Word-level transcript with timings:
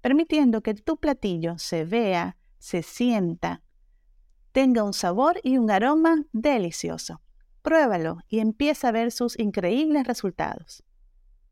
permitiendo 0.00 0.62
que 0.62 0.74
tu 0.74 0.96
platillo 0.98 1.58
se 1.58 1.84
vea, 1.84 2.36
se 2.58 2.82
sienta, 2.82 3.62
tenga 4.52 4.82
un 4.82 4.92
sabor 4.92 5.40
y 5.42 5.58
un 5.58 5.70
aroma 5.70 6.24
delicioso. 6.32 7.20
Pruébalo 7.62 8.18
y 8.28 8.40
empieza 8.40 8.88
a 8.88 8.92
ver 8.92 9.12
sus 9.12 9.38
increíbles 9.38 10.06
resultados. 10.06 10.82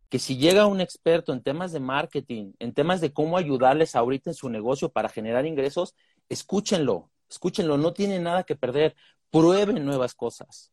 Que 0.08 0.18
si 0.18 0.36
llega 0.36 0.66
un 0.66 0.80
experto 0.80 1.32
en 1.32 1.42
temas 1.42 1.72
de 1.72 1.80
marketing, 1.80 2.52
en 2.58 2.72
temas 2.72 3.00
de 3.00 3.12
cómo 3.12 3.36
ayudarles 3.36 3.96
ahorita 3.96 4.30
en 4.30 4.34
su 4.34 4.48
negocio 4.48 4.88
para 4.90 5.08
generar 5.08 5.46
ingresos, 5.46 5.94
escúchenlo, 6.28 7.10
escúchenlo, 7.28 7.76
no 7.76 7.92
tienen 7.92 8.22
nada 8.22 8.44
que 8.44 8.56
perder, 8.56 8.94
prueben 9.30 9.84
nuevas 9.84 10.14
cosas. 10.14 10.72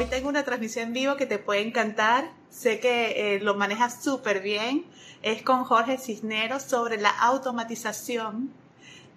Hoy 0.00 0.06
tengo 0.06 0.30
una 0.30 0.44
transmisión 0.44 0.86
en 0.86 0.92
vivo 0.94 1.16
que 1.16 1.26
te 1.26 1.38
puede 1.38 1.60
encantar. 1.60 2.32
Sé 2.48 2.80
que 2.80 3.34
eh, 3.34 3.40
lo 3.40 3.54
manejas 3.54 4.02
súper 4.02 4.40
bien 4.40 4.86
es 5.20 5.42
con 5.42 5.64
Jorge 5.64 5.98
Cisneros 5.98 6.62
sobre 6.62 6.96
la 6.98 7.10
automatización 7.10 8.50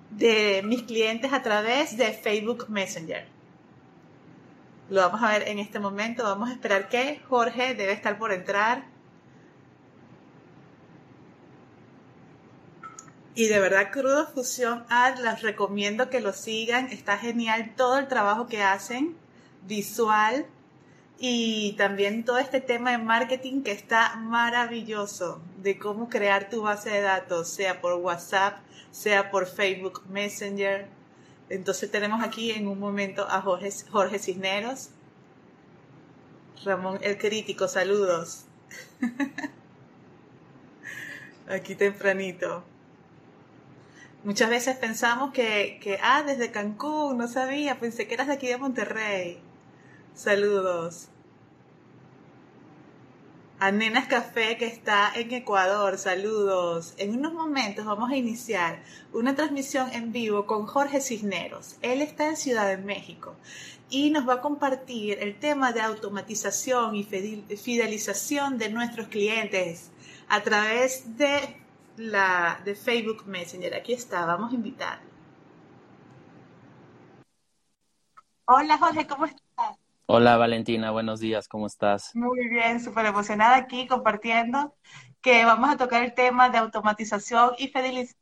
de 0.10 0.62
mis 0.66 0.84
clientes 0.84 1.32
a 1.32 1.42
través 1.42 1.96
de 1.96 2.12
Facebook 2.12 2.66
Messenger. 2.68 3.26
Lo 4.90 5.00
vamos 5.00 5.24
a 5.24 5.30
ver 5.30 5.48
en 5.48 5.60
este 5.60 5.80
momento. 5.80 6.24
Vamos 6.24 6.50
a 6.50 6.52
esperar 6.52 6.90
que 6.90 7.22
Jorge 7.30 7.76
debe 7.76 7.94
estar 7.94 8.18
por 8.18 8.34
entrar. 8.34 8.84
Y 13.36 13.48
de 13.48 13.60
verdad, 13.62 13.90
Crudo 13.90 14.28
Fusión 14.28 14.84
Ad, 14.90 15.20
les 15.20 15.44
recomiendo 15.44 16.10
que 16.10 16.20
lo 16.20 16.34
sigan. 16.34 16.88
Está 16.88 17.18
genial 17.18 17.72
todo 17.78 18.00
el 18.00 18.10
trabajo 18.10 18.48
que 18.48 18.62
hacen, 18.62 19.16
visual, 19.66 20.46
y 21.20 21.74
también 21.74 22.26
todo 22.26 22.38
este 22.38 22.60
tema 22.60 22.92
de 22.92 22.98
marketing 22.98 23.62
que 23.64 23.72
está 23.72 24.16
maravilloso, 24.16 25.42
de 25.58 25.78
cómo 25.78 26.10
crear 26.10 26.50
tu 26.50 26.64
base 26.64 26.90
de 26.90 27.02
datos, 27.02 27.50
sea 27.50 27.82
por 27.82 27.94
WhatsApp, 27.94 28.60
sea 28.92 29.32
por 29.32 29.48
Facebook 29.48 30.04
Messenger. 30.10 30.88
Entonces 31.50 31.92
tenemos 31.92 32.24
aquí 32.24 32.52
en 32.52 32.68
un 32.68 32.80
momento 32.80 33.28
a 33.30 33.42
Jorge, 33.42 33.70
Jorge 33.92 34.20
Cisneros. 34.20 34.90
Ramón 36.66 37.00
el 37.02 37.18
Crítico, 37.18 37.68
saludos. 37.68 38.46
aquí 41.50 41.76
tempranito. 41.76 42.64
Muchas 44.24 44.50
veces 44.50 44.78
pensamos 44.78 45.34
que, 45.34 45.80
que, 45.82 46.00
ah, 46.02 46.24
desde 46.24 46.52
Cancún, 46.52 47.18
no 47.18 47.28
sabía, 47.28 47.80
pensé 47.80 48.08
que 48.08 48.14
eras 48.14 48.28
de 48.28 48.34
aquí 48.34 48.48
de 48.48 48.58
Monterrey. 48.58 49.43
Saludos. 50.16 51.10
A 53.60 53.72
Nenas 53.72 54.08
Café 54.08 54.58
que 54.58 54.68
está 54.68 55.12
en 55.16 55.32
Ecuador, 55.34 55.98
saludos. 55.98 56.94
En 56.98 57.18
unos 57.18 57.34
momentos 57.34 57.86
vamos 57.86 58.12
a 58.12 58.16
iniciar 58.16 58.84
una 59.12 59.36
transmisión 59.36 59.92
en 59.92 60.12
vivo 60.12 60.46
con 60.46 60.68
Jorge 60.68 61.02
Cisneros. 61.02 61.78
Él 61.82 62.02
está 62.02 62.28
en 62.28 62.38
Ciudad 62.38 62.68
de 62.68 62.78
México 62.78 63.36
y 63.90 64.12
nos 64.12 64.28
va 64.28 64.36
a 64.36 64.42
compartir 64.42 65.18
el 65.20 65.40
tema 65.40 65.72
de 65.72 65.82
automatización 65.82 66.96
y 66.96 67.04
fidelización 67.04 68.58
de 68.60 68.70
nuestros 68.70 69.08
clientes 69.08 69.92
a 70.30 70.42
través 70.42 71.18
de 71.18 71.58
la 71.98 72.62
de 72.66 72.76
Facebook 72.76 73.26
Messenger. 73.26 73.74
Aquí 73.74 73.94
está, 73.94 74.26
vamos 74.26 74.52
a 74.52 74.56
invitarlo. 74.56 75.10
Hola 78.46 78.78
Jorge, 78.78 79.08
¿cómo 79.08 79.26
estás? 79.26 79.43
Hola 80.06 80.36
Valentina, 80.36 80.92
buenos 80.92 81.22
días, 81.22 81.48
¿cómo 81.48 81.66
estás? 81.66 82.14
Muy 82.14 82.50
bien, 82.50 82.82
súper 82.82 83.06
emocionada 83.06 83.56
aquí 83.56 83.88
compartiendo 83.88 84.76
que 85.22 85.46
vamos 85.46 85.70
a 85.70 85.78
tocar 85.78 86.04
el 86.04 86.14
tema 86.14 86.50
de 86.50 86.58
automatización 86.58 87.52
y 87.58 87.72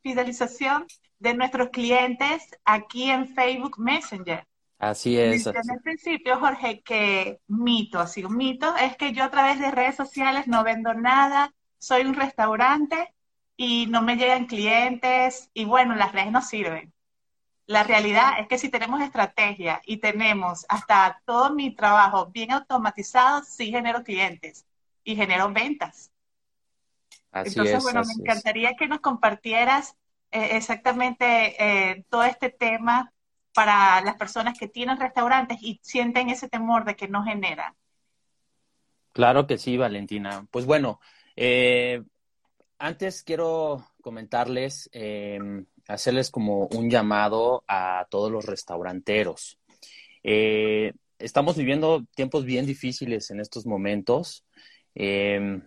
fidelización 0.04 0.86
de 1.18 1.34
nuestros 1.34 1.70
clientes 1.70 2.44
aquí 2.66 3.10
en 3.10 3.28
Facebook 3.34 3.80
Messenger. 3.80 4.48
Así 4.78 5.18
es. 5.18 5.48
En 5.48 5.56
el 5.56 5.82
principio, 5.82 6.40
Jorge, 6.40 6.82
que 6.84 7.40
mito, 7.48 8.00
así 8.00 8.24
un 8.24 8.38
mito, 8.38 8.76
es 8.78 8.96
que 8.96 9.12
yo 9.14 9.24
a 9.24 9.32
través 9.32 9.60
de 9.60 9.72
redes 9.72 9.96
sociales 9.96 10.48
no 10.48 10.64
vendo 10.64 10.94
nada, 10.94 11.52
soy 11.80 12.04
un 12.04 12.14
restaurante 12.14 13.14
y 13.58 13.88
no 13.88 14.04
me 14.04 14.18
llegan 14.18 14.46
clientes 14.46 15.50
y 15.56 15.66
bueno, 15.66 15.96
las 15.96 16.12
redes 16.12 16.32
no 16.32 16.42
sirven. 16.44 16.94
La 17.72 17.84
realidad 17.84 18.34
es 18.38 18.50
que 18.50 18.58
si 18.58 18.68
tenemos 18.68 19.00
estrategia 19.00 19.82
y 19.86 19.96
tenemos 19.96 20.66
hasta 20.68 21.22
todo 21.24 21.54
mi 21.54 21.74
trabajo 21.74 22.26
bien 22.26 22.52
automatizado, 22.52 23.46
sí 23.46 23.72
genero 23.72 24.04
clientes 24.04 24.66
y 25.06 25.16
genero 25.16 25.50
ventas. 25.54 26.12
Así 27.32 27.52
Entonces, 27.52 27.82
bueno, 27.82 28.02
me 28.04 28.22
encantaría 28.22 28.76
que 28.76 28.90
nos 28.90 29.00
compartieras 29.00 29.96
eh, 30.32 30.58
exactamente 30.58 31.56
eh, 31.64 32.04
todo 32.10 32.24
este 32.24 32.50
tema 32.50 33.14
para 33.54 34.02
las 34.02 34.18
personas 34.18 34.60
que 34.60 34.68
tienen 34.68 35.00
restaurantes 35.00 35.60
y 35.62 35.80
sienten 35.82 36.30
ese 36.30 36.50
temor 36.50 36.84
de 36.84 36.98
que 36.98 37.08
no 37.08 37.24
generan. 37.24 37.74
Claro 39.14 39.48
que 39.48 39.58
sí, 39.58 39.78
Valentina. 39.78 40.46
Pues 40.52 40.66
bueno, 40.66 41.00
eh, 41.38 42.04
antes 42.80 43.24
quiero 43.24 43.88
comentarles 44.02 44.90
em, 44.92 45.66
hacerles 45.94 46.30
como 46.32 46.68
un 46.68 46.90
llamado 46.90 47.64
a 47.68 48.08
todos 48.10 48.32
los 48.32 48.46
restauranteros. 48.46 49.60
Eh, 50.24 50.94
estamos 51.20 51.58
viviendo 51.58 52.06
tiempos 52.16 52.46
bien 52.46 52.66
difíciles 52.66 53.32
en 53.32 53.40
estos 53.40 53.66
momentos 53.66 54.46
em, 54.96 55.64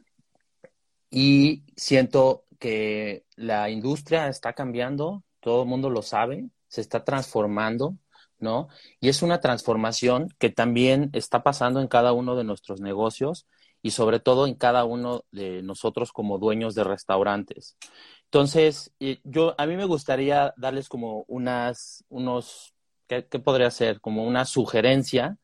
y 1.11 1.63
siento 1.77 2.45
que 2.59 3.25
la 3.37 3.71
industria 3.71 4.29
está 4.29 4.53
cambiando, 4.53 5.23
todo 5.41 5.63
el 5.63 5.69
mundo 5.69 5.91
lo 5.91 6.03
sabe, 6.03 6.49
se 6.69 6.81
está 6.81 7.05
transformando, 7.05 7.97
¿no? 8.39 8.69
Y 9.01 9.09
es 9.09 9.23
una 9.23 9.41
transformación 9.41 10.29
que 10.39 10.51
también 10.51 11.11
está 11.13 11.43
pasando 11.43 11.81
en 11.81 11.89
cada 11.89 12.13
uno 12.13 12.37
de 12.37 12.45
nuestros 12.45 12.81
negocios 12.81 13.47
y 13.85 13.91
sobre 13.91 14.19
todo 14.19 14.47
en 14.47 14.55
cada 14.55 14.85
uno 14.85 15.25
de 15.31 15.63
nosotros 15.63 16.11
como 16.11 16.39
dueños 16.39 16.75
de 16.75 16.85
restaurantes. 16.85 17.77
Entonces, 18.25 18.95
yo, 19.25 19.55
a 19.59 19.67
mí 19.67 19.77
me 19.77 19.85
gustaría 19.85 20.55
darles 20.57 20.89
como 20.89 21.27
unas, 21.29 22.03
unos, 22.09 22.75
¿qué, 23.07 23.21
podría 23.23 23.71
ser? 23.71 24.01
Como 24.01 24.25
una 24.25 24.47
sugerencia, 24.47 25.37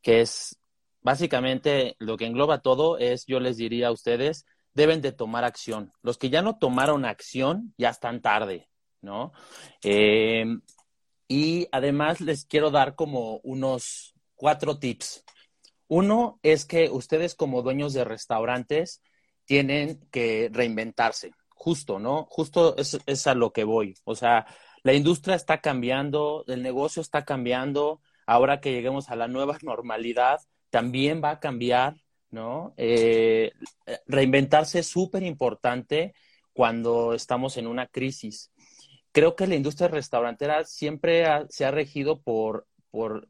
que 0.00 0.22
es 0.22 0.58
básicamente 1.02 1.94
lo 1.98 2.16
que 2.16 2.24
engloba 2.24 2.62
todo, 2.62 2.96
es, 2.96 3.26
yo 3.26 3.40
les 3.40 3.58
diría 3.58 3.88
a 3.88 3.92
ustedes, 3.92 4.46
deben 4.72 5.02
de 5.02 5.12
tomar 5.12 5.44
acción. 5.44 5.92
Los 6.00 6.16
que 6.16 6.30
ya 6.30 6.40
no 6.40 6.56
tomaron 6.56 7.04
acción, 7.04 7.74
ya 7.76 7.90
están 7.90 8.22
tarde, 8.22 8.70
¿no? 9.02 9.32
Eh, 9.82 10.46
y 11.28 11.68
además 11.70 12.22
les 12.22 12.46
quiero 12.46 12.70
dar 12.70 12.94
como 12.94 13.36
unos 13.42 14.14
cuatro 14.34 14.78
tips. 14.78 15.26
Uno 15.94 16.40
es 16.42 16.64
que 16.64 16.88
ustedes 16.88 17.34
como 17.34 17.60
dueños 17.60 17.92
de 17.92 18.04
restaurantes 18.04 19.02
tienen 19.44 20.00
que 20.10 20.48
reinventarse 20.50 21.32
justo, 21.50 21.98
¿no? 21.98 22.24
Justo 22.30 22.76
es, 22.78 23.26
a 23.26 23.34
lo 23.34 23.52
que 23.52 23.64
voy. 23.64 23.94
O 24.04 24.14
sea, 24.14 24.46
la 24.84 24.94
industria 24.94 25.36
está 25.36 25.60
cambiando, 25.60 26.44
el 26.48 26.62
negocio 26.62 27.02
está 27.02 27.26
cambiando. 27.26 28.00
Ahora 28.24 28.58
que 28.58 28.72
lleguemos 28.72 29.10
a 29.10 29.16
la 29.16 29.28
nueva 29.28 29.58
normalidad, 29.62 30.40
también 30.70 31.20
va 31.22 31.32
a 31.32 31.40
cambiar, 31.40 31.96
¿no? 32.30 32.72
Eh, 32.78 33.52
reinventarse 34.06 34.78
es 34.78 34.86
súper 34.86 35.22
importante. 35.22 36.14
cuando 36.54 37.12
estamos 37.12 37.58
en 37.58 37.66
una 37.66 37.86
crisis. 37.86 38.50
Creo 39.12 39.36
que 39.36 39.46
la 39.46 39.56
industria 39.56 39.88
restaurantera 39.88 40.64
siempre 40.64 41.26
se 41.50 41.66
ha 41.66 41.70
regido 41.70 42.22
por, 42.22 42.66
por, 42.90 43.28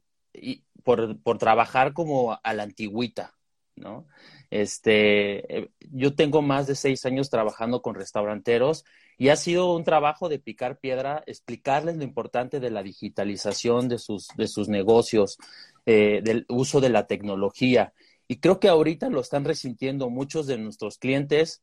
por, 0.83 1.21
por 1.23 1.39
trabajar 1.39 1.93
como 1.93 2.39
a 2.43 2.55
la 2.55 2.63
antigüita, 2.63 3.35
¿no? 3.77 4.07
Este, 4.51 5.61
eh, 5.61 5.71
yo 5.81 6.15
tengo 6.15 6.43
más 6.43 6.67
de 6.67 6.75
seis 6.75 7.07
años 7.07 7.31
trabajando 7.31 7.81
con 7.81 7.95
restauranteros 7.95 8.85
y 9.17 9.31
ha 9.31 9.37
sido 9.37 9.75
un 9.75 9.83
trabajo 9.83 10.29
de 10.29 10.39
picar 10.39 10.79
piedra, 10.79 11.23
explicarles 11.27 11.97
lo 11.97 12.05
importante 12.05 12.61
de 12.61 12.71
la 12.71 12.83
digitalización 12.83 13.89
de 13.89 13.99
sus, 13.99 14.29
de 14.37 14.49
sus 14.49 14.69
negocios, 14.69 15.39
eh, 15.87 16.21
del 16.23 16.45
uso 16.49 16.81
de 16.83 16.91
la 16.91 17.07
tecnología. 17.07 17.95
Y 18.29 18.41
creo 18.41 18.61
que 18.61 18.69
ahorita 18.69 19.09
lo 19.09 19.21
están 19.21 19.45
resintiendo 19.45 20.11
muchos 20.11 20.47
de 20.47 20.59
nuestros 20.59 20.99
clientes, 20.99 21.63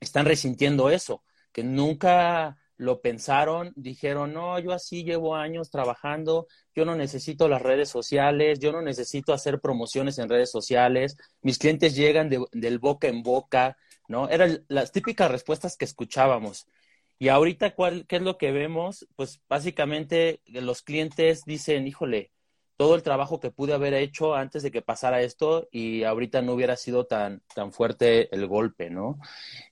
están 0.00 0.26
resintiendo 0.26 0.90
eso, 0.90 1.22
que 1.52 1.62
nunca 1.62 2.58
lo 2.76 3.00
pensaron, 3.00 3.72
dijeron, 3.76 4.32
no, 4.32 4.58
yo 4.58 4.72
así 4.72 5.04
llevo 5.04 5.34
años 5.34 5.70
trabajando, 5.70 6.46
yo 6.74 6.84
no 6.84 6.94
necesito 6.94 7.48
las 7.48 7.62
redes 7.62 7.88
sociales, 7.88 8.58
yo 8.58 8.72
no 8.72 8.82
necesito 8.82 9.32
hacer 9.32 9.60
promociones 9.60 10.18
en 10.18 10.28
redes 10.28 10.50
sociales, 10.50 11.16
mis 11.40 11.58
clientes 11.58 11.96
llegan 11.96 12.28
de, 12.28 12.44
del 12.52 12.78
boca 12.78 13.08
en 13.08 13.22
boca, 13.22 13.76
¿no? 14.08 14.28
Eran 14.28 14.64
las 14.68 14.92
típicas 14.92 15.30
respuestas 15.30 15.76
que 15.76 15.84
escuchábamos. 15.84 16.66
Y 17.18 17.28
ahorita, 17.28 17.74
¿cuál, 17.74 18.06
¿qué 18.06 18.16
es 18.16 18.22
lo 18.22 18.36
que 18.36 18.52
vemos? 18.52 19.06
Pues 19.16 19.40
básicamente 19.48 20.42
los 20.46 20.82
clientes 20.82 21.42
dicen, 21.46 21.86
híjole, 21.86 22.30
todo 22.76 22.94
el 22.94 23.02
trabajo 23.02 23.40
que 23.40 23.50
pude 23.50 23.72
haber 23.72 23.94
hecho 23.94 24.34
antes 24.34 24.62
de 24.62 24.70
que 24.70 24.82
pasara 24.82 25.22
esto 25.22 25.66
y 25.70 26.04
ahorita 26.04 26.42
no 26.42 26.52
hubiera 26.52 26.76
sido 26.76 27.06
tan, 27.06 27.42
tan 27.54 27.72
fuerte 27.72 28.34
el 28.34 28.46
golpe, 28.46 28.90
¿no? 28.90 29.18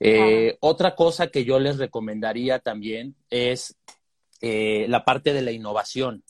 Eh, 0.00 0.56
otra 0.60 0.94
cosa 0.94 1.26
que 1.26 1.44
yo 1.44 1.58
les 1.58 1.76
recomendaría 1.76 2.60
también 2.60 3.14
es 3.28 3.76
eh, 4.40 4.86
la 4.88 5.04
parte 5.04 5.34
de 5.34 5.42
la 5.42 5.52
innovación. 5.52 6.24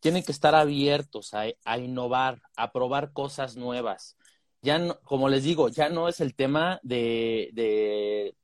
Tienen 0.00 0.22
que 0.22 0.32
estar 0.32 0.54
abiertos 0.54 1.34
a, 1.34 1.78
innovar, 1.78 2.40
a 2.56 2.72
probar 2.72 3.12
cosas 3.12 3.56
nuevas. 3.56 4.16
Ya 4.62 4.78
no, 4.78 4.98
como 5.00 5.28
les 5.28 5.44
digo, 5.44 5.68
ya 5.68 5.90
no 5.90 6.08
es 6.08 6.20
el 6.20 6.34
tema 6.34 6.80
de, 6.82 7.50
de 7.52 8.34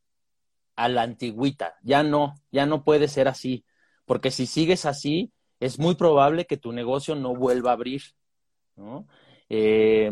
a 0.77 0.89
la 0.89 1.03
antigüita, 1.03 1.77
ya 1.83 2.03
no, 2.03 2.35
ya 2.51 2.67
no 2.67 2.85
puede 2.85 3.09
ser 3.09 3.29
así, 3.29 3.65
porque 4.05 4.31
si 4.31 4.47
sigues 4.47 4.85
así, 4.85 5.33
es 5.63 5.79
muy 5.79 5.95
probable 5.95 6.45
que 6.45 6.57
tu 6.57 6.73
negocio 6.73 7.15
no 7.15 7.37
vuelva 7.37 7.71
a 7.71 7.75
abrir. 7.75 8.03
Eh, 9.49 10.11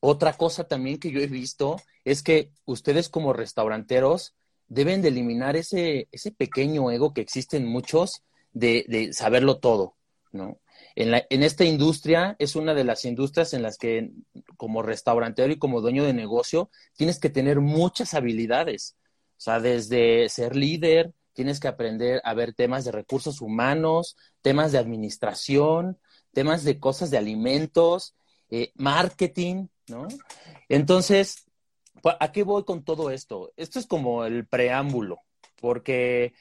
otra 0.00 0.32
cosa 0.32 0.64
también 0.64 0.98
que 0.98 1.12
yo 1.12 1.20
he 1.20 1.28
visto 1.28 1.76
es 2.04 2.24
que 2.24 2.50
ustedes 2.64 3.08
como 3.08 3.32
restauranteros 3.32 4.34
deben 4.66 5.00
de 5.00 5.08
eliminar 5.08 5.54
ese, 5.54 6.08
ese 6.10 6.32
pequeño 6.32 6.90
ego 6.90 7.14
que 7.14 7.20
existe 7.20 7.56
en 7.56 7.66
muchos 7.66 8.24
de, 8.52 9.10
saberlo 9.12 9.58
todo, 9.58 9.94
¿no? 10.32 10.58
En, 10.96 11.12
la, 11.12 11.24
en, 11.30 11.44
esta 11.44 11.64
industria 11.64 12.34
es 12.40 12.56
una 12.56 12.74
de 12.74 12.84
las 12.84 13.04
industrias 13.04 13.54
en 13.54 13.62
las 13.62 13.78
que 13.78 14.10
como 14.56 14.82
restaurantero 14.82 15.52
y 15.52 15.58
como 15.58 15.80
dueño 15.80 16.02
de 16.02 16.14
negocio 16.14 16.68
tienes 16.96 17.20
que 17.20 17.30
tener 17.30 17.60
muchas 17.60 18.12
habilidades. 18.14 18.96
O 19.38 19.40
sea, 19.40 19.60
desde 19.60 20.28
ser 20.28 20.56
líder, 20.56 21.12
tienes 21.34 21.60
que 21.60 21.68
aprender 21.68 22.20
a 22.24 22.32
ver 22.34 22.54
temas 22.54 22.84
de 22.84 22.92
recursos 22.92 23.40
humanos, 23.40 24.16
temas 24.40 24.72
de 24.72 24.78
administración, 24.78 25.98
temas 26.32 26.64
de 26.64 26.78
cosas 26.78 27.10
de 27.10 27.18
alimentos, 27.18 28.14
eh, 28.48 28.72
marketing, 28.76 29.66
¿no? 29.88 30.08
Entonces, 30.68 31.44
¿a 32.20 32.32
qué 32.32 32.42
voy 32.42 32.64
con 32.64 32.84
todo 32.84 33.10
esto? 33.10 33.52
Esto 33.56 33.78
es 33.78 33.86
como 33.86 34.24
el 34.24 34.46
preámbulo, 34.46 35.18
porque 35.60 36.34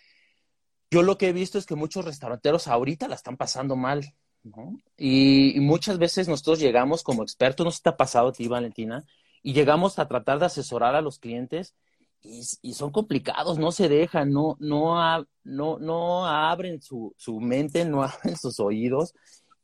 yo 0.92 1.02
lo 1.02 1.18
que 1.18 1.30
he 1.30 1.34
visto 1.34 1.58
es 1.58 1.66
que 1.66 1.76
muchos 1.76 2.06
restauranteros 2.06 2.68
ahorita 2.68 3.08
la 3.08 3.16
están 3.16 3.36
pasando 3.36 3.76
mal, 3.76 4.14
¿no? 4.44 4.78
Y, 4.98 5.60
muchas 5.60 5.98
veces 5.98 6.28
nosotros 6.28 6.60
llegamos 6.60 7.04
como 7.04 7.24
expertos, 7.24 7.66
no 7.66 7.72
sé 7.72 7.78
si 7.78 7.84
te 7.84 7.90
ha 7.90 7.98
pasado 7.98 8.28
a 8.28 8.34
ti, 8.34 8.48
Valentina, 8.48 9.06
y 9.42 9.54
llegamos 9.54 9.98
a 10.00 10.08
tratar 10.08 10.40
de 10.40 10.46
asesorar 10.46 10.96
a 10.96 11.02
los 11.02 11.20
clientes 11.20 11.76
y, 12.24 12.74
son 12.74 12.92
complicados, 12.92 13.60
no 13.60 13.72
se 13.72 13.90
dejan, 13.90 14.32
no, 14.32 14.56
no, 14.60 15.26
no, 15.44 15.80
no 15.80 16.26
abren 16.26 16.82
su, 16.82 17.14
su, 17.18 17.40
mente, 17.40 17.86
no 17.86 18.04
abren 18.04 18.38
sus 18.38 18.60
oídos. 18.60 19.14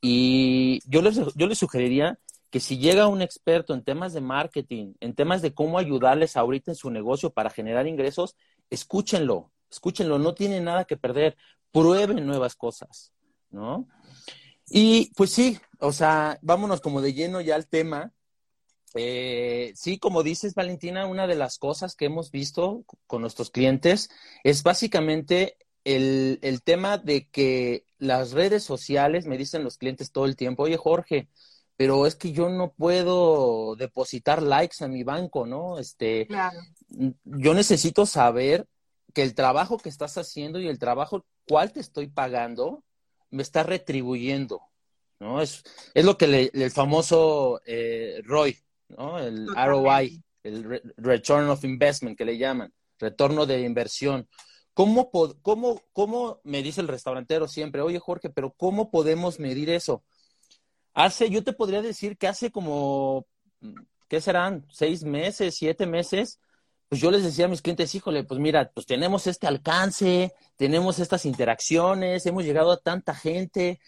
Y 0.02 0.80
yo 0.90 1.02
les, 1.02 1.20
yo 1.36 1.48
les 1.48 1.58
sugeriría 1.58 2.20
que 2.50 2.60
si 2.60 2.78
llega 2.78 3.08
un 3.08 3.22
experto 3.22 3.74
en 3.74 3.84
temas 3.84 4.14
de 4.14 4.22
marketing, 4.22 4.94
en 5.00 5.14
temas 5.14 5.42
de 5.42 5.54
cómo 5.54 5.78
ayudarles 5.78 6.36
ahorita 6.36 6.72
en 6.72 6.76
su 6.76 6.90
negocio 6.90 7.32
para 7.32 7.50
generar 7.50 7.88
ingresos, 7.88 8.36
escúchenlo, 8.70 9.52
escúchenlo, 9.70 10.20
no 10.20 10.34
tienen 10.34 10.64
nada 10.64 10.86
que 10.86 10.98
perder, 10.98 11.38
prueben 11.72 12.26
nuevas 12.26 12.56
cosas, 12.56 13.14
¿no? 13.52 13.88
Y 14.70 15.12
pues 15.16 15.32
sí, 15.32 15.60
o 15.80 15.92
sea, 15.92 16.40
vámonos 16.42 16.82
como 16.82 17.02
de 17.02 17.14
lleno 17.14 17.42
ya 17.42 17.56
al 17.56 17.68
tema. 17.68 18.12
Eh, 18.96 19.74
sí, 19.76 20.00
como 20.00 20.24
dices, 20.24 20.56
Valentina, 20.56 21.06
una 21.06 21.28
de 21.28 21.36
las 21.36 21.58
cosas 21.58 21.96
que 21.96 22.06
hemos 22.06 22.32
visto 22.32 22.84
con 23.08 23.22
nuestros 23.22 23.52
clientes 23.52 24.10
es 24.44 24.64
básicamente 24.64 25.58
el, 25.84 26.40
el, 26.42 26.62
tema 26.64 26.98
de 26.98 27.28
que 27.30 27.86
las 27.98 28.32
redes 28.32 28.64
sociales, 28.64 29.26
me 29.26 29.38
dicen 29.38 29.64
los 29.64 29.78
clientes 29.78 30.12
todo 30.12 30.26
el 30.26 30.36
tiempo, 30.36 30.64
oye 30.64 30.78
Jorge, 30.78 31.30
pero 31.80 32.06
es 32.06 32.16
que 32.16 32.34
yo 32.34 32.50
no 32.50 32.74
puedo 32.74 33.78
depositar 33.78 34.44
likes 34.44 34.84
a 34.84 34.90
mi 34.90 35.04
banco, 35.04 35.48
¿no? 35.48 35.80
Este, 35.80 36.28
yo 37.24 37.54
necesito 37.54 38.06
saber 38.06 38.68
que 39.14 39.24
el 39.24 39.34
trabajo 39.34 39.78
que 39.78 39.88
estás 39.88 40.18
haciendo 40.18 40.60
y 40.60 40.68
el 40.68 40.78
trabajo 40.78 41.26
cual 41.48 41.72
te 41.72 41.80
estoy 41.80 42.08
pagando 42.08 42.84
me 43.30 43.44
está 43.44 43.64
retribuyendo, 43.64 44.62
¿no? 45.22 45.42
Es, 45.42 45.64
es 45.94 46.04
lo 46.04 46.18
que 46.18 46.52
el 46.54 46.72
famoso 46.72 47.62
eh, 47.66 48.22
Roy, 48.26 48.58
¿no? 48.90 49.20
El 49.20 49.48
ROI, 49.48 50.22
el 50.44 50.82
Return 50.98 51.50
of 51.50 51.64
Investment 51.64 52.18
que 52.18 52.26
le 52.26 52.38
llaman, 52.38 52.74
retorno 52.98 53.46
de 53.46 53.62
inversión. 53.62 54.28
¿Cómo, 54.74 55.10
cómo, 55.42 55.82
¿Cómo 55.94 56.40
me 56.44 56.64
dice 56.64 56.82
el 56.82 56.88
restaurantero 56.88 57.48
siempre, 57.48 57.82
oye 57.82 58.00
Jorge, 58.00 58.30
pero 58.30 58.54
cómo 58.54 58.92
podemos 58.92 59.40
medir 59.40 59.70
eso? 59.70 60.04
Hace, 60.94 61.30
yo 61.30 61.44
te 61.44 61.54
podría 61.54 61.82
decir 61.82 62.18
que 62.18 62.28
hace 62.28 62.52
como, 62.52 63.28
¿qué 64.08 64.22
serán? 64.22 64.66
¿Seis 64.72 65.04
meses, 65.04 65.56
siete 65.56 65.86
meses? 65.86 66.40
Pues 66.88 67.02
yo 67.02 67.12
les 67.12 67.24
decía 67.24 67.46
a 67.46 67.50
mis 67.50 67.62
clientes, 67.62 67.94
híjole, 67.94 68.24
pues 68.24 68.40
mira, 68.40 68.72
pues 68.74 68.86
tenemos 68.86 69.28
este 69.28 69.48
alcance, 69.48 70.34
tenemos 70.56 70.98
estas 71.00 71.26
interacciones, 71.26 72.26
hemos 72.26 72.44
llegado 72.44 72.72
a 72.72 72.80
tanta 72.80 73.14
gente. 73.14 73.80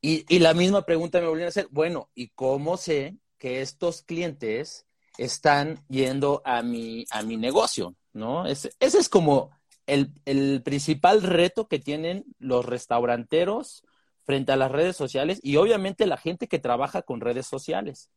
Y, 0.00 0.24
y 0.32 0.38
la 0.38 0.54
misma 0.54 0.84
pregunta 0.84 1.20
me 1.20 1.26
volvieron 1.26 1.48
a 1.48 1.50
hacer, 1.50 1.68
bueno, 1.70 2.10
¿y 2.14 2.28
cómo 2.28 2.76
sé 2.76 3.16
que 3.38 3.60
estos 3.62 4.02
clientes 4.02 4.86
están 5.16 5.84
yendo 5.88 6.42
a 6.44 6.62
mi, 6.62 7.04
a 7.10 7.22
mi 7.22 7.36
negocio, 7.36 7.94
¿no? 8.12 8.46
ese 8.46 8.70
es 8.78 9.08
como 9.08 9.50
el, 9.86 10.12
el, 10.26 10.62
principal 10.62 11.22
reto 11.22 11.66
que 11.66 11.78
tienen 11.78 12.24
los 12.38 12.64
restauranteros 12.64 13.84
frente 14.24 14.52
a 14.52 14.56
las 14.56 14.70
redes 14.70 14.96
sociales 14.96 15.40
y 15.42 15.56
obviamente 15.56 16.06
la 16.06 16.18
gente 16.18 16.46
que 16.46 16.58
trabaja 16.58 17.02
con 17.02 17.20
redes 17.20 17.46
sociales. 17.46 18.10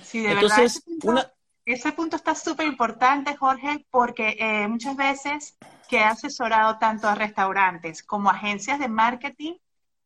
Sí, 0.00 0.22
de 0.22 0.34
verdad. 0.34 0.62
Ese 0.62 0.80
punto, 0.82 1.32
ese 1.64 1.92
punto 1.92 2.16
está 2.16 2.34
súper 2.36 2.66
importante, 2.66 3.34
Jorge, 3.36 3.84
porque 3.90 4.36
eh, 4.38 4.68
muchas 4.68 4.96
veces 4.96 5.56
que 5.88 5.96
he 5.96 6.04
asesorado 6.04 6.78
tanto 6.78 7.08
a 7.08 7.16
restaurantes 7.16 8.04
como 8.04 8.30
a 8.30 8.34
agencias 8.34 8.78
de 8.78 8.88
marketing, 8.88 9.54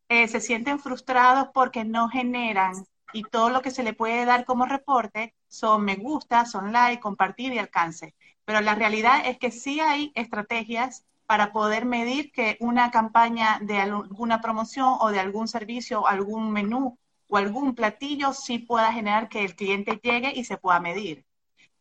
eh, 0.09 0.27
se 0.27 0.41
sienten 0.41 0.79
frustrados 0.79 1.49
porque 1.53 1.85
no 1.85 2.09
generan 2.09 2.85
y 3.13 3.23
todo 3.25 3.51
lo 3.51 3.63
que 3.63 3.71
se 3.71 3.83
le 3.83 3.93
puede 3.93 4.25
dar 4.25 4.45
como 4.45 4.67
reporte 4.67 5.35
son 5.49 5.85
me 5.85 5.97
gusta, 5.97 6.45
son 6.47 6.73
like, 6.73 7.01
compartir 7.01 7.53
y 7.53 7.59
alcance. 7.59 8.15
Pero 8.45 8.61
la 8.61 8.75
realidad 8.75 9.23
es 9.27 9.39
que 9.39 9.51
sí 9.51 9.81
hay 9.81 10.13
estrategias 10.15 11.05
para 11.27 11.53
poder 11.53 11.85
medir 11.85 12.33
que 12.33 12.57
una 12.61 12.91
campaña 12.91 13.61
de 13.63 13.79
alguna 13.79 14.41
promoción 14.41 14.97
o 15.01 15.11
de 15.11 15.21
algún 15.21 15.47
servicio, 15.47 16.07
algún 16.07 16.51
menú 16.51 16.99
o 17.29 17.37
algún 17.37 17.75
platillo 17.75 18.33
sí 18.33 18.59
pueda 18.59 18.93
generar 18.93 19.29
que 19.29 19.45
el 19.45 19.55
cliente 19.55 20.01
llegue 20.03 20.33
y 20.35 20.45
se 20.45 20.57
pueda 20.57 20.81
medir. 20.81 21.25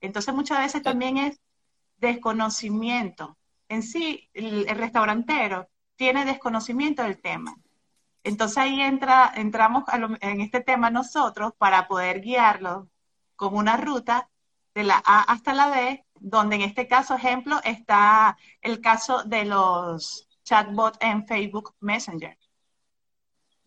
Entonces 0.02 0.34
muchas 0.36 0.60
veces 0.60 0.84
también 0.84 1.18
es 1.18 1.40
desconocimiento. 1.98 3.38
En 3.68 3.84
sí, 3.84 4.30
el, 4.34 4.68
el 4.68 4.78
restaurantero 4.78 5.68
tiene 5.96 6.26
desconocimiento 6.26 7.04
del 7.04 7.20
tema. 7.20 7.56
Entonces 8.24 8.58
ahí 8.58 8.82
entra, 8.82 9.32
entramos 9.36 9.84
en 10.22 10.42
este 10.42 10.62
tema 10.62 10.90
nosotros 10.90 11.54
para 11.58 11.88
poder 11.88 12.22
guiarlo 12.22 12.90
como 13.36 13.58
una 13.58 13.78
ruta 13.78 14.30
de 14.76 14.84
la 14.84 15.02
A 15.06 15.22
hasta 15.24 15.54
la 15.54 15.70
B, 15.70 16.06
donde 16.20 16.58
en 16.58 16.62
este 16.64 16.88
caso, 16.88 17.16
ejemplo, 17.16 17.60
está 17.64 18.38
el 18.62 18.82
caso 18.82 19.24
de 19.24 19.46
los 19.46 20.28
chatbots 20.44 20.98
en 21.02 21.26
Facebook 21.26 21.74
Messenger. 21.80 22.38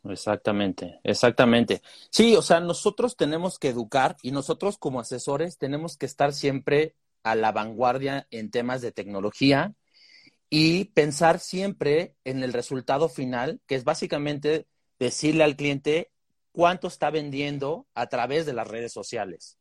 Exactamente, 0.04 1.00
exactamente. 1.04 1.80
Sí, 2.10 2.34
o 2.34 2.42
sea, 2.42 2.60
nosotros 2.60 3.16
tenemos 3.16 3.58
que 3.58 3.68
educar 3.68 4.16
y 4.22 4.32
nosotros 4.32 4.76
como 4.76 5.00
asesores 5.00 5.58
tenemos 5.58 5.96
que 5.96 6.06
estar 6.06 6.32
siempre 6.32 6.96
a 7.22 7.36
la 7.36 7.52
vanguardia 7.52 8.26
en 8.30 8.50
temas 8.50 8.80
de 8.80 8.90
tecnología 8.90 9.74
y 10.54 10.84
pensar 10.84 11.40
siempre 11.40 12.14
en 12.24 12.42
el 12.42 12.52
resultado 12.52 13.08
final, 13.08 13.62
que 13.66 13.74
es 13.74 13.84
básicamente 13.84 14.66
decirle 14.98 15.44
al 15.44 15.56
cliente 15.56 16.10
cuánto 16.52 16.88
está 16.88 17.08
vendiendo 17.08 17.86
a 17.94 18.08
través 18.08 18.44
de 18.44 18.52
las 18.52 18.68
redes 18.68 18.92
sociales. 18.92 19.56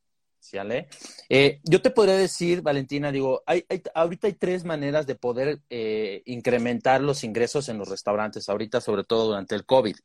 Eh, 1.29 1.62
yo 1.63 1.81
te 1.81 1.91
podría 1.91 2.17
decir, 2.17 2.62
Valentina, 2.62 3.10
digo, 3.10 3.41
hay, 3.45 3.65
ahorita 3.95 4.27
hay 4.27 4.33
tres 4.33 4.65
maneras 4.65 5.07
de 5.07 5.15
poder 5.15 5.62
eh, 5.69 6.24
incrementar 6.25 7.00
los 7.00 7.24
ingresos 7.24 7.69
en 7.69 7.77
los 7.77 7.88
restaurantes, 7.88 8.50
ahorita 8.50 8.81
sobre 8.81 9.05
todo 9.05 9.27
durante 9.27 9.55
el 9.55 9.65
COVID. 9.65 9.95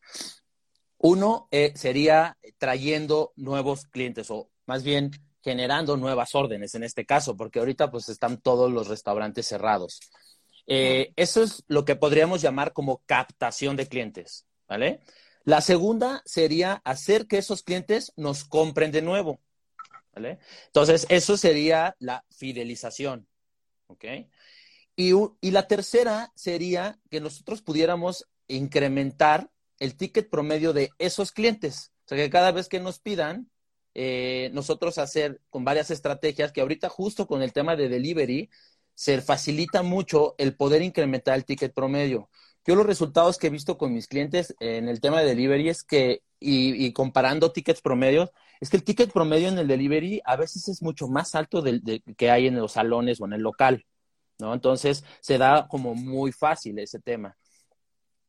Uno 0.98 1.48
eh, 1.50 1.72
sería 1.74 2.38
trayendo 2.58 3.32
nuevos 3.34 3.86
clientes 3.86 4.30
o 4.30 4.50
más 4.66 4.84
bien 4.84 5.10
generando 5.42 5.96
nuevas 5.96 6.32
órdenes 6.36 6.76
en 6.76 6.84
este 6.84 7.04
caso, 7.04 7.36
porque 7.36 7.58
ahorita 7.58 7.90
pues 7.90 8.08
están 8.08 8.40
todos 8.40 8.70
los 8.70 8.86
restaurantes 8.86 9.48
cerrados. 9.48 9.98
Eso 10.66 11.42
es 11.42 11.64
lo 11.68 11.84
que 11.84 11.96
podríamos 11.96 12.42
llamar 12.42 12.72
como 12.72 13.02
captación 13.06 13.76
de 13.76 13.86
clientes, 13.86 14.46
¿vale? 14.68 15.00
La 15.44 15.60
segunda 15.60 16.22
sería 16.24 16.82
hacer 16.84 17.26
que 17.26 17.38
esos 17.38 17.62
clientes 17.62 18.12
nos 18.16 18.44
compren 18.44 18.90
de 18.90 19.02
nuevo. 19.02 19.40
Entonces, 20.66 21.06
eso 21.08 21.36
sería 21.36 21.94
la 21.98 22.24
fidelización. 22.30 23.28
¿Ok? 23.86 24.04
Y, 24.96 25.12
y 25.40 25.50
la 25.50 25.68
tercera 25.68 26.32
sería 26.34 26.98
que 27.10 27.20
nosotros 27.20 27.62
pudiéramos 27.62 28.26
incrementar 28.48 29.50
el 29.78 29.96
ticket 29.96 30.30
promedio 30.30 30.72
de 30.72 30.90
esos 30.98 31.32
clientes. 31.32 31.92
O 32.06 32.08
sea, 32.08 32.18
que 32.18 32.30
cada 32.30 32.50
vez 32.50 32.68
que 32.68 32.80
nos 32.80 32.98
pidan, 32.98 33.50
eh, 33.94 34.50
nosotros 34.52 34.98
hacer 34.98 35.40
con 35.50 35.64
varias 35.64 35.90
estrategias, 35.90 36.52
que 36.52 36.60
ahorita 36.60 36.88
justo 36.88 37.26
con 37.26 37.42
el 37.42 37.52
tema 37.52 37.76
de 37.76 37.88
delivery, 37.88 38.50
se 38.96 39.20
facilita 39.20 39.82
mucho 39.82 40.34
el 40.38 40.56
poder 40.56 40.80
incrementar 40.80 41.36
el 41.36 41.44
ticket 41.44 41.74
promedio. 41.74 42.30
Yo 42.66 42.74
los 42.74 42.86
resultados 42.86 43.36
que 43.36 43.46
he 43.46 43.50
visto 43.50 43.76
con 43.78 43.92
mis 43.92 44.08
clientes 44.08 44.56
en 44.58 44.88
el 44.88 45.00
tema 45.00 45.20
de 45.20 45.26
delivery 45.26 45.68
es 45.68 45.84
que, 45.84 46.22
y, 46.40 46.92
comparando 46.92 47.52
tickets 47.52 47.82
promedios, 47.82 48.30
es 48.58 48.70
que 48.70 48.78
el 48.78 48.84
ticket 48.84 49.12
promedio 49.12 49.48
en 49.48 49.58
el 49.58 49.68
delivery 49.68 50.22
a 50.24 50.36
veces 50.36 50.66
es 50.68 50.82
mucho 50.82 51.08
más 51.08 51.34
alto 51.34 51.60
del 51.60 52.02
que 52.16 52.30
hay 52.30 52.46
en 52.46 52.56
los 52.56 52.72
salones 52.72 53.20
o 53.20 53.26
en 53.26 53.34
el 53.34 53.42
local, 53.42 53.84
¿no? 54.38 54.54
Entonces 54.54 55.04
se 55.20 55.36
da 55.36 55.68
como 55.68 55.94
muy 55.94 56.32
fácil 56.32 56.78
ese 56.78 56.98
tema. 56.98 57.36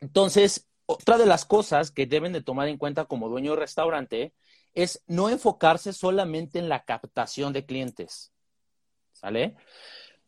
Entonces, 0.02 0.68
otra 0.86 1.18
de 1.18 1.26
las 1.26 1.46
cosas 1.46 1.92
que 1.92 2.06
deben 2.06 2.34
de 2.34 2.44
tomar 2.44 2.68
en 2.68 2.78
cuenta 2.78 3.06
como 3.06 3.30
dueño 3.30 3.52
de 3.52 3.62
restaurante 3.62 4.34
es 4.74 5.02
no 5.08 5.30
enfocarse 5.30 5.94
solamente 5.94 6.60
en 6.60 6.68
la 6.68 6.84
captación 6.84 7.54
de 7.54 7.66
clientes, 7.66 8.34
¿sale? 9.14 9.56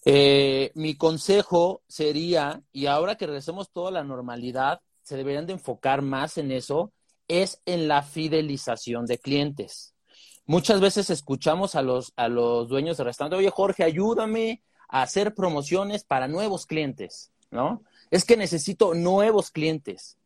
Eh, 0.06 0.72
mi 0.75 0.96
consejo 0.96 1.82
sería, 1.88 2.62
y 2.72 2.86
ahora 2.86 3.15
que 3.15 3.27
regresemos 3.27 3.70
toda 3.72 3.91
la 3.91 4.03
normalidad, 4.03 4.82
se 5.03 5.18
deberían 5.18 5.46
de 5.46 5.53
enfocar 5.53 6.01
más 6.01 6.38
en 6.38 6.51
eso, 6.51 6.91
es 7.27 7.62
en 7.65 7.88
la 7.88 8.01
fidelización 8.01 9.06
de 9.06 9.20
clientes. 9.20 9.94
Muchas 10.46 10.82
veces 10.82 11.10
escuchamos 11.10 11.75
a 11.75 11.82
los, 11.82 12.13
a 12.15 12.27
los 12.27 12.68
dueños 12.70 12.98
de 12.98 13.03
restaurante, 13.03 13.38
oye 13.38 13.51
Jorge, 13.51 13.84
ayúdame 13.84 14.63
a 14.88 15.03
hacer 15.03 15.36
promociones 15.36 16.03
para 16.03 16.27
nuevos 16.27 16.65
clientes, 16.65 17.32
¿no? 17.51 17.84
Es 18.10 18.25
que 18.25 18.36
necesito 18.36 18.96
nuevos 18.96 19.51
clientes. 19.51 20.18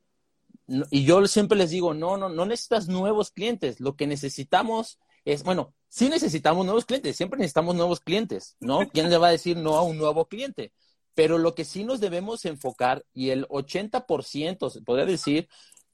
Y 0.89 1.03
yo 1.03 1.27
siempre 1.27 1.57
les 1.57 1.71
digo, 1.71 1.93
no, 1.93 2.15
no, 2.15 2.29
no 2.29 2.45
necesitas 2.45 2.87
nuevos 2.87 3.31
clientes. 3.31 3.81
Lo 3.81 3.97
que 3.97 4.07
necesitamos 4.07 4.97
es, 5.25 5.43
bueno, 5.43 5.73
sí 5.93 6.09
necesitamos 6.09 6.65
nuevos 6.65 6.85
clientes, 6.85 7.15
siempre 7.15 7.37
necesitamos 7.37 7.75
nuevos 7.75 7.99
clientes, 7.99 8.55
¿no? 8.59 8.89
¿Quién 8.89 9.11
le 9.11 9.17
va 9.17 9.27
a 9.27 9.31
decir 9.31 9.57
no 9.57 9.75
a 9.75 9.83
un 9.83 9.99
nuevo 9.99 10.25
cliente? 10.25 10.73
Pero 11.13 11.37
lo 11.37 11.53
que 11.53 11.65
sí 11.65 11.83
nos 11.83 11.99
debemos 11.99 12.45
enfocar, 12.45 13.05
y 13.13 13.29
el 13.29 13.47
80%, 13.47 14.71
se 14.71 14.81
podría 14.81 15.05
decir, 15.05 15.47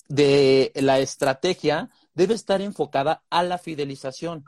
de 0.08 0.72
la 0.76 1.00
estrategia 1.00 1.90
debe 2.14 2.34
estar 2.34 2.62
enfocada 2.62 3.26
a 3.30 3.44
la 3.44 3.58
fidelización. 3.58 4.46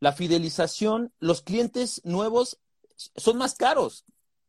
La 0.00 0.12
fidelización, 0.12 1.12
los 1.20 1.42
clientes 1.42 2.00
nuevos 2.02 2.58
son 2.96 3.38
más 3.38 3.54
caros. 3.54 4.06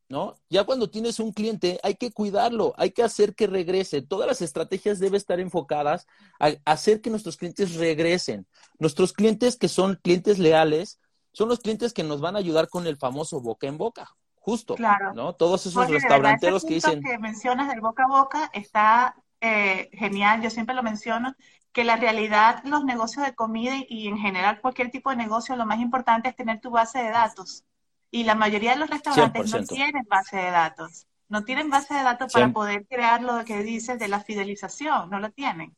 ¿No? 0.09 0.35
Ya 0.49 0.63
cuando 0.63 0.89
tienes 0.89 1.19
un 1.19 1.31
cliente 1.31 1.79
hay 1.83 1.95
que 1.95 2.11
cuidarlo, 2.11 2.73
hay 2.77 2.91
que 2.91 3.03
hacer 3.03 3.35
que 3.35 3.45
regrese. 3.45 4.01
Todas 4.01 4.27
las 4.27 4.41
estrategias 4.41 4.99
deben 4.99 5.15
estar 5.15 5.39
enfocadas 5.39 6.07
a 6.39 6.53
hacer 6.65 6.99
que 6.99 7.11
nuestros 7.11 7.37
clientes 7.37 7.75
regresen. 7.75 8.47
Nuestros 8.79 9.13
clientes 9.13 9.55
que 9.55 9.67
son 9.67 9.99
clientes 10.01 10.39
leales 10.39 10.99
son 11.31 11.47
los 11.47 11.59
clientes 11.59 11.93
que 11.93 12.03
nos 12.03 12.21
van 12.21 12.35
a 12.35 12.39
ayudar 12.39 12.69
con 12.69 12.87
el 12.87 12.97
famoso 12.97 13.39
boca 13.39 13.67
en 13.67 13.77
boca, 13.77 14.09
justo, 14.35 14.73
claro. 14.73 15.13
¿no? 15.13 15.33
Todos 15.33 15.67
esos 15.67 15.87
restauranteros 15.87 16.65
que 16.65 16.73
dicen... 16.73 17.01
que 17.01 17.19
mencionas 17.19 17.69
del 17.69 17.81
boca 17.81 18.05
a 18.05 18.07
boca 18.07 18.49
está 18.53 19.15
eh, 19.39 19.91
genial, 19.93 20.41
yo 20.41 20.49
siempre 20.49 20.75
lo 20.75 20.81
menciono, 20.81 21.35
que 21.71 21.83
la 21.83 21.97
realidad, 21.97 22.63
los 22.63 22.83
negocios 22.83 23.23
de 23.27 23.35
comida 23.35 23.75
y 23.87 24.07
en 24.07 24.17
general 24.17 24.59
cualquier 24.59 24.89
tipo 24.89 25.11
de 25.11 25.17
negocio, 25.17 25.55
lo 25.55 25.67
más 25.67 25.79
importante 25.79 26.29
es 26.29 26.35
tener 26.35 26.59
tu 26.59 26.71
base 26.71 26.97
de 26.97 27.11
datos 27.11 27.63
y 28.11 28.23
la 28.23 28.35
mayoría 28.35 28.71
de 28.71 28.77
los 28.77 28.89
restaurantes 28.89 29.51
no 29.51 29.63
tienen 29.63 30.05
base 30.09 30.37
de 30.37 30.51
datos. 30.51 31.07
No 31.27 31.43
tienen 31.43 31.69
base 31.69 31.93
de 31.93 32.01
datos 32.01 32.33
para 32.33 32.51
poder 32.51 32.87
crear 32.87 33.21
lo 33.21 33.45
que 33.45 33.61
dices 33.61 33.99
de 33.99 34.07
la 34.07 34.19
fidelización, 34.19 35.09
no 35.09 35.19
lo 35.19 35.31
tienen. 35.31 35.75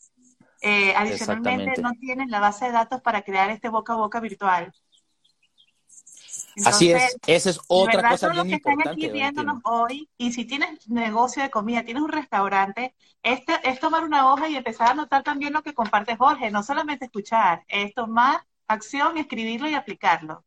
Eh, 0.62 0.94
adicionalmente, 0.96 1.82
no 1.82 1.92
tienen 1.94 2.30
la 2.30 2.40
base 2.40 2.66
de 2.66 2.72
datos 2.72 3.02
para 3.02 3.24
crear 3.24 3.50
este 3.50 3.68
boca 3.68 3.94
a 3.94 3.98
boca 3.98 4.20
virtual. 4.20 4.72
Así 6.66 6.92
es, 6.92 7.18
esa 7.26 7.50
es 7.50 7.60
otra 7.68 8.10
cosa 8.10 8.30
bien 8.30 8.48
que 8.48 8.54
importante. 8.54 8.82
Están 8.82 8.94
aquí 8.94 9.10
viéndonos 9.10 9.62
hoy, 9.64 10.10
y 10.18 10.32
si 10.32 10.46
tienes 10.46 10.88
negocio 10.90 11.42
de 11.42 11.50
comida, 11.50 11.84
tienes 11.84 12.04
un 12.04 12.10
restaurante, 12.10 12.94
este, 13.24 13.54
es 13.64 13.80
tomar 13.80 14.04
una 14.04 14.32
hoja 14.32 14.50
y 14.50 14.56
empezar 14.56 14.88
a 14.88 14.92
anotar 14.92 15.24
también 15.24 15.54
lo 15.54 15.64
que 15.64 15.74
comparte 15.74 16.16
Jorge, 16.16 16.52
no 16.52 16.64
solamente 16.64 17.06
escuchar, 17.06 17.64
es 17.68 17.94
tomar 17.94 18.46
acción, 18.68 19.18
escribirlo 19.18 19.70
y 19.70 19.76
aplicarlo. 19.76 20.46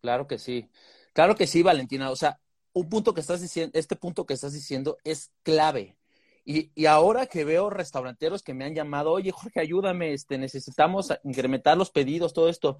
Claro 0.00 0.26
que 0.26 0.38
sí. 0.38 0.68
Claro 1.12 1.34
que 1.34 1.46
sí, 1.46 1.62
Valentina. 1.62 2.10
O 2.10 2.16
sea, 2.16 2.40
un 2.72 2.88
punto 2.88 3.14
que 3.14 3.20
estás 3.20 3.40
diciendo, 3.40 3.76
este 3.78 3.96
punto 3.96 4.26
que 4.26 4.34
estás 4.34 4.52
diciendo 4.52 4.98
es 5.04 5.32
clave. 5.42 5.98
Y, 6.44 6.72
y, 6.74 6.86
ahora 6.86 7.26
que 7.26 7.44
veo 7.44 7.68
restauranteros 7.68 8.42
que 8.42 8.54
me 8.54 8.64
han 8.64 8.74
llamado, 8.74 9.12
oye, 9.12 9.32
Jorge, 9.32 9.60
ayúdame, 9.60 10.14
este, 10.14 10.38
necesitamos 10.38 11.12
incrementar 11.24 11.76
los 11.76 11.90
pedidos, 11.90 12.32
todo 12.32 12.48
esto. 12.48 12.78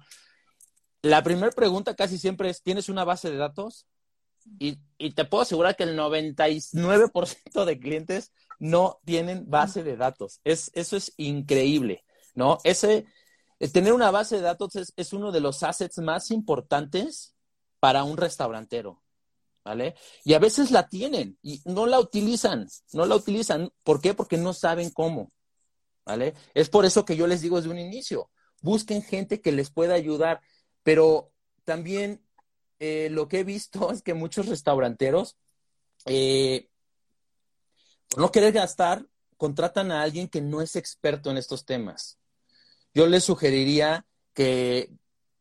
La 1.03 1.21
primera 1.21 1.51
pregunta 1.51 1.95
casi 1.95 2.17
siempre 2.17 2.49
es, 2.49 2.63
¿tienes 2.63 2.89
una 2.89 3.03
base 3.03 3.29
de 3.29 3.37
datos? 3.37 3.85
Y, 4.57 4.79
y 4.97 5.11
te 5.11 5.25
puedo 5.25 5.43
asegurar 5.43 5.75
que 5.75 5.83
el 5.83 5.95
99% 5.95 7.65
de 7.65 7.79
clientes 7.79 8.31
no 8.57 8.99
tienen 9.05 9.49
base 9.49 9.83
de 9.83 9.97
datos. 9.97 10.41
Es, 10.43 10.71
eso 10.73 10.97
es 10.97 11.13
increíble, 11.17 12.03
¿no? 12.33 12.57
Ese, 12.63 13.05
tener 13.67 13.91
una 13.91 14.09
base 14.09 14.37
de 14.37 14.41
datos 14.41 14.93
es, 14.95 15.13
uno 15.13 15.31
de 15.31 15.41
los 15.41 15.63
assets 15.63 15.97
más 15.97 16.31
importantes 16.31 17.35
para 17.81 18.05
un 18.05 18.15
restaurantero, 18.15 19.03
¿vale? 19.65 19.95
Y 20.23 20.33
a 20.33 20.39
veces 20.39 20.71
la 20.71 20.87
tienen 20.87 21.37
y 21.41 21.61
no 21.65 21.85
la 21.85 21.99
utilizan, 21.99 22.67
no 22.93 23.05
la 23.05 23.15
utilizan. 23.15 23.71
¿Por 23.83 23.99
qué? 23.99 24.13
Porque 24.13 24.37
no 24.37 24.53
saben 24.53 24.91
cómo, 24.91 25.29
¿vale? 26.05 26.35
Es 26.53 26.69
por 26.69 26.85
eso 26.85 27.03
que 27.03 27.17
yo 27.17 27.27
les 27.27 27.41
digo 27.41 27.57
desde 27.57 27.69
un 27.69 27.79
inicio, 27.79 28.31
busquen 28.61 29.03
gente 29.03 29.41
que 29.41 29.51
les 29.51 29.69
pueda 29.69 29.93
ayudar, 29.93 30.39
pero 30.81 31.33
también 31.65 32.25
eh, 32.79 33.09
lo 33.11 33.27
que 33.27 33.39
he 33.39 33.43
visto 33.43 33.91
es 33.91 34.01
que 34.01 34.13
muchos 34.13 34.45
restauranteros, 34.45 35.35
eh, 36.05 36.69
por 38.07 38.19
no 38.21 38.31
querer 38.31 38.53
gastar, 38.53 39.05
contratan 39.35 39.91
a 39.91 40.01
alguien 40.01 40.29
que 40.29 40.39
no 40.39 40.61
es 40.61 40.77
experto 40.77 41.29
en 41.29 41.37
estos 41.37 41.65
temas 41.65 42.19
yo 42.93 43.07
les 43.07 43.23
sugeriría 43.23 44.05
que 44.33 44.91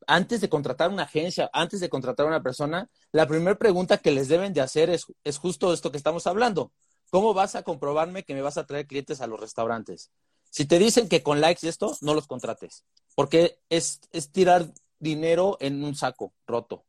antes 0.07 0.41
de 0.41 0.49
contratar 0.49 0.91
una 0.91 1.03
agencia, 1.05 1.51
antes 1.53 1.81
de 1.81 1.89
contratar 1.89 2.27
a 2.27 2.31
una 2.31 2.43
persona, 2.43 2.89
la 3.13 3.27
primera 3.27 3.59
pregunta 3.59 3.99
que 3.99 4.11
les 4.11 4.29
deben 4.29 4.55
de 4.55 4.63
hacer 4.63 4.91
es, 4.91 5.05
es 5.23 5.39
justo 5.39 5.73
esto 5.73 5.91
que 5.91 5.99
estamos 5.99 6.27
hablando. 6.27 6.73
¿Cómo 7.11 7.35
vas 7.35 7.55
a 7.55 7.63
comprobarme 7.63 8.25
que 8.25 8.35
me 8.35 8.43
vas 8.43 8.59
a 8.59 8.67
traer 8.67 8.87
clientes 8.87 9.21
a 9.21 9.27
los 9.27 9.39
restaurantes? 9.39 10.11
Si 10.51 10.65
te 10.65 10.79
dicen 10.79 11.09
que 11.09 11.23
con 11.23 11.41
likes 11.41 11.67
y 11.67 11.69
esto, 11.69 11.97
no 12.01 12.15
los 12.15 12.27
contrates, 12.27 12.85
porque 13.15 13.59
es, 13.69 14.01
es 14.13 14.33
tirar 14.33 14.73
dinero 14.99 15.59
en 15.61 15.85
un 15.85 15.95
saco 15.95 16.33
roto. 16.47 16.85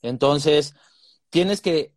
Entonces, 0.00 0.74
tienes 1.30 1.60
que 1.60 1.94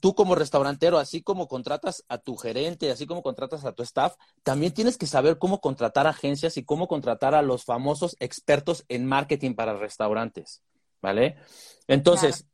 tú 0.00 0.14
como 0.14 0.34
restaurantero, 0.34 0.98
así 0.98 1.22
como 1.22 1.48
contratas 1.48 2.04
a 2.08 2.18
tu 2.18 2.36
gerente, 2.36 2.90
así 2.90 3.06
como 3.06 3.22
contratas 3.22 3.64
a 3.64 3.72
tu 3.72 3.82
staff, 3.82 4.16
también 4.42 4.72
tienes 4.72 4.96
que 4.96 5.06
saber 5.06 5.38
cómo 5.38 5.60
contratar 5.60 6.06
agencias 6.06 6.56
y 6.56 6.64
cómo 6.64 6.88
contratar 6.88 7.34
a 7.34 7.42
los 7.42 7.64
famosos 7.64 8.16
expertos 8.20 8.84
en 8.88 9.06
marketing 9.06 9.54
para 9.54 9.76
restaurantes, 9.76 10.62
¿vale? 11.02 11.36
Entonces, 11.86 12.46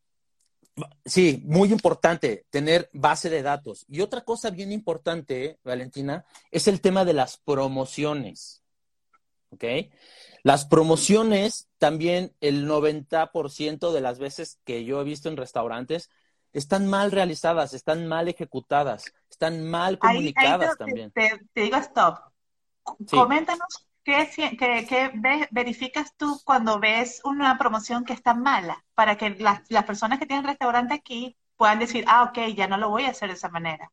sí, 1.04 1.42
muy 1.44 1.71
importante 1.73 2.47
tener 2.50 2.88
base 2.92 3.30
de 3.30 3.42
datos. 3.42 3.85
Y 3.88 4.00
otra 4.00 4.23
cosa 4.23 4.50
bien 4.50 4.73
importante, 4.73 5.59
Valentina, 5.64 6.25
es 6.50 6.68
el 6.68 6.80
tema 6.80 7.04
de 7.04 7.12
las 7.12 7.38
promociones, 7.38 8.62
¿ok? 9.50 9.64
Las 10.42 10.66
promociones, 10.66 11.68
también 11.78 12.35
el 12.40 12.66
90% 12.66 13.92
de 13.92 14.00
las 14.00 14.18
veces 14.18 14.59
que 14.64 14.85
yo 14.85 15.00
he 15.00 15.04
visto 15.04 15.28
en 15.28 15.37
restaurantes, 15.37 16.11
están 16.54 16.87
mal 16.87 17.11
realizadas, 17.11 17.75
están 17.75 18.06
mal 18.06 18.28
ejecutadas, 18.28 19.12
están 19.28 19.68
mal 19.68 19.99
comunicadas 19.99 20.78
también. 20.78 21.11
Te, 21.11 21.40
digo 21.54 21.76
stop. 21.78 22.20
Coméntanos 23.11 23.88
qué, 24.04 25.11
verificas 25.50 26.14
tú 26.16 26.40
cuando 26.44 26.78
ves 26.78 27.20
una 27.25 27.58
promoción 27.58 28.04
que 28.04 28.12
está 28.12 28.34
mala, 28.34 28.84
para 28.94 29.18
que 29.18 29.30
las, 29.30 29.62
las 29.68 29.84
personas 29.84 30.18
que 30.18 30.26
tienen 30.26 30.46
restaurante 30.46 30.94
aquí 30.94 31.37
puedan 31.56 31.80
decir, 31.80 32.04
ah, 32.06 32.23
ok, 32.25 32.54
ya 32.54 32.68
no 32.68 32.78
lo 32.78 32.88
voy 32.88 33.04
a 33.04 33.11
hacer 33.11 33.28
de 33.28 33.34
esa 33.34 33.49
manera. 33.49 33.90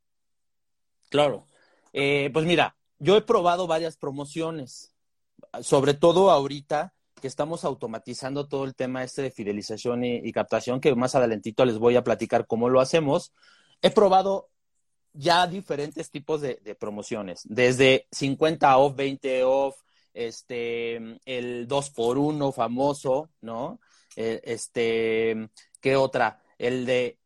Claro. 1.10 1.48
Eh, 1.94 2.30
pues 2.32 2.46
mira, 2.46 2.75
yo 3.00 3.18
he 3.18 3.22
probado 3.22 3.65
varias 3.65 3.98
promociones, 3.98 4.94
sobre 5.62 5.96
todo 5.96 6.30
ahorita 6.30 6.94
que 7.22 7.28
estamos 7.28 7.63
automatizando 7.63 8.48
todo 8.48 8.66
el 8.66 8.75
tema 8.75 9.04
este 9.04 9.22
de 9.22 9.32
fidelización 9.32 10.04
y, 10.04 10.32
captación, 10.34 10.82
que 10.82 10.94
más 10.96 11.16
adelantito 11.16 11.63
les 11.63 11.78
voy 11.78 11.96
a 11.96 12.04
platicar 12.04 12.48
cómo 12.48 12.68
lo 12.68 12.82
hacemos. 12.82 13.32
He 13.82 13.92
probado 13.92 14.50
ya 15.13 15.48
diferentes 15.48 16.10
tipos 16.10 16.42
de, 16.42 16.56
promociones, 16.80 17.42
desde 17.46 18.08
50 18.12 18.78
off, 18.78 18.96
20 18.96 19.44
off, 19.44 19.75
este, 20.13 21.20
el 21.25 21.68
2 21.68 21.90
por 21.92 22.18
1 22.18 22.51
famoso, 22.51 23.30
¿no? 23.40 23.80
Eh, 24.18 24.42
este, 24.44 25.50
¿qué 25.80 25.96
otra? 25.96 26.42
El 26.58 26.86
de, 26.86 27.18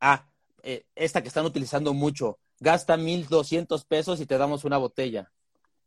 ah, 0.00 0.28
eh, 0.62 0.84
esta 0.94 1.22
que 1.22 1.28
están 1.28 1.46
utilizando 1.46 1.94
mucho, 1.94 2.38
gasta 2.60 2.96
1.200 2.96 3.84
pesos 3.86 4.20
y 4.20 4.26
te 4.26 4.38
damos 4.38 4.64
una 4.64 4.78
botella. 4.78 5.32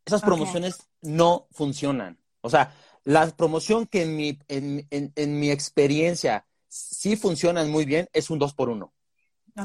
Esas 0.04 0.22
promociones 0.22 0.88
no 1.00 1.46
funcionan. 1.52 2.18
O 2.40 2.50
sea, 2.50 2.74
la 3.04 3.28
promoción 3.36 3.86
que 3.86 4.02
en 4.02 4.16
mi, 4.16 4.38
en, 4.48 4.86
en, 4.90 5.40
mi 5.40 5.50
experiencia 5.50 6.46
sí 6.68 7.16
funcionan 7.16 7.70
muy 7.70 7.84
bien 7.84 8.08
es 8.12 8.30
un 8.30 8.38
2 8.38 8.54
por 8.54 8.68
1 8.68 8.92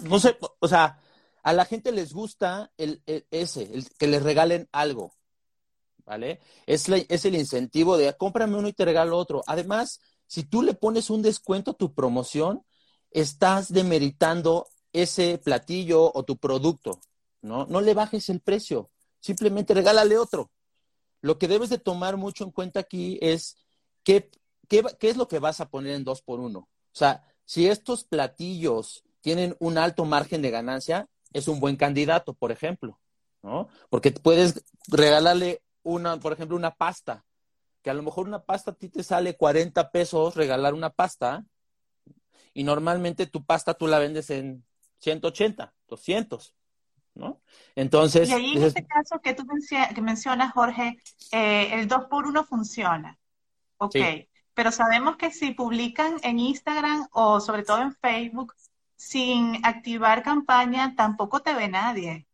No 0.04 0.20
sé, 0.20 0.38
o 0.60 0.68
sea, 0.68 1.00
a 1.44 1.54
la 1.54 1.66
gente 1.66 1.92
les 1.92 2.14
gusta 2.14 2.72
el, 2.78 3.04
ese, 3.32 3.64
el, 3.64 3.88
que 3.98 4.08
les 4.08 4.24
regalen 4.24 4.68
algo, 4.72 5.14
¿vale? 6.06 6.40
Es, 6.66 6.90
es 6.90 7.26
el 7.26 7.36
incentivo 7.36 7.98
de 7.98 8.14
cómprame 8.18 8.58
uno 8.58 8.68
y 8.68 8.74
te 8.74 8.86
regalo 8.86 9.18
otro. 9.18 9.44
Además, 9.48 10.02
si 10.26 10.44
tú 10.44 10.62
le 10.62 10.74
pones 10.74 11.10
un 11.10 11.22
descuento 11.22 11.72
a 11.72 11.78
tu 11.78 11.94
promoción, 11.94 12.66
estás 13.12 13.72
demeritando 13.72 14.68
ese 14.92 15.38
platillo 15.38 16.12
o 16.14 16.24
tu 16.24 16.38
producto, 16.38 17.00
¿no? 17.42 17.66
No 17.68 17.82
le 17.82 17.94
bajes 17.94 18.30
el 18.30 18.42
precio, 18.42 18.90
simplemente 19.20 19.74
regálale 19.74 20.18
otro 20.18 20.50
lo 21.22 21.38
que 21.38 21.48
debes 21.48 21.70
de 21.70 21.78
tomar 21.78 22.18
mucho 22.18 22.44
en 22.44 22.52
cuenta 22.52 22.80
aquí 22.80 23.18
es 23.22 23.58
qué, 24.04 24.30
qué, 24.68 24.84
es 25.02 25.18
lo 25.18 25.28
que 25.28 25.40
vas 25.40 25.62
a 25.62 25.70
poner 25.70 25.96
en 25.96 26.04
dos 26.04 26.22
por 26.22 26.40
uno. 26.40 26.60
O 26.60 26.98
sea, 26.98 27.24
si 27.46 27.68
estos 27.68 28.04
platillos 28.04 29.04
tienen 29.22 29.56
un 29.60 29.78
alto 29.78 30.06
margen 30.06 30.42
de 30.42 30.52
ganancia, 30.52 31.10
es 31.34 31.48
un 31.48 31.60
buen 31.60 31.76
candidato, 31.76 32.34
por 32.34 32.52
ejemplo, 32.52 33.00
¿no? 33.42 33.68
Porque 33.90 34.12
puedes 34.12 34.64
regalarle 34.88 35.62
una, 35.84 36.20
por 36.20 36.34
ejemplo, 36.34 36.56
una 36.56 36.76
pasta, 36.76 37.26
que 37.82 37.90
a 37.90 37.94
lo 37.94 38.04
mejor 38.04 38.28
una 38.28 38.44
pasta 38.44 38.72
a 38.72 38.74
ti 38.74 38.90
te 38.90 39.04
sale 39.04 39.36
40 39.36 39.92
pesos 39.92 40.36
regalar 40.36 40.74
una 40.74 40.90
pasta, 40.90 41.46
y 42.54 42.64
normalmente 42.64 43.28
tu 43.28 43.46
pasta 43.46 43.76
tú 43.76 43.88
la 43.88 44.00
vendes 44.00 44.30
en 44.30 44.66
180, 45.00 45.74
200. 45.88 46.56
¿No? 47.18 47.42
Entonces... 47.76 48.30
Y 48.30 48.34
ahí 48.34 48.58
en 48.58 48.64
este 48.64 48.86
caso 48.86 49.20
que 49.22 49.34
tú 49.34 49.46
que 49.94 50.02
mencionas, 50.02 50.54
Jorge, 50.54 50.98
eh, 51.32 51.70
el 51.74 51.88
2 51.88 52.06
por 52.10 52.26
1 52.28 52.44
funciona. 52.46 53.18
Ok. 53.78 53.96
Pero 54.54 54.72
sabemos 54.72 55.18
que 55.18 55.32
si 55.32 55.52
publican 55.52 56.18
en 56.24 56.40
Instagram 56.40 57.08
o 57.12 57.40
sobre 57.40 57.64
todo 57.64 57.82
en 57.82 57.94
Facebook 57.96 58.54
sin 58.96 59.64
activar 59.64 60.24
campaña, 60.24 60.96
tampoco 60.96 61.42
te 61.42 61.54
ve 61.54 61.68
nadie. 61.68 62.28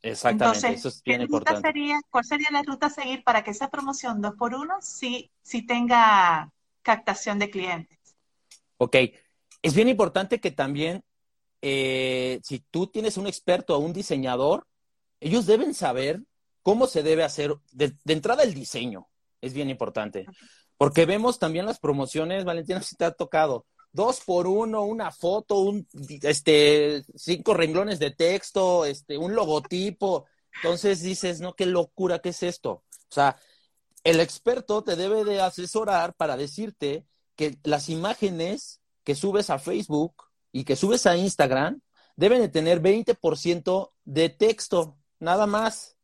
Exactamente, 0.00 0.72
eso 0.72 0.88
es 0.88 1.02
bien 1.02 1.22
importante. 1.22 1.60
Sería, 1.60 2.00
¿Cuál 2.10 2.24
sería 2.24 2.48
la 2.50 2.62
ruta 2.62 2.86
a 2.86 2.90
seguir 2.90 3.24
para 3.24 3.42
que 3.42 3.50
esa 3.50 3.68
promoción 3.68 4.22
2 4.22 4.34
por 4.36 4.54
1 4.54 4.76
sí, 4.80 5.30
sí 5.42 5.66
tenga 5.66 6.50
captación 6.82 7.38
de 7.38 7.50
clientes? 7.50 7.98
Ok, 8.78 8.96
es 9.62 9.74
bien 9.74 9.88
importante 9.88 10.40
que 10.40 10.50
también 10.50 11.02
eh, 11.68 12.38
si 12.44 12.60
tú 12.60 12.86
tienes 12.86 13.16
un 13.16 13.26
experto 13.26 13.74
o 13.74 13.80
un 13.80 13.92
diseñador, 13.92 14.68
ellos 15.18 15.46
deben 15.46 15.74
saber 15.74 16.22
cómo 16.62 16.86
se 16.86 17.02
debe 17.02 17.24
hacer 17.24 17.56
de, 17.72 17.92
entrada 18.06 18.44
el 18.44 18.54
diseño. 18.54 19.08
Es 19.40 19.52
bien 19.52 19.68
importante. 19.68 20.26
Porque 20.76 21.06
vemos 21.06 21.40
también 21.40 21.66
las 21.66 21.80
promociones, 21.80 22.44
Valentina, 22.44 22.80
si 22.82 22.94
te 22.94 23.04
ha 23.04 23.10
tocado. 23.10 23.66
Dos 23.90 24.20
por 24.20 24.46
uno, 24.46 24.84
una 24.84 25.10
foto, 25.10 25.58
un, 25.58 25.88
este, 26.22 27.02
cinco 27.16 27.52
renglones 27.52 27.98
de 27.98 28.12
texto, 28.12 28.84
este, 28.84 29.18
un 29.18 29.34
logotipo. 29.34 30.26
Entonces 30.62 31.02
dices, 31.02 31.40
no, 31.40 31.54
qué 31.54 31.66
locura, 31.66 32.20
¿qué 32.20 32.28
es 32.28 32.44
esto? 32.44 32.70
O 32.70 32.84
sea, 33.14 33.36
el 34.04 34.20
experto 34.20 34.84
te 34.84 34.94
debe 34.94 35.24
de 35.24 35.40
asesorar 35.40 36.14
para 36.14 36.36
decirte 36.36 37.06
que 37.34 37.58
las 37.64 37.88
imágenes 37.88 38.80
que 39.02 39.16
subes 39.16 39.50
a 39.50 39.58
Facebook 39.58 40.25
y 40.56 40.64
que 40.64 40.74
subes 40.74 41.04
a 41.04 41.18
Instagram 41.18 41.82
deben 42.16 42.40
de 42.40 42.48
tener 42.48 42.80
20% 42.80 43.92
de 44.06 44.30
texto, 44.30 44.96
nada 45.18 45.46
más. 45.46 45.98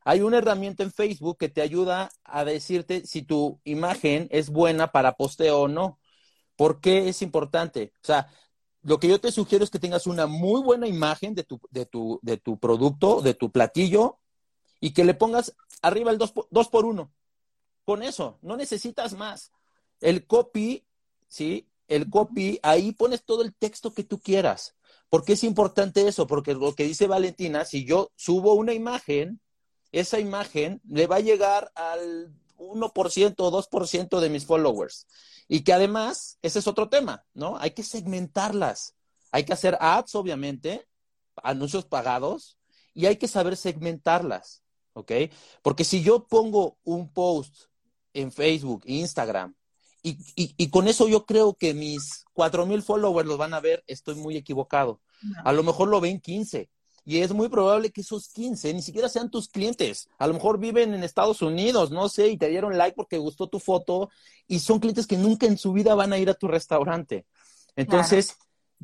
Hay 0.00 0.22
una 0.22 0.38
herramienta 0.38 0.82
en 0.82 0.90
Facebook 0.90 1.36
que 1.36 1.50
te 1.50 1.60
ayuda 1.60 2.10
a 2.24 2.46
decirte 2.46 3.06
si 3.06 3.20
tu 3.20 3.60
imagen 3.64 4.28
es 4.30 4.48
buena 4.48 4.92
para 4.92 5.12
posteo 5.12 5.60
o 5.60 5.68
no. 5.68 6.00
¿Por 6.56 6.80
qué 6.80 7.10
es 7.10 7.20
importante? 7.20 7.92
O 7.96 8.06
sea, 8.06 8.28
lo 8.80 8.98
que 8.98 9.08
yo 9.08 9.20
te 9.20 9.30
sugiero 9.30 9.62
es 9.62 9.68
que 9.68 9.78
tengas 9.78 10.06
una 10.06 10.26
muy 10.26 10.62
buena 10.62 10.88
imagen 10.88 11.34
de 11.34 11.44
tu, 11.44 11.60
de 11.68 11.84
tu, 11.84 12.18
de 12.22 12.38
tu 12.38 12.58
producto, 12.58 13.20
de 13.20 13.34
tu 13.34 13.52
platillo, 13.52 14.20
y 14.80 14.94
que 14.94 15.04
le 15.04 15.12
pongas 15.12 15.54
arriba 15.82 16.10
el 16.10 16.16
2 16.16 16.32
dos 16.50 16.68
por 16.70 16.86
1. 16.86 17.12
Con 17.84 18.02
eso, 18.02 18.38
no 18.40 18.56
necesitas 18.56 19.12
más. 19.12 19.52
El 20.00 20.26
copy, 20.26 20.86
¿sí? 21.28 21.68
El 21.94 22.08
copy, 22.08 22.58
ahí 22.62 22.92
pones 22.92 23.22
todo 23.24 23.42
el 23.42 23.54
texto 23.54 23.92
que 23.92 24.04
tú 24.04 24.18
quieras. 24.18 24.74
¿Por 25.08 25.24
qué 25.24 25.34
es 25.34 25.44
importante 25.44 26.08
eso? 26.08 26.26
Porque 26.26 26.54
lo 26.54 26.74
que 26.74 26.84
dice 26.84 27.06
Valentina, 27.06 27.64
si 27.64 27.84
yo 27.84 28.10
subo 28.16 28.54
una 28.54 28.72
imagen, 28.72 29.40
esa 29.92 30.18
imagen 30.18 30.80
le 30.88 31.06
va 31.06 31.16
a 31.16 31.20
llegar 31.20 31.70
al 31.74 32.34
1% 32.56 33.34
o 33.38 33.50
2% 33.50 34.20
de 34.20 34.30
mis 34.30 34.46
followers. 34.46 35.06
Y 35.48 35.64
que 35.64 35.74
además, 35.74 36.38
ese 36.40 36.60
es 36.60 36.66
otro 36.66 36.88
tema, 36.88 37.26
¿no? 37.34 37.58
Hay 37.58 37.72
que 37.72 37.82
segmentarlas. 37.82 38.94
Hay 39.30 39.44
que 39.44 39.52
hacer 39.52 39.76
ads, 39.80 40.14
obviamente, 40.14 40.86
anuncios 41.42 41.84
pagados, 41.84 42.58
y 42.94 43.06
hay 43.06 43.16
que 43.16 43.28
saber 43.28 43.56
segmentarlas, 43.56 44.62
¿ok? 44.94 45.12
Porque 45.62 45.84
si 45.84 46.02
yo 46.02 46.26
pongo 46.26 46.78
un 46.84 47.12
post 47.12 47.54
en 48.14 48.32
Facebook, 48.32 48.82
Instagram, 48.86 49.54
y, 50.02 50.18
y, 50.56 50.70
con 50.70 50.88
eso 50.88 51.06
yo 51.06 51.26
creo 51.26 51.54
que 51.54 51.74
mis 51.74 52.24
cuatro 52.32 52.66
mil 52.66 52.82
followers 52.82 53.28
los 53.28 53.38
van 53.38 53.54
a 53.54 53.60
ver, 53.60 53.84
estoy 53.86 54.16
muy 54.16 54.36
equivocado. 54.36 55.00
A 55.44 55.52
lo 55.52 55.62
mejor 55.62 55.88
lo 55.88 56.00
ven 56.00 56.20
15. 56.20 56.68
Y 57.04 57.18
es 57.18 57.32
muy 57.32 57.48
probable 57.48 57.90
que 57.90 58.00
esos 58.00 58.28
15 58.28 58.74
ni 58.74 58.82
siquiera 58.82 59.08
sean 59.08 59.30
tus 59.30 59.48
clientes. 59.48 60.08
A 60.18 60.26
lo 60.26 60.34
mejor 60.34 60.58
viven 60.58 60.94
en 60.94 61.02
Estados 61.02 61.42
Unidos, 61.42 61.90
no 61.90 62.08
sé, 62.08 62.28
y 62.28 62.36
te 62.36 62.48
dieron 62.48 62.78
like 62.78 62.94
porque 62.94 63.18
gustó 63.18 63.48
tu 63.48 63.58
foto. 63.58 64.10
Y 64.46 64.60
son 64.60 64.78
clientes 64.78 65.06
que 65.06 65.16
nunca 65.16 65.46
en 65.46 65.58
su 65.58 65.72
vida 65.72 65.94
van 65.94 66.12
a 66.12 66.18
ir 66.18 66.30
a 66.30 66.34
tu 66.34 66.48
restaurante. 66.48 67.26
Entonces, 67.74 68.36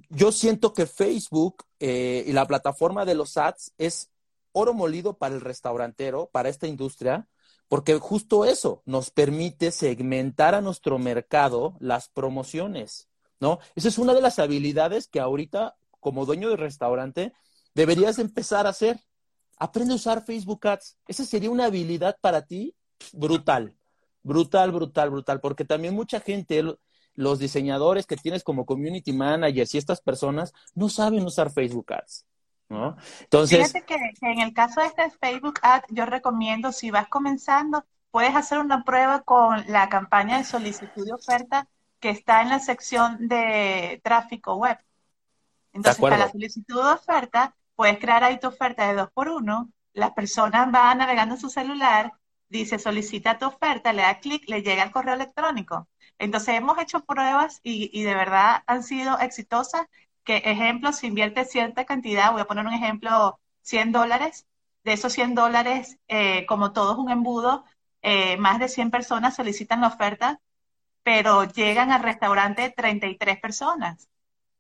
yo 0.09 0.33
siento 0.33 0.73
que 0.73 0.87
Facebook 0.87 1.65
eh, 1.81 2.25
y 2.27 2.33
la 2.33 2.47
plataforma 2.47 3.05
de 3.05 3.15
los 3.15 3.37
ads 3.37 3.73
es 3.79 4.11
oro 4.53 4.75
molido 4.75 5.17
para 5.17 5.35
el 5.35 5.41
restaurantero, 5.41 6.29
para 6.33 6.49
esta 6.49 6.67
industria, 6.67 7.29
porque 7.69 7.99
justo 7.99 8.45
eso 8.45 8.83
nos 8.87 9.11
permite 9.11 9.71
segmentar 9.71 10.55
a 10.55 10.61
nuestro 10.61 10.99
mercado 10.99 11.77
las 11.81 12.09
promociones, 12.09 13.09
¿no? 13.41 13.59
Esa 13.77 13.89
es 13.89 13.99
una 13.99 14.15
de 14.15 14.23
las 14.23 14.39
habilidades 14.39 15.07
que 15.07 15.21
ahorita, 15.21 15.77
como 16.01 16.25
dueño 16.25 16.49
de 16.49 16.57
restaurante, 16.57 17.33
deberías 17.75 18.19
empezar 18.19 18.67
a 18.67 18.71
hacer. 18.71 19.01
Aprende 19.59 19.93
a 19.93 19.97
usar 19.97 20.25
Facebook 20.25 20.67
Ads. 20.67 20.97
Esa 21.07 21.25
sería 21.25 21.51
una 21.51 21.67
habilidad 21.67 22.17
para 22.21 22.43
ti 22.47 22.75
brutal, 23.13 23.77
brutal, 24.23 24.73
brutal, 24.73 25.11
brutal, 25.11 25.41
porque 25.41 25.65
también 25.65 25.95
mucha 25.95 26.21
gente, 26.21 26.63
los 27.15 27.39
diseñadores 27.39 28.07
que 28.07 28.17
tienes 28.17 28.45
como 28.45 28.65
community 28.65 29.13
managers 29.13 29.75
y 29.75 29.79
estas 29.79 30.01
personas, 30.01 30.53
no 30.75 30.89
saben 30.89 31.25
usar 31.25 31.51
Facebook 31.51 31.93
Ads. 31.93 32.28
¿No? 32.69 32.97
Entonces... 33.21 33.73
Fíjate 33.73 33.85
que, 33.85 33.97
en 34.23 34.41
el 34.41 34.53
caso 34.53 34.81
de 34.81 34.87
este 34.87 35.11
Facebook 35.11 35.59
Ad, 35.63 35.83
yo 35.89 36.07
recomiendo, 36.07 36.73
si 36.73 36.91
vas 36.91 37.09
comenzando, 37.09 37.85
puedes 38.11 38.35
hacer 38.35 38.59
una 38.59 38.85
prueba 38.85 39.23
con 39.23 39.65
la 39.69 39.89
campaña 39.89 40.39
de 40.39 40.45
solicitud 40.45 41.05
de 41.05 41.13
oferta 41.13 41.69
que 42.01 42.11
está 42.11 42.43
en 42.43 42.51
la 42.51 42.61
sección 42.61 43.29
de 43.29 44.01
tráfico 44.05 44.57
web. 44.57 44.79
Entonces, 45.73 46.01
para 46.01 46.19
la 46.19 46.31
solicitud 46.31 46.83
de 46.83 46.93
oferta, 46.93 47.55
puedes 47.75 47.99
crear 47.99 48.25
ahí 48.25 48.41
tu 48.41 48.49
oferta 48.49 48.89
de 48.89 48.95
dos 48.95 49.11
por 49.13 49.29
uno, 49.29 49.71
la 49.93 50.15
persona 50.15 50.67
va 50.67 50.95
navegando 50.95 51.35
en 51.35 51.41
su 51.41 51.51
celular, 51.51 52.13
dice 52.49 52.79
solicita 52.79 53.39
tu 53.39 53.47
oferta, 53.47 53.93
le 53.93 54.03
da 54.03 54.21
clic, 54.21 54.49
le 54.49 54.63
llega 54.63 54.83
el 54.83 54.91
correo 54.91 55.15
electrónico. 55.15 55.89
Entonces 56.19 56.55
hemos 56.55 56.79
hecho 56.79 57.05
pruebas 57.05 57.61
y, 57.63 57.91
y, 57.93 58.03
de 58.03 58.15
verdad 58.15 58.63
han 58.67 58.83
sido 58.83 59.19
exitosas 59.21 59.87
que, 60.29 60.43
ejemplo, 60.45 60.93
si 60.93 61.07
invierte 61.07 61.47
cierta 61.47 61.87
cantidad, 61.87 62.33
voy 62.33 62.43
a 62.43 62.45
poner 62.45 62.67
un 62.67 62.75
ejemplo, 62.75 63.41
100 63.62 63.93
dólares, 63.93 64.47
de 64.85 64.93
esos 64.93 65.14
100 65.14 65.35
dólares, 65.35 65.97
eh, 66.07 66.45
como 66.45 66.75
todo 66.75 66.93
es 66.93 66.99
un 66.99 67.11
embudo, 67.11 67.64
eh, 68.03 68.37
más 68.37 68.59
de 68.59 68.69
100 68.69 68.91
personas 68.91 69.35
solicitan 69.37 69.81
la 69.81 69.87
oferta, 69.87 70.38
pero 71.03 71.45
llegan 71.45 71.93
al 71.93 72.03
restaurante 72.03 72.69
33 72.77 73.41
personas. 73.41 74.11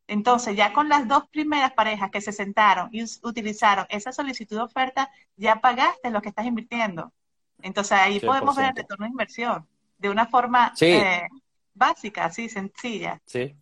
Entonces, 0.06 0.56
ya 0.56 0.72
con 0.72 0.88
las 0.88 1.06
dos 1.06 1.28
primeras 1.28 1.74
parejas 1.74 2.10
que 2.10 2.22
se 2.22 2.32
sentaron 2.32 2.88
y 2.90 3.04
utilizaron 3.22 3.84
esa 3.90 4.10
solicitud 4.10 4.56
de 4.56 4.62
oferta, 4.62 5.10
ya 5.36 5.60
pagaste 5.60 6.10
lo 6.10 6.22
que 6.22 6.30
estás 6.30 6.46
invirtiendo. 6.46 7.12
Entonces, 7.60 7.92
ahí 7.92 8.20
podemos 8.20 8.56
ver 8.56 8.70
el 8.70 8.76
retorno 8.76 9.04
de 9.04 9.10
inversión 9.10 9.68
de 9.98 10.08
una 10.08 10.24
forma 10.24 10.72
eh, 10.80 11.28
básica, 11.74 12.24
así, 12.24 12.48
sencilla. 12.48 13.20
Sí, 13.26 13.54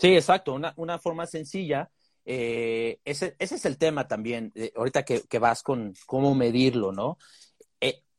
sí, 0.00 0.16
exacto, 0.16 0.54
una, 0.54 0.72
una 0.76 0.98
forma 0.98 1.26
sencilla. 1.26 1.90
Eh, 2.24 2.98
ese, 3.04 3.36
ese, 3.38 3.54
es 3.54 3.64
el 3.64 3.78
tema 3.78 4.08
también, 4.08 4.52
eh, 4.54 4.72
ahorita 4.74 5.04
que, 5.04 5.22
que, 5.22 5.38
vas 5.38 5.62
con 5.62 5.94
cómo 6.06 6.34
medirlo, 6.34 6.92
¿no? 6.92 7.18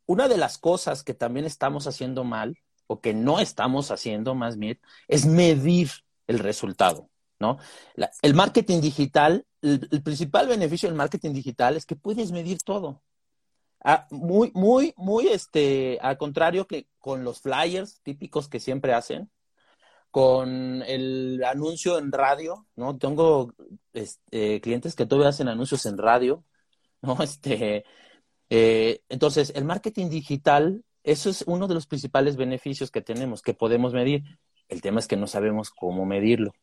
una 0.07 0.27
de 0.27 0.37
las 0.37 0.57
cosas 0.57 1.03
que 1.03 1.13
también 1.13 1.45
estamos 1.45 1.87
haciendo 1.87 2.25
mal, 2.25 2.57
o 2.87 2.99
que 2.99 3.13
no 3.13 3.39
estamos 3.39 3.91
haciendo 3.91 4.35
más 4.35 4.57
bien, 4.57 4.77
es 5.07 5.25
medir 5.25 5.89
el 6.27 6.39
resultado. 6.39 7.09
¿no? 7.39 7.57
el 8.21 8.33
marketing 8.35 8.81
digital, 8.81 9.45
el, 9.61 10.03
principal 10.03 10.47
beneficio 10.47 10.87
del 10.87 10.95
marketing 10.95 11.33
digital 11.33 11.75
es 11.75 11.85
que 11.85 11.95
puedes 11.95 12.31
medir 12.31 12.59
todo. 12.59 13.01
Ah, 13.83 14.05
muy, 14.11 14.51
muy, 14.53 14.93
muy, 14.95 15.27
este, 15.27 15.97
al 16.01 16.17
contrario 16.19 16.67
que 16.67 16.87
con 16.99 17.23
los 17.23 17.41
flyers 17.41 17.99
típicos 18.03 18.47
que 18.47 18.59
siempre 18.59 18.93
hacen, 18.93 19.31
con 20.11 20.83
el 20.83 21.43
anuncio 21.43 21.97
en 21.97 22.11
radio, 22.11 22.67
¿no? 22.75 22.97
Tengo 22.97 23.53
este, 23.93 24.61
clientes 24.61 24.95
que 24.95 25.05
todavía 25.05 25.29
hacen 25.29 25.47
anuncios 25.47 25.85
en 25.85 25.97
radio, 25.97 26.43
¿no? 27.01 27.21
Este, 27.23 27.85
eh, 28.49 29.01
entonces, 29.09 29.51
el 29.55 29.65
marketing 29.65 30.09
digital, 30.09 30.83
eso 31.03 31.29
es 31.29 31.43
uno 31.47 31.67
de 31.67 31.73
los 31.73 31.87
principales 31.87 32.35
beneficios 32.35 32.91
que 32.91 33.01
tenemos, 33.01 33.41
que 33.41 33.53
podemos 33.53 33.93
medir. 33.93 34.23
El 34.67 34.81
tema 34.81 34.99
es 34.99 35.07
que 35.07 35.17
no 35.17 35.27
sabemos 35.27 35.71
cómo 35.71 36.05
medirlo 36.05 36.53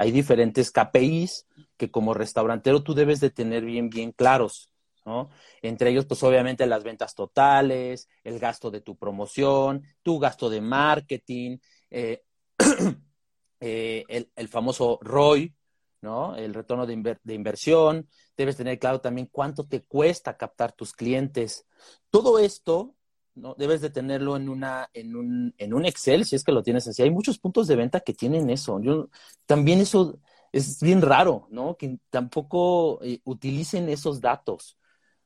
hay 0.00 0.12
diferentes 0.12 0.70
KPIs 0.70 1.46
que 1.76 1.90
como 1.90 2.14
restaurantero 2.14 2.82
tú 2.82 2.94
debes 2.94 3.20
de 3.20 3.28
tener 3.28 3.66
bien, 3.66 3.90
bien 3.90 4.12
claros, 4.12 4.70
¿no? 5.04 5.28
Entre 5.60 5.90
ellos, 5.90 6.06
pues 6.06 6.22
obviamente 6.22 6.64
las 6.64 6.84
ventas 6.84 7.14
totales, 7.14 8.08
el 8.24 8.38
gasto 8.38 8.70
de 8.70 8.80
tu 8.80 8.96
promoción, 8.96 9.82
tu 10.02 10.18
gasto 10.18 10.48
de 10.48 10.62
marketing, 10.62 11.58
eh, 11.90 12.22
eh, 13.60 14.04
el, 14.34 14.48
famoso 14.48 14.98
ROI, 15.02 15.54
¿no? 16.02 16.36
El 16.36 16.54
retorno 16.54 16.86
de, 16.86 16.94
inversión. 17.34 18.08
Debes 18.36 18.56
tener 18.56 18.78
claro 18.78 19.00
también 19.00 19.28
cuánto 19.30 19.66
te 19.66 19.82
cuesta 19.82 20.36
captar 20.36 20.72
tus 20.72 20.92
clientes. 20.92 21.66
Todo 22.10 22.38
esto 22.38 22.96
¿no? 23.34 23.54
Debes 23.54 23.80
de 23.80 23.90
tenerlo 23.90 24.36
en, 24.36 24.48
una, 24.48 24.90
en, 24.92 25.16
un, 25.16 25.54
en 25.56 25.72
un 25.72 25.84
Excel, 25.84 26.24
si 26.24 26.36
es 26.36 26.44
que 26.44 26.52
lo 26.52 26.62
tienes 26.62 26.86
así. 26.88 27.02
Hay 27.02 27.10
muchos 27.10 27.38
puntos 27.38 27.68
de 27.68 27.76
venta 27.76 28.00
que 28.00 28.12
tienen 28.12 28.50
eso. 28.50 28.80
Yo, 28.80 29.08
también 29.46 29.80
eso 29.80 30.18
es 30.52 30.80
bien 30.80 31.00
raro, 31.00 31.46
¿no? 31.50 31.76
Que 31.76 31.98
tampoco 32.10 33.02
eh, 33.02 33.20
utilicen 33.24 33.88
esos 33.88 34.20
datos, 34.20 34.78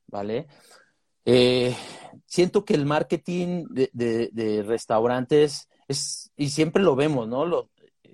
¿vale? 0.06 0.46
Eh, 1.24 1.74
siento 2.26 2.64
que 2.64 2.74
el 2.74 2.84
marketing 2.84 3.64
de, 3.70 4.64
restaurantes 4.66 5.68
es, 5.88 6.30
y 6.36 6.50
siempre 6.50 6.82
lo 6.82 6.96
vemos, 6.96 7.28
¿no? 7.28 7.46
Lo, 7.46 7.70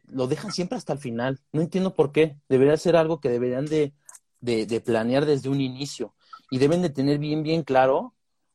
lo 0.07 0.27
dejan 0.27 0.53
siempre 0.53 0.79
hasta 0.79 0.93
el 0.93 0.99
final. 0.99 1.41
No 1.53 1.61
entiendo 1.61 1.95
por 1.95 2.13
qué. 2.13 2.37
Debería 2.49 2.77
ser 2.77 2.97
algo 2.97 3.21
que 3.21 3.29
deberían 3.29 3.67
de, 3.67 3.93
de 4.41 4.81
planear 4.81 5.27
desde 5.27 5.49
un 5.49 5.61
inicio. 5.61 6.15
Y 6.51 6.59
deben 6.59 6.83
de 6.83 6.91
tener 6.91 7.19
bien, 7.19 7.43
bien 7.43 7.63
claro 7.63 8.15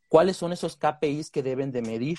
cuáles 0.10 0.38
son 0.38 0.54
esos 0.54 0.78
KPIs 0.78 1.32
que 1.32 1.44
deben 1.44 1.72
de 1.72 1.82
medir 1.82 2.18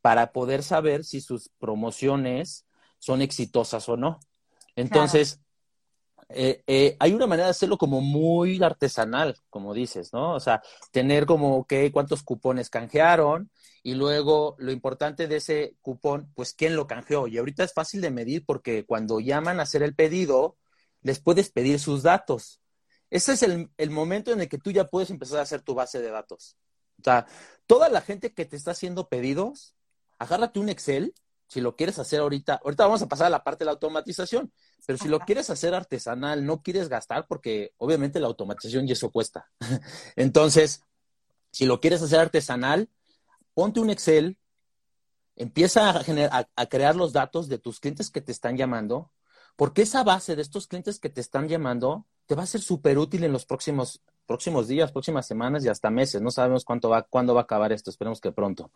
para 0.00 0.32
poder 0.32 0.62
saber 0.62 1.04
si 1.04 1.20
sus 1.20 1.50
promociones 1.58 2.66
son 2.98 3.22
exitosas 3.22 3.88
o 3.88 3.96
no. 3.96 4.20
Entonces, 4.76 5.40
eh, 6.28 6.62
eh, 6.66 6.96
hay 7.00 7.12
una 7.12 7.26
manera 7.26 7.46
de 7.46 7.50
hacerlo 7.50 7.76
como 7.76 8.00
muy 8.00 8.62
artesanal, 8.62 9.36
como 9.50 9.74
dices, 9.74 10.12
¿no? 10.12 10.34
O 10.34 10.40
sea, 10.40 10.62
tener 10.92 11.26
como 11.26 11.66
que 11.66 11.90
cuántos 11.92 12.22
cupones 12.22 12.70
canjearon 12.70 13.50
y 13.82 13.94
luego 13.94 14.56
lo 14.58 14.72
importante 14.72 15.26
de 15.26 15.36
ese 15.36 15.76
cupón, 15.80 16.30
pues 16.34 16.52
quién 16.52 16.76
lo 16.76 16.86
canjeó. 16.86 17.26
Y 17.26 17.38
ahorita 17.38 17.64
es 17.64 17.72
fácil 17.72 18.00
de 18.00 18.10
medir 18.10 18.44
porque 18.44 18.84
cuando 18.84 19.20
llaman 19.20 19.60
a 19.60 19.62
hacer 19.62 19.82
el 19.82 19.94
pedido, 19.94 20.56
les 21.02 21.20
puedes 21.20 21.50
pedir 21.50 21.80
sus 21.80 22.02
datos. 22.02 22.60
Ese 23.08 23.32
es 23.32 23.42
el, 23.42 23.70
el 23.76 23.90
momento 23.90 24.32
en 24.32 24.40
el 24.40 24.48
que 24.48 24.58
tú 24.58 24.70
ya 24.70 24.84
puedes 24.84 25.10
empezar 25.10 25.38
a 25.38 25.42
hacer 25.42 25.62
tu 25.62 25.74
base 25.74 26.00
de 26.00 26.10
datos. 26.10 26.56
O 26.98 27.02
sea, 27.02 27.26
toda 27.66 27.88
la 27.88 28.02
gente 28.02 28.34
que 28.34 28.44
te 28.44 28.56
está 28.56 28.72
haciendo 28.72 29.08
pedidos, 29.08 29.74
agárrate 30.18 30.60
un 30.60 30.68
Excel, 30.68 31.14
si 31.50 31.60
lo 31.60 31.74
quieres 31.74 31.98
hacer 31.98 32.20
ahorita, 32.20 32.60
ahorita 32.62 32.84
vamos 32.84 33.02
a 33.02 33.08
pasar 33.08 33.26
a 33.26 33.30
la 33.30 33.42
parte 33.42 33.60
de 33.60 33.66
la 33.66 33.72
automatización, 33.72 34.52
pero 34.86 34.98
si 34.98 35.08
lo 35.08 35.18
quieres 35.18 35.50
hacer 35.50 35.74
artesanal, 35.74 36.46
no 36.46 36.62
quieres 36.62 36.88
gastar 36.88 37.26
porque 37.26 37.72
obviamente 37.78 38.20
la 38.20 38.28
automatización 38.28 38.86
y 38.86 38.92
eso 38.92 39.10
cuesta. 39.10 39.50
Entonces, 40.16 40.84
si 41.50 41.66
lo 41.66 41.80
quieres 41.80 42.02
hacer 42.02 42.20
artesanal, 42.20 42.88
ponte 43.60 43.80
un 43.80 43.90
Excel, 43.90 44.38
empieza 45.36 45.90
a, 45.90 46.48
a 46.56 46.66
crear 46.66 46.96
los 46.96 47.12
datos 47.12 47.46
de 47.46 47.58
tus 47.58 47.78
clientes 47.78 48.10
que 48.10 48.22
te 48.22 48.32
están 48.32 48.56
llamando, 48.56 49.12
porque 49.54 49.82
esa 49.82 50.02
base 50.02 50.34
de 50.34 50.40
estos 50.40 50.66
clientes 50.66 50.98
que 50.98 51.10
te 51.10 51.20
están 51.20 51.46
llamando 51.46 52.06
te 52.24 52.34
va 52.34 52.44
a 52.44 52.46
ser 52.46 52.62
súper 52.62 52.96
útil 52.96 53.22
en 53.22 53.32
los 53.32 53.44
próximos 53.44 54.00
próximos 54.24 54.66
días, 54.66 54.92
próximas 54.92 55.26
semanas 55.26 55.62
y 55.62 55.68
hasta 55.68 55.90
meses. 55.90 56.22
No 56.22 56.30
sabemos 56.30 56.64
cuánto 56.64 56.88
va, 56.88 57.02
cuándo 57.02 57.34
va 57.34 57.42
a 57.42 57.44
acabar 57.44 57.70
esto, 57.70 57.90
esperemos 57.90 58.22
que 58.22 58.32
pronto. 58.32 58.70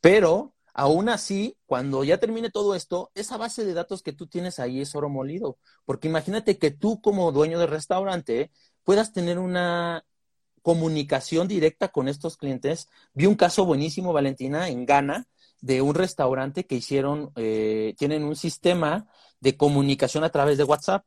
Pero 0.00 0.54
aún 0.72 1.10
así, 1.10 1.58
cuando 1.66 2.02
ya 2.02 2.18
termine 2.18 2.48
todo 2.48 2.74
esto, 2.74 3.10
esa 3.14 3.36
base 3.36 3.66
de 3.66 3.74
datos 3.74 4.02
que 4.02 4.14
tú 4.14 4.26
tienes 4.26 4.58
ahí 4.58 4.80
es 4.80 4.94
oro 4.94 5.10
molido. 5.10 5.58
Porque 5.84 6.08
imagínate 6.08 6.56
que 6.56 6.70
tú 6.70 7.02
como 7.02 7.30
dueño 7.30 7.58
de 7.58 7.66
restaurante 7.66 8.50
puedas 8.84 9.12
tener 9.12 9.38
una 9.38 10.06
comunicación 10.64 11.46
directa 11.46 11.88
con 11.88 12.08
estos 12.08 12.38
clientes. 12.38 12.88
Vi 13.12 13.26
un 13.26 13.34
caso 13.34 13.66
buenísimo, 13.66 14.14
Valentina, 14.14 14.70
en 14.70 14.86
Ghana, 14.86 15.28
de 15.60 15.82
un 15.82 15.94
restaurante 15.94 16.64
que 16.64 16.76
hicieron, 16.76 17.32
eh, 17.36 17.94
tienen 17.98 18.24
un 18.24 18.34
sistema 18.34 19.06
de 19.40 19.58
comunicación 19.58 20.24
a 20.24 20.30
través 20.30 20.56
de 20.56 20.64
WhatsApp. 20.64 21.04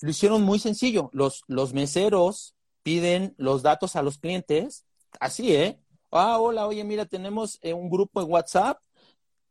Lo 0.00 0.08
hicieron 0.08 0.42
muy 0.42 0.58
sencillo. 0.58 1.10
Los, 1.12 1.44
los 1.48 1.74
meseros 1.74 2.54
piden 2.82 3.34
los 3.36 3.62
datos 3.62 3.94
a 3.94 4.02
los 4.02 4.16
clientes, 4.16 4.86
así, 5.20 5.54
¿eh? 5.54 5.78
Ah, 6.10 6.38
hola, 6.38 6.66
oye, 6.66 6.82
mira, 6.82 7.04
tenemos 7.04 7.58
eh, 7.60 7.74
un 7.74 7.90
grupo 7.90 8.22
en 8.22 8.30
WhatsApp 8.30 8.78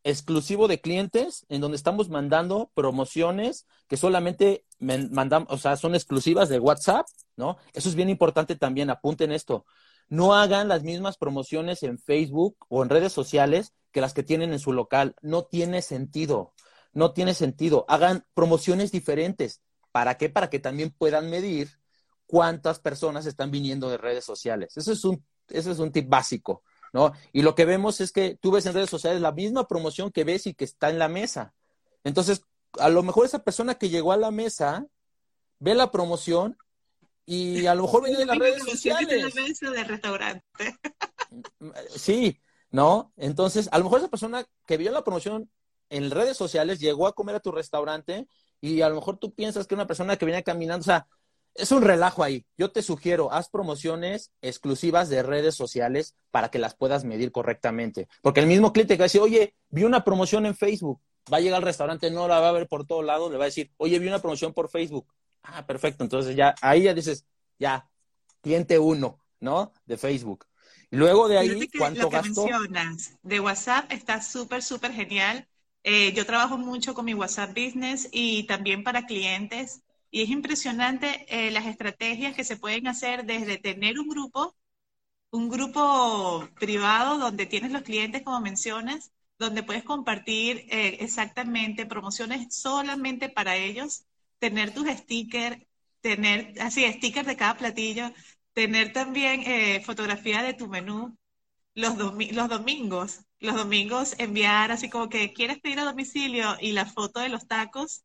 exclusivo 0.03 0.67
de 0.67 0.81
clientes 0.81 1.45
en 1.49 1.61
donde 1.61 1.77
estamos 1.77 2.09
mandando 2.09 2.71
promociones 2.73 3.67
que 3.87 3.97
solamente 3.97 4.65
mandamos, 4.83 5.51
o 5.51 5.57
sea, 5.57 5.75
son 5.77 5.95
exclusivas 5.95 6.49
de 6.49 6.59
WhatsApp, 6.59 7.05
¿no? 7.35 7.57
Eso 7.73 7.89
es 7.89 7.95
bien 7.95 8.09
importante 8.09 8.55
también, 8.55 8.89
apunten 8.89 9.31
esto. 9.31 9.65
No 10.09 10.35
hagan 10.35 10.67
las 10.67 10.83
mismas 10.83 11.17
promociones 11.17 11.83
en 11.83 11.97
Facebook 11.97 12.57
o 12.69 12.83
en 12.83 12.89
redes 12.89 13.13
sociales 13.13 13.73
que 13.91 14.01
las 14.01 14.13
que 14.13 14.23
tienen 14.23 14.51
en 14.53 14.59
su 14.59 14.73
local. 14.73 15.15
No 15.21 15.45
tiene 15.45 15.81
sentido. 15.81 16.53
No 16.91 17.13
tiene 17.13 17.33
sentido. 17.33 17.85
Hagan 17.87 18.25
promociones 18.33 18.91
diferentes. 18.91 19.61
¿Para 19.91 20.17
qué? 20.17 20.29
Para 20.29 20.49
que 20.49 20.59
también 20.59 20.91
puedan 20.91 21.29
medir 21.29 21.79
cuántas 22.25 22.79
personas 22.79 23.25
están 23.25 23.51
viniendo 23.51 23.89
de 23.89 23.97
redes 23.97 24.25
sociales. 24.25 24.75
Eso 24.77 24.91
es 24.91 25.05
un, 25.05 25.23
ese 25.49 25.71
es 25.71 25.79
un 25.79 25.91
tip 25.91 26.09
básico, 26.09 26.63
¿no? 26.91 27.13
Y 27.31 27.41
lo 27.41 27.55
que 27.55 27.65
vemos 27.65 28.01
es 28.01 28.11
que 28.11 28.37
tú 28.41 28.51
ves 28.51 28.65
en 28.65 28.73
redes 28.73 28.89
sociales 28.89 29.21
la 29.21 29.31
misma 29.31 29.67
promoción 29.67 30.11
que 30.11 30.23
ves 30.23 30.47
y 30.47 30.53
que 30.53 30.65
está 30.65 30.89
en 30.89 30.99
la 30.99 31.07
mesa. 31.07 31.53
Entonces, 32.03 32.43
a 32.79 32.89
lo 32.89 33.03
mejor 33.03 33.25
esa 33.25 33.43
persona 33.43 33.75
que 33.75 33.89
llegó 33.89 34.11
a 34.11 34.17
la 34.17 34.31
mesa 34.31 34.85
ve 35.59 35.75
la 35.75 35.91
promoción 35.91 36.57
y 37.25 37.65
a 37.67 37.75
lo 37.75 37.83
mejor 37.83 38.03
viene 38.03 38.19
de 38.19 38.25
las 38.25 38.37
redes 38.37 38.63
sociales. 38.63 39.33
la 39.35 39.41
mesa 39.41 39.69
del 39.69 39.85
restaurante. 39.85 40.45
Sí, 41.95 42.41
¿no? 42.69 43.13
Entonces, 43.17 43.69
a 43.71 43.77
lo 43.77 43.85
mejor 43.85 43.99
esa 43.99 44.09
persona 44.09 44.45
que 44.65 44.77
vio 44.77 44.91
la 44.91 45.03
promoción 45.03 45.49
en 45.89 46.11
redes 46.11 46.35
sociales 46.35 46.79
llegó 46.79 47.07
a 47.07 47.13
comer 47.13 47.35
a 47.35 47.39
tu 47.39 47.51
restaurante 47.51 48.27
y 48.59 48.81
a 48.81 48.89
lo 48.89 48.95
mejor 48.95 49.17
tú 49.17 49.33
piensas 49.33 49.67
que 49.67 49.75
una 49.75 49.87
persona 49.87 50.17
que 50.17 50.25
viene 50.25 50.43
caminando, 50.43 50.81
o 50.81 50.85
sea, 50.85 51.07
es 51.55 51.71
un 51.71 51.83
relajo 51.83 52.23
ahí. 52.23 52.45
Yo 52.57 52.71
te 52.71 52.81
sugiero, 52.81 53.31
haz 53.31 53.49
promociones 53.49 54.31
exclusivas 54.41 55.09
de 55.09 55.21
redes 55.21 55.55
sociales 55.55 56.15
para 56.31 56.49
que 56.49 56.59
las 56.59 56.75
puedas 56.75 57.03
medir 57.03 57.31
correctamente. 57.31 58.07
Porque 58.21 58.39
el 58.39 58.47
mismo 58.47 58.73
cliente 58.73 58.95
que 58.95 58.99
va 58.99 59.05
a 59.05 59.05
decir, 59.05 59.21
oye, 59.21 59.55
vi 59.69 59.83
una 59.83 60.03
promoción 60.03 60.45
en 60.45 60.55
Facebook, 60.55 60.99
va 61.31 61.37
a 61.37 61.39
llegar 61.39 61.57
al 61.57 61.63
restaurante, 61.63 62.11
no 62.11 62.27
la 62.27 62.39
va 62.39 62.49
a 62.49 62.53
ver 62.53 62.67
por 62.67 62.85
todo 62.85 63.01
lado, 63.01 63.29
le 63.29 63.37
va 63.37 63.45
a 63.45 63.47
decir, 63.47 63.71
oye, 63.77 63.99
vi 63.99 64.07
una 64.07 64.19
promoción 64.19 64.53
por 64.53 64.69
Facebook. 64.69 65.13
Ah, 65.43 65.65
perfecto. 65.65 66.03
Entonces 66.03 66.35
ya, 66.35 66.55
ahí 66.61 66.83
ya 66.83 66.93
dices, 66.93 67.25
ya, 67.59 67.89
cliente 68.41 68.79
uno, 68.79 69.23
¿no? 69.39 69.73
De 69.85 69.97
Facebook. 69.97 70.45
Luego 70.89 71.27
de 71.27 71.39
ahí, 71.39 71.69
¿cuánto 71.77 72.03
lo 72.03 72.09
que 72.09 72.21
mencionas 72.21 73.17
de 73.23 73.39
WhatsApp 73.39 73.91
está 73.91 74.21
súper, 74.21 74.61
súper 74.61 74.93
genial. 74.93 75.47
Eh, 75.83 76.13
yo 76.13 76.25
trabajo 76.25 76.57
mucho 76.57 76.93
con 76.93 77.05
mi 77.05 77.13
WhatsApp 77.13 77.49
Business 77.49 78.07
y 78.11 78.43
también 78.43 78.83
para 78.83 79.05
clientes 79.05 79.81
Y 80.11 80.21
es 80.21 80.29
impresionante 80.29 81.25
eh, 81.27 81.51
las 81.51 81.65
estrategias 81.65 82.35
que 82.35 82.43
se 82.43 82.57
pueden 82.57 82.87
hacer 82.87 83.25
desde 83.25 83.57
tener 83.57 83.99
un 83.99 84.07
grupo, 84.07 84.55
un 85.31 85.49
grupo 85.49 86.47
privado 86.59 87.17
donde 87.17 87.47
tienes 87.47 87.71
los 87.71 87.81
clientes, 87.81 88.21
como 88.21 88.39
mencionas, 88.39 89.11
donde 89.39 89.63
puedes 89.63 89.83
compartir 89.83 90.65
eh, 90.69 90.97
exactamente 91.01 91.85
promociones 91.85 92.55
solamente 92.55 93.29
para 93.29 93.55
ellos, 93.55 94.05
tener 94.39 94.73
tus 94.73 94.87
stickers, 94.87 95.57
tener 96.01 96.53
así 96.61 96.85
stickers 96.93 97.27
de 97.27 97.37
cada 97.37 97.57
platillo, 97.57 98.11
tener 98.53 98.93
también 98.93 99.41
eh, 99.41 99.81
fotografía 99.83 100.43
de 100.43 100.53
tu 100.53 100.67
menú 100.67 101.17
los, 101.75 101.95
los 101.97 102.49
domingos, 102.49 103.21
los 103.39 103.55
domingos 103.55 104.15
enviar 104.19 104.71
así 104.71 104.89
como 104.89 105.09
que 105.09 105.33
quieres 105.33 105.59
pedir 105.59 105.79
a 105.79 105.85
domicilio 105.85 106.55
y 106.59 106.71
la 106.73 106.85
foto 106.85 107.19
de 107.19 107.29
los 107.29 107.47
tacos 107.47 108.03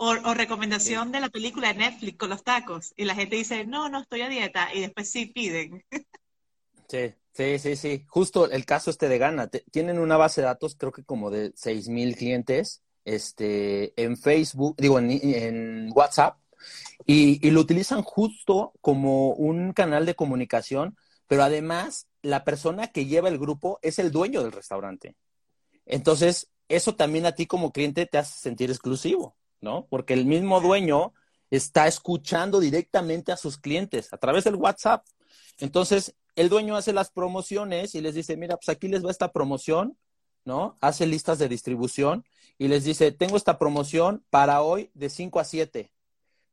o, 0.00 0.14
recomendación 0.34 1.10
de 1.10 1.20
la 1.20 1.28
película 1.28 1.72
de 1.72 1.80
Netflix 1.80 2.18
con 2.18 2.30
los 2.30 2.44
tacos. 2.44 2.94
Y 2.96 3.04
la 3.04 3.16
gente 3.16 3.34
dice, 3.34 3.66
no, 3.66 3.88
no 3.88 4.00
estoy 4.00 4.20
a 4.20 4.28
dieta. 4.28 4.72
Y 4.72 4.80
después 4.80 5.10
sí 5.10 5.26
piden. 5.26 5.84
Sí, 6.88 7.12
sí, 7.38 7.58
sí, 7.58 7.76
sí. 7.76 8.04
Justo 8.08 8.50
el 8.50 8.64
caso 8.64 8.90
este 8.90 9.08
de 9.08 9.18
Gana. 9.18 9.48
tienen 9.70 9.98
una 9.98 10.16
base 10.16 10.40
de 10.40 10.46
datos, 10.46 10.74
creo 10.76 10.92
que 10.92 11.04
como 11.04 11.30
de 11.30 11.52
seis 11.54 11.88
mil 11.88 12.16
clientes, 12.16 12.82
este, 13.04 13.94
en 14.02 14.16
Facebook, 14.16 14.76
digo, 14.78 14.98
en, 14.98 15.90
WhatsApp, 15.94 16.38
y, 17.06 17.46
y, 17.46 17.50
lo 17.50 17.60
utilizan 17.60 18.02
justo 18.02 18.72
como 18.80 19.30
un 19.30 19.72
canal 19.72 20.04
de 20.04 20.14
comunicación, 20.14 20.96
pero 21.26 21.42
además 21.42 22.08
la 22.22 22.44
persona 22.44 22.88
que 22.88 23.06
lleva 23.06 23.28
el 23.28 23.38
grupo 23.38 23.78
es 23.82 23.98
el 23.98 24.10
dueño 24.10 24.42
del 24.42 24.52
restaurante. 24.52 25.16
Entonces, 25.86 26.50
eso 26.68 26.96
también 26.96 27.24
a 27.26 27.32
ti 27.32 27.46
como 27.46 27.72
cliente 27.72 28.06
te 28.06 28.18
hace 28.18 28.38
sentir 28.38 28.70
exclusivo. 28.70 29.38
¿no? 29.60 29.86
Porque 29.88 30.14
el 30.14 30.24
mismo 30.24 30.60
dueño 30.60 31.12
está 31.50 31.86
escuchando 31.86 32.60
directamente 32.60 33.32
a 33.32 33.36
sus 33.36 33.58
clientes 33.58 34.12
a 34.12 34.18
través 34.18 34.44
del 34.44 34.56
WhatsApp. 34.56 35.04
Entonces, 35.58 36.14
el 36.38 36.48
dueño 36.48 36.76
hace 36.76 36.92
las 36.92 37.10
promociones 37.10 37.96
y 37.96 38.00
les 38.00 38.14
dice, 38.14 38.36
mira, 38.36 38.56
pues 38.56 38.68
aquí 38.68 38.86
les 38.86 39.04
va 39.04 39.10
esta 39.10 39.32
promoción, 39.32 39.98
¿no? 40.44 40.76
Hace 40.80 41.04
listas 41.04 41.40
de 41.40 41.48
distribución 41.48 42.24
y 42.58 42.68
les 42.68 42.84
dice, 42.84 43.10
tengo 43.10 43.36
esta 43.36 43.58
promoción 43.58 44.24
para 44.30 44.62
hoy 44.62 44.90
de 44.94 45.10
5 45.10 45.40
a 45.40 45.44
7. 45.44 45.92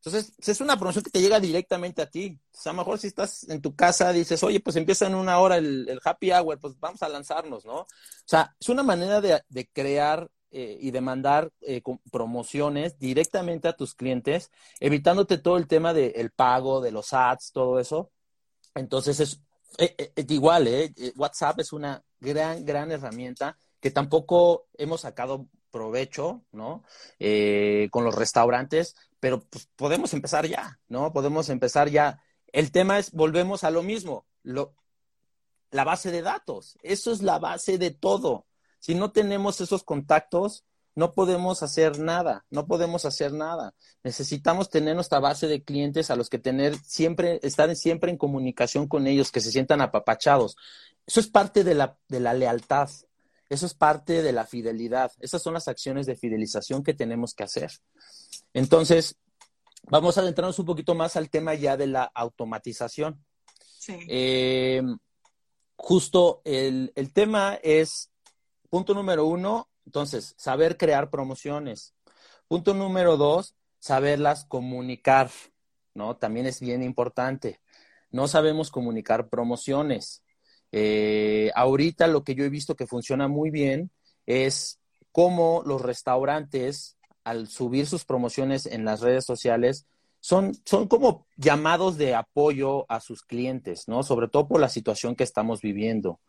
Entonces, 0.03 0.33
es 0.39 0.59
una 0.59 0.77
promoción 0.77 1.03
que 1.03 1.11
te 1.11 1.21
llega 1.21 1.39
directamente 1.39 2.01
a 2.01 2.09
ti. 2.09 2.39
O 2.51 2.57
sea, 2.57 2.71
a 2.71 2.73
lo 2.73 2.81
mejor 2.81 2.97
si 2.97 3.07
estás 3.07 3.47
en 3.47 3.61
tu 3.61 3.75
casa, 3.75 4.11
dices, 4.11 4.41
oye, 4.43 4.59
pues 4.59 4.75
empieza 4.75 5.05
en 5.05 5.13
una 5.13 5.37
hora 5.37 5.57
el, 5.57 5.99
happy 6.03 6.31
hour, 6.31 6.59
pues 6.59 6.79
vamos 6.79 7.03
a 7.03 7.09
lanzarnos, 7.09 7.63
¿no? 7.63 7.81
O 7.81 7.87
sea, 8.25 8.55
es 8.59 8.69
una 8.69 8.81
manera 8.81 9.21
de, 9.21 9.39
de 9.49 9.67
crear 9.67 10.27
eh, 10.49 10.79
y 10.81 10.89
demandar 10.89 11.51
eh, 11.61 11.83
promociones 12.11 12.97
directamente 12.97 13.67
a 13.67 13.73
tus 13.73 13.93
clientes, 13.93 14.49
evitándote 14.79 15.37
todo 15.37 15.57
el 15.57 15.67
tema 15.67 15.93
del 15.93 16.31
pago, 16.31 16.81
de 16.81 16.91
los 16.91 17.13
ads, 17.13 17.51
todo 17.51 17.79
eso. 17.79 18.11
Entonces 18.73 19.19
es, 19.19 19.41
eh, 19.77 20.11
igual, 20.29 20.69
WhatsApp 21.15 21.59
es 21.59 21.73
una 21.73 22.03
gran, 22.19 22.65
gran 22.65 22.91
herramienta 22.91 23.57
que 23.79 23.91
tampoco 23.91 24.67
hemos 24.73 25.01
sacado 25.01 25.47
provecho, 25.69 26.43
¿no? 26.51 26.83
con 27.91 28.03
los 28.03 28.15
restaurantes, 28.15 28.95
pero 29.19 29.41
pues, 29.41 29.67
podemos 29.75 30.13
empezar 30.13 30.47
ya, 30.47 30.79
¿no? 30.87 31.11
Podemos 31.11 31.49
empezar 31.49 31.89
ya. 31.89 32.21
El 32.51 32.71
tema 32.71 32.99
es, 32.99 33.11
volvemos 33.11 33.63
a 33.63 33.71
lo 33.71 33.83
mismo, 33.83 34.25
la 34.43 35.83
base 35.83 36.11
de 36.11 36.21
datos. 36.21 36.77
Eso 36.81 37.11
es 37.11 37.21
la 37.21 37.39
base 37.39 37.77
de 37.77 37.91
todo. 37.91 38.45
Si 38.79 38.95
no 38.95 39.11
tenemos 39.11 39.61
esos 39.61 39.83
contactos, 39.83 40.63
no 40.95 41.11
podemos 41.11 41.61
hacer 41.61 41.99
nada, 41.99 42.45
no 42.49 42.67
podemos 42.67 43.05
hacer 43.05 43.33
nada. 43.33 43.73
Necesitamos 44.03 44.69
tener 44.69 44.95
nuestra 44.95 45.19
base 45.19 45.47
de 45.47 45.63
clientes 45.63 46.09
a 46.09 46.15
los 46.15 46.29
que 46.29 46.39
tener 46.39 46.77
siempre, 46.77 47.39
estar 47.43 47.73
siempre 47.75 48.11
en 48.11 48.17
comunicación 48.17 48.87
con 48.87 49.05
ellos, 49.05 49.31
que 49.31 49.41
se 49.41 49.51
sientan 49.51 49.81
apapachados. 49.81 50.55
Eso 51.05 51.19
es 51.19 51.27
parte 51.27 51.63
de 51.65 51.75
la, 51.75 51.97
de 52.07 52.21
la 52.21 52.33
lealtad, 52.33 52.89
eso 53.49 53.65
es 53.65 53.73
parte 53.73 54.23
de 54.23 54.31
la 54.31 54.45
fidelidad. 54.45 55.11
Esas 55.19 55.41
son 55.41 55.53
las 55.53 55.67
acciones 55.67 56.05
de 56.05 56.15
fidelización 56.15 56.81
que 56.81 56.93
tenemos 56.93 57.33
que 57.33 57.43
hacer. 57.43 57.71
Entonces, 58.53 59.17
vamos 59.83 60.17
a 60.17 60.21
adentrarnos 60.21 60.57
un 60.59 60.65
poquito 60.65 60.95
más 60.95 61.15
al 61.17 61.29
tema 61.29 61.53
ya 61.55 61.75
de 61.77 61.87
la 61.87 62.05
automatización. 62.05 63.23
Sí. 63.77 63.97
Eh, 64.07 64.81
justo 65.75 66.41
el, 66.45 66.91
el 66.95 67.11
tema 67.11 67.59
es 67.61 68.11
Punto 68.69 68.93
número 68.93 69.25
uno, 69.25 69.69
entonces, 69.85 70.33
saber 70.37 70.77
crear 70.77 71.09
promociones. 71.09 71.93
Punto 72.47 72.73
número 72.73 73.17
dos, 73.17 73.55
saberlas 73.79 74.45
comunicar, 74.45 75.29
¿no? 75.93 76.17
También 76.17 76.45
es 76.45 76.59
bien 76.59 76.83
importante. 76.83 77.59
No 78.11 78.27
sabemos 78.27 78.71
comunicar 78.71 79.29
promociones. 79.29 80.23
Eh, 80.71 81.51
ahorita 81.55 82.07
lo 82.07 82.23
que 82.23 82.35
yo 82.35 82.43
he 82.43 82.49
visto 82.49 82.75
que 82.75 82.87
funciona 82.87 83.27
muy 83.27 83.49
bien 83.49 83.91
es 84.25 84.79
cómo 85.11 85.63
los 85.65 85.81
restaurantes, 85.81 86.97
al 87.23 87.47
subir 87.47 87.87
sus 87.87 88.05
promociones 88.05 88.65
en 88.65 88.85
las 88.85 89.01
redes 89.01 89.25
sociales, 89.25 89.85
son, 90.19 90.53
son 90.65 90.87
como 90.87 91.27
llamados 91.37 91.97
de 91.97 92.15
apoyo 92.15 92.85
a 92.91 92.99
sus 92.99 93.21
clientes, 93.21 93.87
¿no? 93.87 94.01
Sobre 94.01 94.27
todo 94.27 94.47
por 94.47 94.59
la 94.59 94.69
situación 94.69 95.15
que 95.15 95.23
estamos 95.23 95.61
viviendo. 95.61 96.19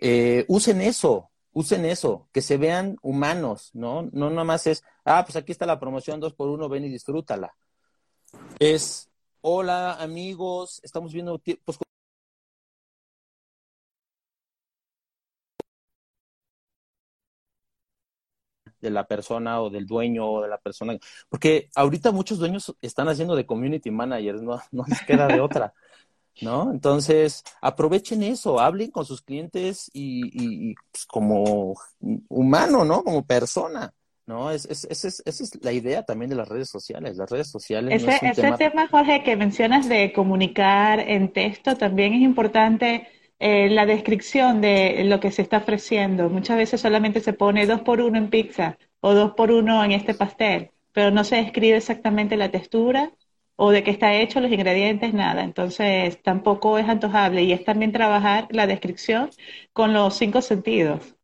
Eh, 0.00 0.44
usen 0.48 0.80
eso, 0.80 1.30
usen 1.52 1.84
eso, 1.84 2.28
que 2.32 2.42
se 2.42 2.56
vean 2.56 2.96
humanos, 3.02 3.70
¿no? 3.74 4.08
No 4.12 4.30
nomás 4.30 4.66
es, 4.66 4.84
ah, 5.04 5.24
pues 5.24 5.36
aquí 5.36 5.52
está 5.52 5.66
la 5.66 5.80
promoción 5.80 6.20
dos 6.20 6.34
por 6.34 6.48
uno, 6.48 6.68
ven 6.68 6.84
y 6.84 6.88
disfrútala. 6.88 7.54
Es, 8.58 9.10
hola 9.40 9.94
amigos, 9.94 10.80
estamos 10.82 11.12
viendo, 11.12 11.40
pues, 11.64 11.78
de 18.80 18.90
la 18.90 19.06
persona 19.06 19.60
o 19.62 19.70
del 19.70 19.86
dueño 19.86 20.30
o 20.30 20.42
de 20.42 20.48
la 20.48 20.58
persona, 20.58 20.96
porque 21.28 21.68
ahorita 21.74 22.12
muchos 22.12 22.38
dueños 22.38 22.74
están 22.80 23.08
haciendo 23.08 23.34
de 23.36 23.46
community 23.46 23.90
managers, 23.90 24.42
no, 24.42 24.60
no 24.72 24.84
les 24.86 25.02
queda 25.02 25.26
de 25.26 25.40
otra. 25.40 25.74
¿no? 26.42 26.70
Entonces, 26.70 27.44
aprovechen 27.60 28.22
eso, 28.22 28.60
hablen 28.60 28.90
con 28.90 29.04
sus 29.04 29.22
clientes 29.22 29.90
y, 29.92 30.74
pues, 30.90 31.06
como 31.06 31.74
humano, 32.28 32.84
¿no? 32.84 33.02
Como 33.04 33.24
persona. 33.24 33.92
¿no? 34.26 34.50
Es, 34.50 34.66
es, 34.66 34.84
es, 34.90 35.22
esa 35.24 35.42
es 35.42 35.64
la 35.64 35.72
idea 35.72 36.02
también 36.02 36.28
de 36.28 36.36
las 36.36 36.48
redes 36.48 36.68
sociales. 36.68 37.16
Las 37.16 37.30
redes 37.30 37.50
sociales. 37.50 38.02
Ese, 38.02 38.26
ese 38.26 38.52
tema... 38.52 38.86
Jorge, 38.88 39.22
que 39.22 39.36
mencionas 39.36 39.88
de 39.88 40.12
comunicar 40.12 41.00
en 41.00 41.32
texto, 41.32 41.76
también 41.76 42.12
es 42.12 42.20
importante 42.20 43.08
eh, 43.38 43.70
la 43.70 43.86
descripción 43.86 44.60
de 44.60 45.04
lo 45.04 45.18
que 45.18 45.32
se 45.32 45.42
está 45.42 45.58
ofreciendo. 45.58 46.28
Muchas 46.28 46.56
veces 46.56 46.80
solamente 46.80 47.20
se 47.20 47.32
pone 47.32 47.66
dos 47.66 47.80
por 47.80 48.00
uno 48.00 48.18
en 48.18 48.30
pizza 48.30 48.76
o 49.00 49.14
dos 49.14 49.32
por 49.34 49.50
uno 49.50 49.82
en 49.84 49.92
este 49.92 50.12
pastel, 50.12 50.72
pero 50.92 51.10
no 51.10 51.24
se 51.24 51.36
describe 51.36 51.76
exactamente 51.76 52.36
la 52.36 52.50
textura 52.50 53.12
o 53.60 53.72
de 53.72 53.82
qué 53.82 53.90
está 53.90 54.14
hecho, 54.14 54.40
los 54.40 54.52
ingredientes, 54.52 55.12
nada. 55.12 55.42
Entonces 55.42 56.22
tampoco 56.22 56.78
es 56.78 56.88
antojable 56.88 57.42
y 57.42 57.52
es 57.52 57.64
también 57.64 57.90
trabajar 57.90 58.46
la 58.50 58.68
descripción 58.68 59.30
con 59.72 59.92
los 59.92 60.14
cinco 60.14 60.42
sentidos. 60.42 61.16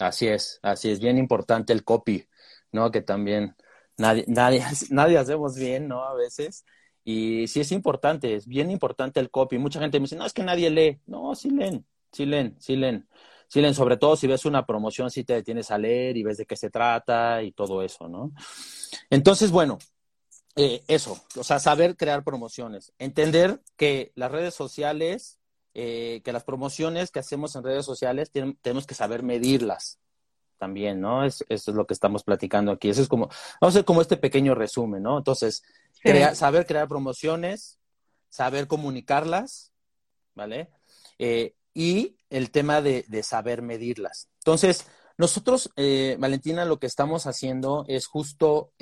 Así 0.00 0.26
es, 0.26 0.58
así 0.60 0.90
es, 0.90 0.98
bien 0.98 1.18
importante 1.18 1.72
el 1.72 1.84
copy, 1.84 2.26
¿no? 2.72 2.90
Que 2.90 3.00
también 3.00 3.54
nadie, 3.96 4.24
nadie, 4.26 4.60
nadie 4.90 5.18
hacemos 5.18 5.54
bien, 5.54 5.86
¿no? 5.86 6.02
A 6.02 6.14
veces. 6.14 6.64
Y 7.04 7.46
sí 7.46 7.60
es 7.60 7.70
importante, 7.70 8.34
es 8.34 8.48
bien 8.48 8.72
importante 8.72 9.20
el 9.20 9.30
copy. 9.30 9.58
Mucha 9.58 9.78
gente 9.78 10.00
me 10.00 10.04
dice, 10.04 10.16
no, 10.16 10.26
es 10.26 10.32
que 10.32 10.42
nadie 10.42 10.70
lee. 10.70 11.00
No, 11.06 11.36
sí 11.36 11.48
leen, 11.48 11.86
sí 12.10 12.26
leen, 12.26 12.56
sí 12.58 12.74
leen. 12.74 13.08
Sí 13.46 13.60
leen, 13.60 13.74
sobre 13.74 13.96
todo 13.96 14.16
si 14.16 14.26
ves 14.26 14.44
una 14.46 14.66
promoción, 14.66 15.12
sí 15.12 15.22
te 15.22 15.34
detienes 15.34 15.70
a 15.70 15.78
leer 15.78 16.16
y 16.16 16.24
ves 16.24 16.38
de 16.38 16.44
qué 16.44 16.56
se 16.56 16.70
trata 16.70 17.40
y 17.44 17.52
todo 17.52 17.82
eso, 17.82 18.08
¿no? 18.08 18.32
Entonces, 19.10 19.52
bueno, 19.52 19.78
eh, 20.60 20.82
eso, 20.88 21.22
o 21.36 21.44
sea, 21.44 21.60
saber 21.60 21.96
crear 21.96 22.24
promociones, 22.24 22.92
entender 22.98 23.62
que 23.76 24.10
las 24.16 24.32
redes 24.32 24.54
sociales, 24.54 25.38
eh, 25.72 26.20
que 26.24 26.32
las 26.32 26.42
promociones 26.42 27.12
que 27.12 27.20
hacemos 27.20 27.54
en 27.54 27.62
redes 27.62 27.86
sociales 27.86 28.32
tenemos 28.32 28.84
que 28.84 28.96
saber 28.96 29.22
medirlas 29.22 30.00
también, 30.56 31.00
¿no? 31.00 31.24
Es, 31.24 31.44
eso 31.48 31.70
es 31.70 31.76
lo 31.76 31.86
que 31.86 31.94
estamos 31.94 32.24
platicando 32.24 32.72
aquí. 32.72 32.88
Eso 32.88 33.02
es 33.02 33.06
como, 33.06 33.26
vamos 33.26 33.36
a 33.60 33.66
hacer 33.78 33.84
como 33.84 34.02
este 34.02 34.16
pequeño 34.16 34.56
resumen, 34.56 35.04
¿no? 35.04 35.18
Entonces, 35.18 35.62
saber 36.34 36.66
crear 36.66 36.88
promociones, 36.88 37.78
saber 38.28 38.66
comunicarlas, 38.66 39.70
¿vale? 40.34 40.70
Eh, 41.20 41.54
y 41.72 42.16
el 42.30 42.50
tema 42.50 42.82
de, 42.82 43.04
de, 43.06 43.22
saber 43.22 43.62
medirlas. 43.62 44.28
Entonces, 44.38 44.88
nosotros, 45.18 45.70
Valentina, 46.18 46.64
lo 46.64 46.80
que 46.80 46.88
estamos 46.88 47.26
haciendo 47.26 47.84
es 47.86 48.08
justo 48.08 48.72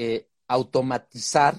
automatizar 0.49 1.57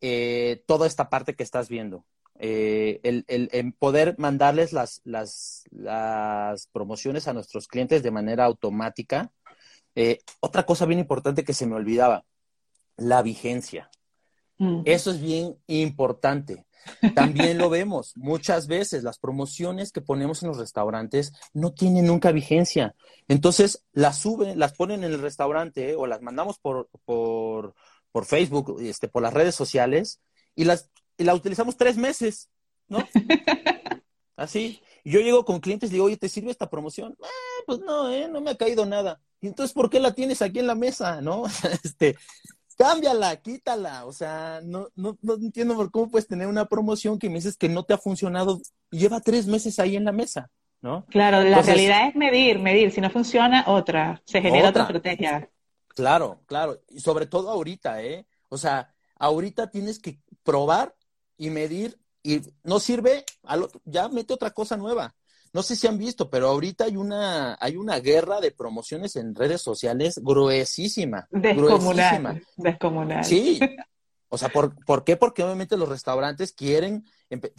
eh, 0.00 0.62
toda 0.66 0.86
esta 0.86 1.08
parte 1.08 1.34
que 1.34 1.42
estás 1.42 1.68
viendo. 1.68 2.04
Eh, 2.38 3.00
el, 3.04 3.72
poder 3.74 4.16
mandarles 4.18 4.72
las, 4.72 5.00
las, 5.04 5.64
las, 5.70 6.66
promociones 6.66 7.28
a 7.28 7.32
nuestros 7.32 7.68
clientes 7.68 8.02
de 8.02 8.10
manera 8.10 8.44
automática. 8.44 9.32
Eh, 9.94 10.18
otra 10.40 10.64
cosa 10.64 10.86
bien 10.86 10.98
importante 10.98 11.44
que 11.44 11.54
se 11.54 11.66
me 11.66 11.76
olvidaba, 11.76 12.24
la 12.96 13.22
vigencia. 13.22 13.90
Eso 14.84 15.10
es 15.10 15.20
bien 15.20 15.56
importante. 15.66 16.64
También 17.14 17.58
lo 17.58 17.70
vemos 17.70 18.16
muchas 18.16 18.66
veces, 18.66 19.02
las 19.02 19.18
promociones 19.18 19.90
que 19.90 20.00
ponemos 20.00 20.42
en 20.42 20.48
los 20.48 20.58
restaurantes 20.58 21.32
no 21.52 21.72
tienen 21.72 22.06
nunca 22.06 22.32
vigencia. 22.32 22.94
Entonces 23.28 23.84
las 23.92 24.18
suben, 24.18 24.58
las 24.58 24.72
ponen 24.72 25.04
en 25.04 25.12
el 25.12 25.20
restaurante 25.20 25.94
o 25.96 26.06
las 26.06 26.22
mandamos 26.22 26.58
por, 26.58 26.88
por, 27.04 27.74
por 28.14 28.26
Facebook, 28.26 28.80
este, 28.80 29.08
por 29.08 29.22
las 29.22 29.34
redes 29.34 29.56
sociales 29.56 30.20
y 30.54 30.62
las, 30.62 30.88
y 31.18 31.24
las 31.24 31.34
utilizamos 31.34 31.76
tres 31.76 31.96
meses, 31.96 32.48
¿no? 32.86 33.04
Así. 34.36 34.80
Yo 35.04 35.18
llego 35.18 35.44
con 35.44 35.58
clientes 35.58 35.90
y 35.90 35.94
digo, 35.94 36.04
oye, 36.04 36.16
¿te 36.16 36.28
sirve 36.28 36.52
esta 36.52 36.70
promoción? 36.70 37.16
Ah, 37.20 37.62
pues 37.66 37.80
no, 37.80 38.08
¿eh? 38.12 38.28
no 38.30 38.40
me 38.40 38.52
ha 38.52 38.54
caído 38.54 38.86
nada. 38.86 39.20
Y 39.40 39.48
entonces, 39.48 39.74
¿por 39.74 39.90
qué 39.90 39.98
la 39.98 40.14
tienes 40.14 40.42
aquí 40.42 40.60
en 40.60 40.68
la 40.68 40.76
mesa? 40.76 41.20
¿No? 41.22 41.42
este, 41.82 42.14
cámbiala, 42.78 43.34
quítala. 43.42 44.06
O 44.06 44.12
sea, 44.12 44.60
no, 44.62 44.86
no, 44.94 45.18
no 45.20 45.34
entiendo 45.34 45.74
por 45.74 45.90
cómo 45.90 46.08
puedes 46.08 46.28
tener 46.28 46.46
una 46.46 46.66
promoción 46.66 47.18
que 47.18 47.28
me 47.28 47.34
dices 47.34 47.56
que 47.56 47.68
no 47.68 47.82
te 47.82 47.94
ha 47.94 47.98
funcionado 47.98 48.60
lleva 48.92 49.20
tres 49.20 49.48
meses 49.48 49.80
ahí 49.80 49.96
en 49.96 50.04
la 50.04 50.12
mesa, 50.12 50.52
¿no? 50.80 51.04
Claro, 51.06 51.42
la 51.42 51.62
realidad 51.62 52.10
es 52.10 52.14
medir, 52.14 52.60
medir. 52.60 52.92
Si 52.92 53.00
no 53.00 53.10
funciona, 53.10 53.64
otra. 53.66 54.22
Se 54.24 54.40
genera 54.40 54.68
otra, 54.68 54.84
otra 54.84 54.98
estrategia. 54.98 55.50
Claro, 55.94 56.42
claro. 56.46 56.80
Y 56.88 57.00
sobre 57.00 57.26
todo 57.26 57.50
ahorita, 57.50 58.02
¿eh? 58.02 58.26
O 58.48 58.58
sea, 58.58 58.94
ahorita 59.16 59.70
tienes 59.70 59.98
que 59.98 60.20
probar 60.42 60.94
y 61.36 61.50
medir 61.50 61.98
y 62.22 62.40
no 62.62 62.80
sirve, 62.80 63.24
ya 63.84 64.08
mete 64.08 64.34
otra 64.34 64.50
cosa 64.50 64.76
nueva. 64.76 65.14
No 65.52 65.62
sé 65.62 65.76
si 65.76 65.86
han 65.86 65.98
visto, 65.98 66.30
pero 66.30 66.48
ahorita 66.48 66.84
hay 66.84 66.96
una, 66.96 67.56
hay 67.60 67.76
una 67.76 68.00
guerra 68.00 68.40
de 68.40 68.50
promociones 68.50 69.14
en 69.14 69.36
redes 69.36 69.62
sociales 69.62 70.18
gruesísima. 70.20 71.28
Descomunal. 71.30 72.44
Descomunal. 72.56 73.24
Sí. 73.24 73.60
O 74.30 74.38
sea, 74.38 74.48
¿por, 74.48 74.74
¿por 74.84 75.04
qué? 75.04 75.16
Porque 75.16 75.44
obviamente 75.44 75.76
los 75.76 75.88
restaurantes 75.88 76.52
quieren 76.52 77.04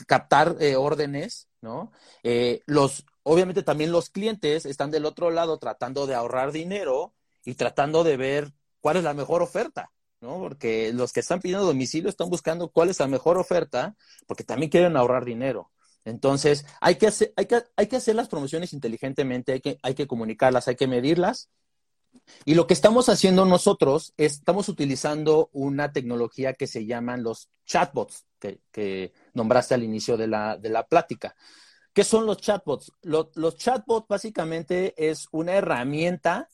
captar 0.07 0.57
eh, 0.59 0.75
órdenes, 0.75 1.47
¿no? 1.61 1.93
Eh, 2.21 2.63
los, 2.65 3.05
obviamente 3.23 3.63
también 3.63 3.93
los 3.93 4.09
clientes 4.09 4.65
están 4.65 4.91
del 4.91 5.05
otro 5.05 5.31
lado 5.31 5.57
tratando 5.57 6.05
de 6.05 6.15
ahorrar 6.15 6.51
dinero 6.51 7.13
y 7.45 7.55
tratando 7.55 8.03
de 8.03 8.17
ver 8.17 8.53
cuál 8.81 8.97
es 8.97 9.03
la 9.03 9.13
mejor 9.13 9.41
oferta. 9.41 9.91
¿no? 10.19 10.39
Porque 10.39 10.91
los 10.93 11.13
que 11.13 11.19
están 11.19 11.39
pidiendo 11.39 11.65
domicilio 11.65 12.09
están 12.09 12.29
buscando 12.29 12.69
cuál 12.69 12.89
es 12.89 12.99
la 12.99 13.07
mejor 13.07 13.37
oferta, 13.37 13.95
porque 14.25 14.43
también 14.43 14.71
quieren 14.71 14.97
ahorrar 14.97 15.23
dinero. 15.23 15.71
Entonces, 16.03 16.65
hay 16.81 16.95
que 16.95 17.07
hacer, 17.07 17.33
hay 17.35 17.45
que, 17.47 17.63
hay 17.75 17.87
que 17.87 17.95
hacer 17.95 18.15
las 18.15 18.27
promociones 18.27 18.73
inteligentemente, 18.73 19.53
hay 19.53 19.61
que, 19.61 19.77
hay 19.81 19.95
que 19.95 20.07
comunicarlas, 20.07 20.67
hay 20.67 20.75
que 20.75 20.87
medirlas. 20.87 21.49
Y 22.45 22.53
lo 22.53 22.67
que 22.67 22.73
estamos 22.73 23.09
haciendo 23.09 23.45
nosotros 23.45 24.13
es, 24.17 24.33
estamos 24.33 24.69
utilizando 24.69 25.49
una 25.51 25.91
tecnología 25.91 26.53
que 26.53 26.67
se 26.67 26.85
llaman 26.85 27.23
los 27.23 27.49
chatbots, 27.65 28.25
que, 28.39 29.13
nombraste 29.33 29.73
al 29.73 29.83
inicio 29.83 30.15
de 30.15 30.27
la, 30.27 30.57
de 30.57 30.69
la 30.69 30.85
plática. 30.87 31.35
¿Qué 31.91 32.03
son 32.03 32.25
los 32.25 32.37
chatbots? 32.37 32.91
los 33.01 33.57
chatbots 33.57 34.07
básicamente 34.07 34.93
es 34.97 35.27
una 35.31 35.53
herramienta, 35.53 36.49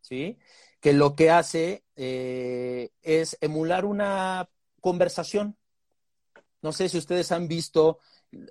¿sí? 0.00 0.38
que 0.80 0.92
lo 0.92 1.14
que 1.14 1.30
hace 1.30 1.84
eh, 1.96 2.90
es 3.02 3.36
emular 3.40 3.84
una 3.84 4.48
conversación. 4.80 5.56
No 6.62 6.72
sé 6.72 6.88
si 6.88 6.98
ustedes 6.98 7.32
han 7.32 7.48
visto, 7.48 7.98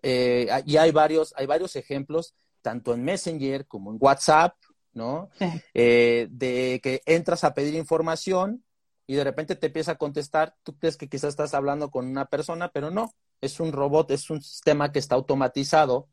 eh, 0.01 0.49
y 0.65 0.77
hay 0.77 0.91
varios, 0.91 1.33
hay 1.37 1.45
varios 1.45 1.75
ejemplos, 1.75 2.35
tanto 2.61 2.93
en 2.93 3.03
Messenger 3.03 3.65
como 3.65 3.91
en 3.91 3.97
WhatsApp, 3.99 4.55
¿no? 4.93 5.29
Eh, 5.73 6.27
de 6.31 6.79
que 6.81 7.01
entras 7.05 7.43
a 7.43 7.53
pedir 7.53 7.75
información 7.75 8.63
y 9.05 9.15
de 9.15 9.23
repente 9.23 9.55
te 9.55 9.67
empieza 9.67 9.93
a 9.93 9.97
contestar, 9.97 10.55
tú 10.63 10.77
crees 10.77 10.97
que 10.97 11.07
quizás 11.07 11.29
estás 11.29 11.53
hablando 11.53 11.91
con 11.91 12.07
una 12.07 12.25
persona, 12.25 12.69
pero 12.69 12.91
no, 12.91 13.13
es 13.39 13.59
un 13.59 13.71
robot, 13.71 14.11
es 14.11 14.29
un 14.29 14.41
sistema 14.41 14.91
que 14.91 14.99
está 14.99 15.15
automatizado 15.15 16.09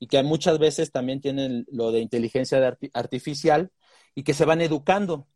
y 0.00 0.08
que 0.08 0.20
muchas 0.24 0.58
veces 0.58 0.90
también 0.90 1.20
tienen 1.20 1.66
lo 1.70 1.92
de 1.92 2.00
inteligencia 2.00 2.76
artificial 2.94 3.70
y 4.14 4.22
que 4.24 4.34
se 4.34 4.44
van 4.44 4.60
educando. 4.60 5.26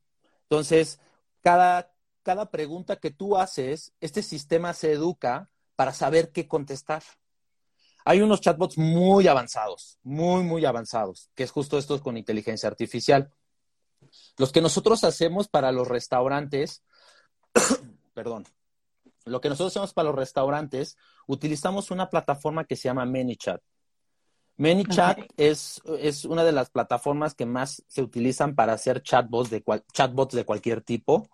Entonces, 0.43 1.01
cada, 1.43 1.95
cada 2.23 2.51
pregunta 2.51 2.97
que 2.97 3.11
tú 3.11 3.37
haces, 3.37 3.93
este 4.01 4.23
sistema 4.23 4.73
se 4.75 4.93
educa 4.93 5.51
para 5.77 5.93
saber 5.93 6.33
qué 6.33 6.49
contestar. 6.49 7.03
Hay 8.05 8.21
unos 8.21 8.41
chatbots 8.41 8.79
muy 8.79 9.27
avanzados, 9.27 9.99
muy, 10.03 10.45
muy 10.45 10.65
avanzados, 10.65 11.31
que 11.35 11.43
es 11.43 11.51
justo 11.51 11.77
estos 11.77 12.03
con 12.03 12.17
inteligencia 12.17 12.69
artificial. 12.69 13.33
Los 14.39 14.53
que 14.53 14.61
nosotros 14.61 15.03
hacemos 15.05 15.49
para 15.49 15.73
los 15.73 15.89
restaurantes, 15.89 16.85
perdón, 18.15 18.47
lo 19.25 19.41
que 19.41 19.49
nosotros 19.49 19.73
hacemos 19.73 19.93
para 19.93 20.11
los 20.11 20.17
restaurantes, 20.17 20.97
utilizamos 21.27 21.91
una 21.91 22.09
plataforma 22.09 22.65
que 22.65 22.77
se 22.77 22.85
llama 22.85 23.05
ManyChat. 23.05 23.61
ManyChat 24.59 25.19
es, 25.37 25.83
es 25.99 26.25
una 26.25 26.45
de 26.45 26.53
las 26.53 26.71
plataformas 26.71 27.35
que 27.35 27.47
más 27.47 27.85
se 27.89 28.03
utilizan 28.03 28.55
para 28.55 28.73
hacer 28.73 29.03
chatbots 29.03 29.51
de, 29.51 29.63
chatbots 29.93 30.35
de 30.35 30.45
cualquier 30.45 30.81
tipo, 30.81 31.29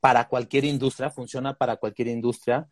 para 0.00 0.28
cualquier 0.28 0.64
industria, 0.64 1.10
funciona 1.10 1.54
para 1.54 1.76
cualquier 1.76 2.08
industria. 2.08 2.68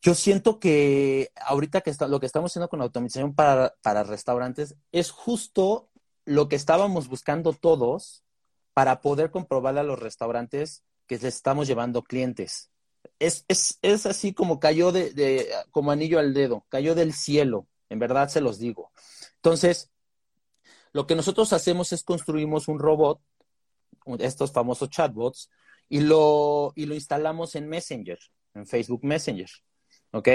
Yo 0.00 0.14
siento 0.14 0.58
que 0.58 1.30
ahorita 1.36 1.82
que 1.82 1.90
está, 1.90 2.08
lo 2.08 2.20
que 2.20 2.26
estamos 2.26 2.50
haciendo 2.50 2.68
con 2.68 2.80
automatización 2.80 3.34
para, 3.34 3.74
para 3.82 4.02
restaurantes 4.02 4.76
es 4.90 5.10
justo 5.10 5.90
lo 6.24 6.48
que 6.48 6.56
estábamos 6.56 7.08
buscando 7.08 7.52
todos 7.52 8.24
para 8.72 9.02
poder 9.02 9.30
comprobarle 9.30 9.80
a 9.80 9.84
los 9.84 9.98
restaurantes 9.98 10.82
que 11.06 11.16
les 11.16 11.24
estamos 11.24 11.68
llevando 11.68 12.02
clientes. 12.02 12.70
Es, 13.18 13.44
es, 13.48 13.78
es 13.82 14.06
así 14.06 14.32
como 14.32 14.58
cayó 14.58 14.90
de, 14.90 15.12
de, 15.12 15.48
como 15.70 15.90
anillo 15.90 16.18
al 16.18 16.32
dedo, 16.32 16.64
cayó 16.68 16.94
del 16.94 17.12
cielo 17.12 17.68
en 17.92 17.98
verdad 17.98 18.28
se 18.28 18.40
los 18.40 18.58
digo. 18.58 18.90
Entonces, 19.36 19.90
lo 20.92 21.06
que 21.06 21.14
nosotros 21.14 21.52
hacemos 21.52 21.92
es 21.92 22.02
construimos 22.02 22.68
un 22.68 22.78
robot, 22.78 23.20
estos 24.18 24.50
famosos 24.50 24.88
chatbots, 24.88 25.50
y 25.88 26.00
lo, 26.00 26.72
y 26.74 26.86
lo 26.86 26.94
instalamos 26.94 27.54
en 27.54 27.68
Messenger, 27.68 28.18
en 28.54 28.66
Facebook 28.66 29.04
Messenger. 29.04 29.48
¿Ok? 30.12 30.28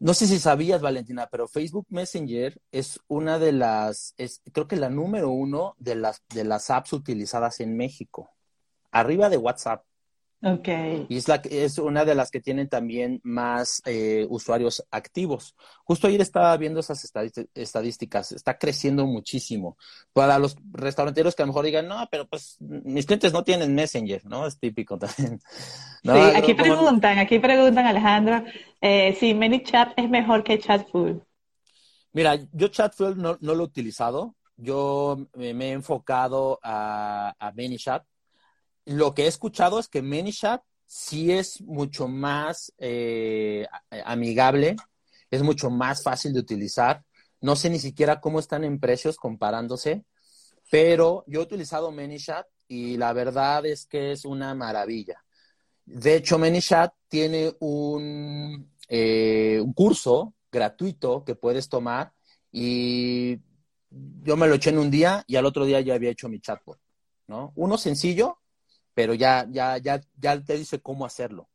No 0.00 0.14
sé 0.14 0.26
si 0.26 0.40
sabías, 0.40 0.82
Valentina, 0.82 1.28
pero 1.30 1.46
Facebook 1.46 1.86
Messenger 1.88 2.60
es 2.72 2.98
una 3.06 3.38
de 3.38 3.52
las, 3.52 4.14
es, 4.16 4.42
creo 4.52 4.66
que 4.66 4.74
la 4.74 4.90
número 4.90 5.30
uno 5.30 5.76
de 5.78 5.94
las, 5.94 6.24
de 6.34 6.42
las 6.42 6.70
apps 6.70 6.92
utilizadas 6.92 7.60
en 7.60 7.76
México, 7.76 8.28
arriba 8.90 9.28
de 9.28 9.36
WhatsApp. 9.36 9.84
Okay. 10.44 11.06
Y 11.08 11.18
es, 11.18 11.28
la, 11.28 11.36
es 11.36 11.78
una 11.78 12.04
de 12.04 12.16
las 12.16 12.32
que 12.32 12.40
tienen 12.40 12.68
también 12.68 13.20
más 13.22 13.80
eh, 13.86 14.26
usuarios 14.28 14.84
activos. 14.90 15.54
Justo 15.84 16.08
ayer 16.08 16.20
estaba 16.20 16.56
viendo 16.56 16.80
esas 16.80 17.12
estadísticas, 17.54 18.32
está 18.32 18.58
creciendo 18.58 19.06
muchísimo. 19.06 19.76
Para 20.12 20.40
los 20.40 20.56
restauranteros 20.72 21.36
que 21.36 21.42
a 21.42 21.46
lo 21.46 21.52
mejor 21.52 21.64
digan, 21.64 21.86
no, 21.86 22.08
pero 22.10 22.26
pues 22.26 22.56
mis 22.60 23.06
clientes 23.06 23.32
no 23.32 23.44
tienen 23.44 23.72
Messenger, 23.72 24.24
¿no? 24.24 24.44
Es 24.44 24.58
típico 24.58 24.98
también. 24.98 25.40
Sí, 26.04 26.10
aquí 26.10 26.54
preguntan, 26.54 27.20
aquí 27.20 27.38
preguntan, 27.38 27.86
Alejandro, 27.86 28.42
eh, 28.80 29.16
si 29.20 29.34
ManyChat 29.34 29.92
es 29.96 30.10
mejor 30.10 30.42
que 30.42 30.58
Chatful. 30.58 31.22
Mira, 32.12 32.36
yo 32.50 32.66
Chatful 32.66 33.16
no, 33.16 33.38
no 33.40 33.54
lo 33.54 33.62
he 33.62 33.66
utilizado. 33.66 34.34
Yo 34.56 35.28
me, 35.34 35.50
he 35.50 35.70
enfocado 35.70 36.58
a, 36.60 37.32
a 37.38 37.52
ManyChat 37.52 38.02
lo 38.84 39.14
que 39.14 39.24
he 39.24 39.26
escuchado 39.26 39.78
es 39.78 39.88
que 39.88 40.02
ManyChat 40.02 40.62
sí 40.86 41.32
es 41.32 41.60
mucho 41.62 42.08
más 42.08 42.72
eh, 42.78 43.66
amigable, 44.04 44.76
es 45.30 45.42
mucho 45.42 45.70
más 45.70 46.02
fácil 46.02 46.32
de 46.32 46.40
utilizar. 46.40 47.04
No 47.40 47.56
sé 47.56 47.70
ni 47.70 47.78
siquiera 47.78 48.20
cómo 48.20 48.38
están 48.38 48.64
en 48.64 48.78
precios 48.78 49.16
comparándose, 49.16 50.04
pero 50.70 51.24
yo 51.26 51.40
he 51.40 51.44
utilizado 51.44 51.90
ManyChat 51.90 52.46
y 52.68 52.96
la 52.96 53.12
verdad 53.12 53.66
es 53.66 53.86
que 53.86 54.12
es 54.12 54.24
una 54.24 54.54
maravilla. 54.54 55.24
De 55.84 56.16
hecho, 56.16 56.38
ManyChat 56.38 56.92
tiene 57.08 57.54
un, 57.60 58.70
eh, 58.88 59.60
un 59.62 59.72
curso 59.72 60.34
gratuito 60.50 61.24
que 61.24 61.34
puedes 61.34 61.68
tomar 61.68 62.12
y 62.50 63.40
yo 64.22 64.36
me 64.36 64.46
lo 64.46 64.54
eché 64.54 64.70
en 64.70 64.78
un 64.78 64.90
día 64.90 65.24
y 65.26 65.36
al 65.36 65.46
otro 65.46 65.64
día 65.64 65.80
ya 65.80 65.94
había 65.94 66.10
hecho 66.10 66.28
mi 66.28 66.40
chatbot, 66.40 66.78
¿no? 67.26 67.52
Uno 67.56 67.78
sencillo, 67.78 68.38
pero 68.94 69.14
ya, 69.14 69.46
ya, 69.50 69.78
ya, 69.78 70.00
ya 70.18 70.40
te 70.42 70.56
dice 70.56 70.80
cómo 70.80 71.06
hacerlo. 71.06 71.48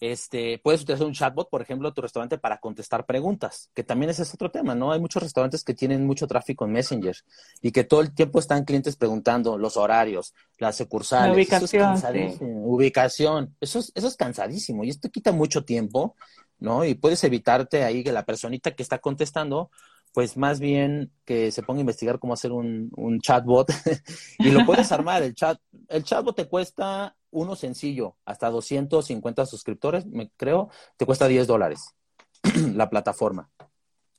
Este, 0.00 0.58
puedes 0.58 0.82
utilizar 0.82 1.06
un 1.06 1.14
chatbot, 1.14 1.48
por 1.48 1.62
ejemplo, 1.62 1.88
en 1.88 1.94
tu 1.94 2.02
restaurante 2.02 2.36
para 2.36 2.58
contestar 2.58 3.06
preguntas, 3.06 3.70
que 3.72 3.84
también 3.84 4.10
ese 4.10 4.22
es 4.22 4.34
otro 4.34 4.50
tema, 4.50 4.74
¿no? 4.74 4.92
Hay 4.92 5.00
muchos 5.00 5.22
restaurantes 5.22 5.64
que 5.64 5.72
tienen 5.72 6.06
mucho 6.06 6.26
tráfico 6.26 6.66
en 6.66 6.72
Messenger 6.72 7.16
y 7.62 7.72
que 7.72 7.84
todo 7.84 8.02
el 8.02 8.12
tiempo 8.12 8.38
están 8.38 8.64
clientes 8.64 8.96
preguntando 8.96 9.56
los 9.56 9.76
horarios, 9.78 10.34
las 10.58 10.76
sucursales. 10.76 11.28
La 11.28 11.34
ubicación. 11.34 11.94
Eso 11.94 12.08
es 12.08 12.38
Ubicación. 12.40 13.56
Eso 13.60 13.78
es, 13.78 13.92
eso 13.94 14.08
es 14.08 14.16
cansadísimo 14.16 14.84
y 14.84 14.90
esto 14.90 15.08
quita 15.10 15.32
mucho 15.32 15.64
tiempo, 15.64 16.16
¿no? 16.58 16.84
Y 16.84 16.94
puedes 16.94 17.22
evitarte 17.24 17.84
ahí 17.84 18.04
que 18.04 18.12
la 18.12 18.26
personita 18.26 18.72
que 18.72 18.82
está 18.82 18.98
contestando 18.98 19.70
pues 20.14 20.36
más 20.36 20.60
bien 20.60 21.10
que 21.24 21.50
se 21.50 21.64
ponga 21.64 21.78
a 21.78 21.80
investigar 21.80 22.20
cómo 22.20 22.32
hacer 22.32 22.52
un, 22.52 23.18
chatbot 23.20 23.68
y 24.38 24.50
lo 24.50 24.64
puedes 24.64 24.92
armar. 24.92 25.24
El, 25.24 25.34
chat, 25.34 25.58
el 25.88 26.04
chatbot 26.04 26.36
te 26.36 26.46
cuesta 26.46 27.16
uno 27.32 27.56
sencillo, 27.56 28.16
hasta 28.24 28.48
250 28.48 29.44
suscriptores, 29.44 30.06
me 30.06 30.30
creo, 30.36 30.70
te 30.96 31.04
cuesta 31.04 31.26
10 31.26 31.48
dólares 31.48 31.96
la 32.74 32.88
plataforma. 32.88 33.50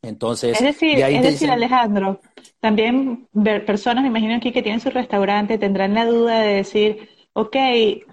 Entonces, 0.01 0.57
es 0.57 0.63
decir, 0.63 0.99
es 0.99 1.23
decir 1.23 1.49
Alejandro, 1.49 2.19
también 2.59 3.27
personas, 3.65 4.03
me 4.03 4.09
imagino 4.09 4.35
aquí 4.35 4.51
que 4.51 4.61
tienen 4.61 4.81
su 4.81 4.89
restaurante, 4.89 5.57
tendrán 5.57 5.93
la 5.93 6.05
duda 6.05 6.41
de 6.41 6.55
decir, 6.55 7.09
ok, 7.31 7.55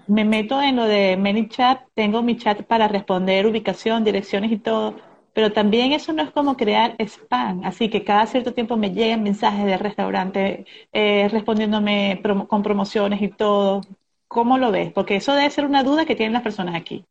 me 0.07 0.23
meto 0.23 0.61
en 0.61 0.77
lo 0.77 0.85
de 0.85 1.17
ManyChat, 1.17 1.81
tengo 1.93 2.23
mi 2.23 2.37
chat 2.37 2.63
para 2.63 2.87
responder 2.87 3.45
ubicación, 3.45 4.05
direcciones 4.05 4.53
y 4.53 4.57
todo, 4.57 4.95
pero 5.33 5.51
también 5.51 5.91
eso 5.93 6.13
no 6.13 6.23
es 6.23 6.31
como 6.31 6.55
crear 6.55 6.95
spam, 6.99 7.63
así 7.63 7.89
que 7.89 8.03
cada 8.03 8.27
cierto 8.27 8.53
tiempo 8.53 8.77
me 8.77 8.91
llegan 8.91 9.23
mensajes 9.23 9.65
del 9.65 9.79
restaurante 9.79 10.65
eh, 10.91 11.27
respondiéndome 11.29 12.21
con 12.47 12.63
promociones 12.63 13.21
y 13.21 13.29
todo. 13.29 13.81
¿Cómo 14.27 14.57
lo 14.57 14.71
ves? 14.71 14.91
Porque 14.93 15.15
eso 15.15 15.33
debe 15.33 15.49
ser 15.49 15.65
una 15.65 15.83
duda 15.83 16.05
que 16.05 16.15
tienen 16.15 16.33
las 16.33 16.43
personas 16.43 16.75
aquí. 16.75 17.05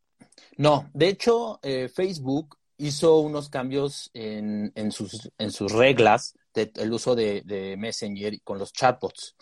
No, 0.56 0.88
de 0.94 1.08
hecho, 1.08 1.58
eh, 1.62 1.88
Facebook 1.88 2.56
hizo 2.78 3.18
unos 3.18 3.48
cambios 3.48 4.10
en, 4.14 4.72
en, 4.74 4.92
sus, 4.92 5.30
en 5.38 5.50
sus 5.50 5.72
reglas 5.72 6.34
del 6.54 6.92
uso 6.92 7.14
de, 7.14 7.42
de, 7.42 7.76
Messenger 7.76 8.40
con 8.42 8.58
los 8.58 8.72
chatbots. 8.72 9.36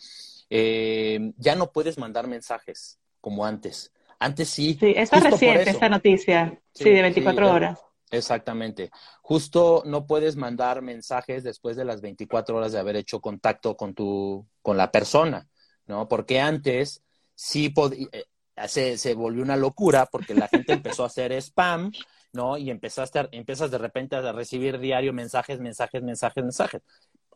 Eh, 0.49 1.33
ya 1.37 1.55
no 1.55 1.72
puedes 1.72 1.99
mandar 1.99 2.26
mensajes 2.26 2.99
como 3.20 3.45
antes. 3.45 3.93
Antes 4.18 4.49
sí. 4.49 4.76
Sí, 4.78 4.93
eso 4.97 5.16
es 5.16 5.24
reciente, 5.24 5.70
esta 5.70 5.89
noticia. 5.89 6.61
Sí, 6.74 6.91
de 6.91 7.03
24 7.03 7.51
horas. 7.51 7.78
Exactamente. 8.11 8.91
Justo 9.23 9.83
no 9.87 10.07
puedes 10.07 10.37
mandar 10.37 10.83
mensajes 10.83 11.45
después 11.45 11.77
de 11.77 11.85
las 11.85 12.01
24 12.01 12.57
horas 12.57 12.73
de 12.73 12.79
haber 12.79 12.97
hecho 12.97 13.21
contacto 13.21 13.77
con 13.77 13.95
tu, 13.95 14.47
con 14.63 14.77
la 14.77 14.91
persona, 14.91 15.49
¿no? 15.87 16.09
Porque 16.09 16.41
antes 16.41 17.03
sí 17.35 17.69
podía, 17.69 18.09
eh, 18.13 18.25
se, 18.67 18.99
se, 18.99 19.15
volvió 19.15 19.43
una 19.43 19.57
locura 19.57 20.07
porque 20.07 20.35
la 20.35 20.49
gente 20.49 20.73
empezó 20.73 21.05
a 21.05 21.07
hacer 21.07 21.33
spam, 21.33 21.93
¿no? 22.33 22.59
Y 22.59 22.71
empezaste 22.71 23.21
a, 23.21 23.29
empiezas 23.31 23.71
de 23.71 23.79
repente 23.79 24.17
a 24.17 24.33
recibir 24.33 24.79
diario 24.81 25.13
mensajes, 25.13 25.61
mensajes, 25.61 26.03
mensajes, 26.03 26.43
mensajes. 26.43 26.83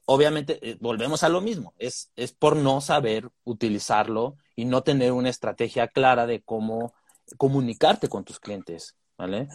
Obviamente, 0.06 0.58
eh, 0.60 0.76
volvemos 0.80 1.22
a 1.22 1.28
lo 1.28 1.40
mismo, 1.40 1.72
es, 1.78 2.10
es 2.16 2.32
por 2.32 2.56
no 2.56 2.80
saber 2.80 3.30
utilizarlo 3.44 4.36
y 4.56 4.64
no 4.66 4.82
tener 4.82 5.12
una 5.12 5.30
estrategia 5.30 5.88
clara 5.88 6.26
de 6.26 6.42
cómo 6.42 6.92
comunicarte 7.38 8.08
con 8.08 8.24
tus 8.24 8.38
clientes, 8.38 8.96
¿vale? 9.16 9.48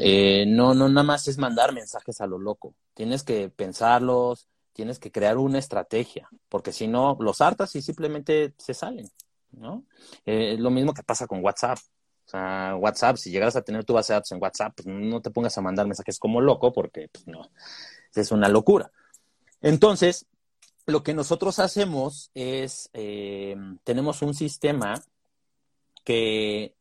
Eh, 0.00 0.44
no, 0.46 0.74
no 0.74 0.88
nada 0.88 1.04
más 1.04 1.28
es 1.28 1.38
mandar 1.38 1.72
mensajes 1.72 2.20
a 2.20 2.26
lo 2.26 2.38
loco, 2.38 2.74
tienes 2.94 3.22
que 3.22 3.48
pensarlos, 3.48 4.48
tienes 4.72 4.98
que 4.98 5.12
crear 5.12 5.38
una 5.38 5.58
estrategia, 5.58 6.28
porque 6.48 6.72
si 6.72 6.88
no, 6.88 7.16
los 7.20 7.40
hartas 7.40 7.74
y 7.76 7.82
simplemente 7.82 8.54
se 8.58 8.74
salen. 8.74 9.10
¿no? 9.52 9.84
Eh, 10.24 10.56
lo 10.58 10.70
mismo 10.70 10.94
que 10.94 11.02
pasa 11.02 11.26
con 11.26 11.44
WhatsApp. 11.44 11.78
O 12.24 12.28
sea, 12.28 12.76
WhatsApp, 12.76 13.16
si 13.16 13.30
llegas 13.30 13.56
a 13.56 13.62
tener 13.62 13.84
tu 13.84 13.92
base 13.94 14.12
de 14.12 14.18
datos 14.18 14.32
en 14.32 14.40
WhatsApp, 14.40 14.72
pues 14.76 14.86
no 14.86 15.20
te 15.20 15.30
pongas 15.30 15.56
a 15.58 15.60
mandar 15.60 15.86
mensajes 15.86 16.18
como 16.18 16.40
loco, 16.40 16.72
porque 16.72 17.08
pues 17.12 17.26
no, 17.26 17.50
es 18.14 18.30
una 18.32 18.48
locura. 18.48 18.90
Entonces, 19.60 20.26
lo 20.86 21.02
que 21.02 21.14
nosotros 21.14 21.58
hacemos 21.58 22.30
es, 22.34 22.90
eh, 22.92 23.56
tenemos 23.84 24.22
un 24.22 24.34
sistema 24.34 24.94
que 26.04 26.74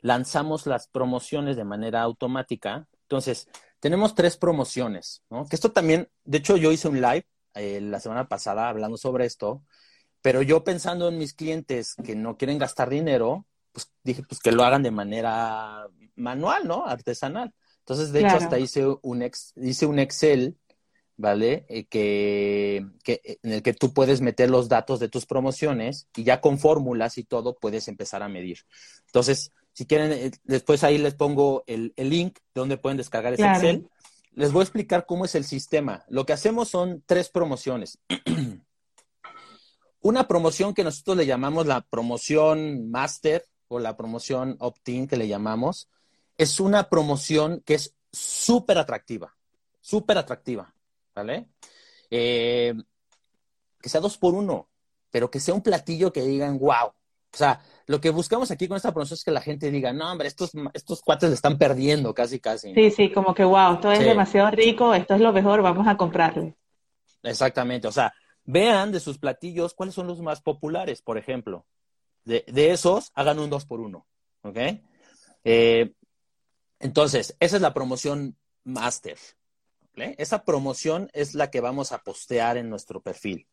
lanzamos 0.00 0.66
las 0.66 0.88
promociones 0.88 1.56
de 1.56 1.64
manera 1.64 2.02
automática. 2.02 2.86
Entonces, 3.02 3.48
tenemos 3.80 4.14
tres 4.14 4.36
promociones, 4.36 5.22
¿no? 5.30 5.46
Que 5.46 5.56
esto 5.56 5.72
también, 5.72 6.08
de 6.24 6.38
hecho, 6.38 6.56
yo 6.56 6.72
hice 6.72 6.88
un 6.88 7.00
live 7.00 7.26
eh, 7.54 7.80
la 7.80 8.00
semana 8.00 8.28
pasada 8.28 8.68
hablando 8.68 8.96
sobre 8.96 9.26
esto, 9.26 9.62
pero 10.20 10.42
yo 10.42 10.64
pensando 10.64 11.08
en 11.08 11.18
mis 11.18 11.34
clientes 11.34 11.94
que 12.04 12.14
no 12.14 12.36
quieren 12.36 12.58
gastar 12.58 12.90
dinero, 12.90 13.46
pues 13.72 13.90
dije, 14.02 14.22
pues 14.28 14.40
que 14.40 14.52
lo 14.52 14.64
hagan 14.64 14.82
de 14.82 14.90
manera 14.90 15.86
manual, 16.16 16.66
¿no? 16.66 16.86
Artesanal. 16.86 17.54
Entonces, 17.80 18.12
de 18.12 18.20
hecho, 18.20 18.36
hasta 18.36 18.58
hice 18.58 18.84
un, 19.02 19.22
ex, 19.22 19.54
hice 19.56 19.86
un 19.86 19.98
Excel, 19.98 20.58
¿vale? 21.16 21.64
Eh, 21.68 21.86
que, 21.86 22.86
que, 23.02 23.38
en 23.42 23.52
el 23.52 23.62
que 23.62 23.72
tú 23.72 23.94
puedes 23.94 24.20
meter 24.20 24.50
los 24.50 24.68
datos 24.68 25.00
de 25.00 25.08
tus 25.08 25.24
promociones 25.24 26.06
y 26.14 26.24
ya 26.24 26.40
con 26.40 26.58
fórmulas 26.58 27.16
y 27.16 27.24
todo 27.24 27.56
puedes 27.56 27.88
empezar 27.88 28.22
a 28.22 28.28
medir. 28.28 28.58
Entonces, 29.06 29.52
si 29.78 29.86
quieren, 29.86 30.10
eh, 30.10 30.32
después 30.42 30.82
ahí 30.82 30.98
les 30.98 31.14
pongo 31.14 31.62
el, 31.68 31.92
el 31.94 32.10
link 32.10 32.40
donde 32.52 32.78
pueden 32.78 32.98
descargar 32.98 33.34
ese 33.34 33.46
Excel. 33.46 33.88
Les 34.32 34.50
voy 34.50 34.62
a 34.62 34.64
explicar 34.64 35.06
cómo 35.06 35.24
es 35.24 35.36
el 35.36 35.44
sistema. 35.44 36.04
Lo 36.08 36.26
que 36.26 36.32
hacemos 36.32 36.68
son 36.68 37.04
tres 37.06 37.28
promociones. 37.28 38.00
una 40.00 40.26
promoción 40.26 40.74
que 40.74 40.82
nosotros 40.82 41.16
le 41.16 41.26
llamamos 41.26 41.68
la 41.68 41.82
promoción 41.82 42.90
master 42.90 43.44
o 43.68 43.78
la 43.78 43.96
promoción 43.96 44.56
opt-in 44.58 45.06
que 45.06 45.16
le 45.16 45.28
llamamos, 45.28 45.88
es 46.36 46.58
una 46.58 46.88
promoción 46.88 47.62
que 47.64 47.74
es 47.74 47.94
súper 48.10 48.78
atractiva, 48.78 49.36
súper 49.80 50.18
atractiva, 50.18 50.74
¿vale? 51.14 51.50
Eh, 52.10 52.74
que 53.80 53.88
sea 53.88 54.00
dos 54.00 54.18
por 54.18 54.34
uno, 54.34 54.70
pero 55.08 55.30
que 55.30 55.38
sea 55.38 55.54
un 55.54 55.62
platillo 55.62 56.12
que 56.12 56.22
digan, 56.22 56.58
wow. 56.58 56.94
O 57.38 57.44
sea, 57.44 57.60
lo 57.86 58.00
que 58.00 58.10
buscamos 58.10 58.50
aquí 58.50 58.66
con 58.66 58.76
esta 58.76 58.90
promoción 58.90 59.14
es 59.14 59.22
que 59.22 59.30
la 59.30 59.40
gente 59.40 59.70
diga, 59.70 59.92
no, 59.92 60.10
hombre, 60.10 60.26
estos, 60.26 60.50
estos 60.74 61.00
cuates 61.02 61.28
le 61.28 61.36
están 61.36 61.56
perdiendo 61.56 62.12
casi, 62.12 62.40
casi. 62.40 62.74
Sí, 62.74 62.90
sí, 62.90 63.12
como 63.12 63.32
que 63.32 63.44
wow, 63.44 63.74
esto 63.74 63.92
es 63.92 64.00
demasiado 64.00 64.50
rico, 64.50 64.92
esto 64.92 65.14
es 65.14 65.20
lo 65.20 65.32
mejor, 65.32 65.62
vamos 65.62 65.86
a 65.86 65.96
comprarlo. 65.96 66.52
Exactamente, 67.22 67.86
o 67.86 67.92
sea, 67.92 68.12
vean 68.42 68.90
de 68.90 68.98
sus 68.98 69.18
platillos 69.18 69.72
cuáles 69.72 69.94
son 69.94 70.08
los 70.08 70.20
más 70.20 70.42
populares, 70.42 71.00
por 71.00 71.16
ejemplo. 71.16 71.64
De, 72.24 72.44
esos, 72.48 73.12
hagan 73.14 73.38
un 73.38 73.50
dos 73.50 73.66
por 73.66 73.80
uno. 73.80 74.04
¿Ok? 74.42 74.58
Eh, 75.44 75.92
entonces, 76.80 77.36
esa 77.38 77.56
es 77.56 77.62
la 77.62 77.72
promoción 77.72 78.36
master. 78.64 79.16
Esa 79.94 80.44
promoción 80.44 81.08
es 81.12 81.34
la 81.34 81.50
que 81.50 81.60
vamos 81.60 81.92
a 81.92 81.98
postear 81.98 82.56
en 82.56 82.68
nuestro 82.68 83.00
perfil. 83.00 83.46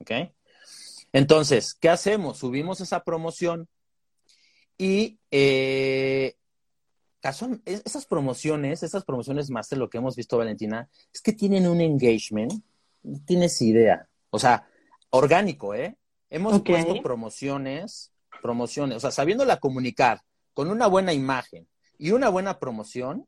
¿Ok? 0.00 0.10
Entonces, 1.12 1.74
¿qué 1.74 1.88
hacemos? 1.88 2.38
Subimos 2.38 2.80
esa 2.80 3.04
promoción 3.04 3.68
y 4.78 5.18
eh, 5.30 6.34
esas 7.22 8.06
promociones, 8.06 8.82
esas 8.82 9.04
promociones 9.04 9.50
master, 9.50 9.78
lo 9.78 9.88
que 9.88 9.98
hemos 9.98 10.16
visto, 10.16 10.38
Valentina, 10.38 10.88
es 11.12 11.20
que 11.20 11.32
tienen 11.32 11.68
un 11.68 11.80
engagement, 11.80 12.52
no 13.02 13.20
tienes 13.24 13.60
idea. 13.62 14.08
O 14.30 14.38
sea, 14.38 14.66
orgánico, 15.10 15.74
¿eh? 15.74 15.96
Hemos 16.30 16.62
puesto 16.62 17.02
promociones, 17.02 18.12
promociones, 18.40 18.96
o 18.96 19.00
sea, 19.00 19.10
sabiéndola 19.10 19.58
comunicar 19.58 20.22
con 20.54 20.70
una 20.70 20.86
buena 20.86 21.12
imagen 21.12 21.68
y 21.98 22.12
una 22.12 22.30
buena 22.30 22.58
promoción, 22.58 23.26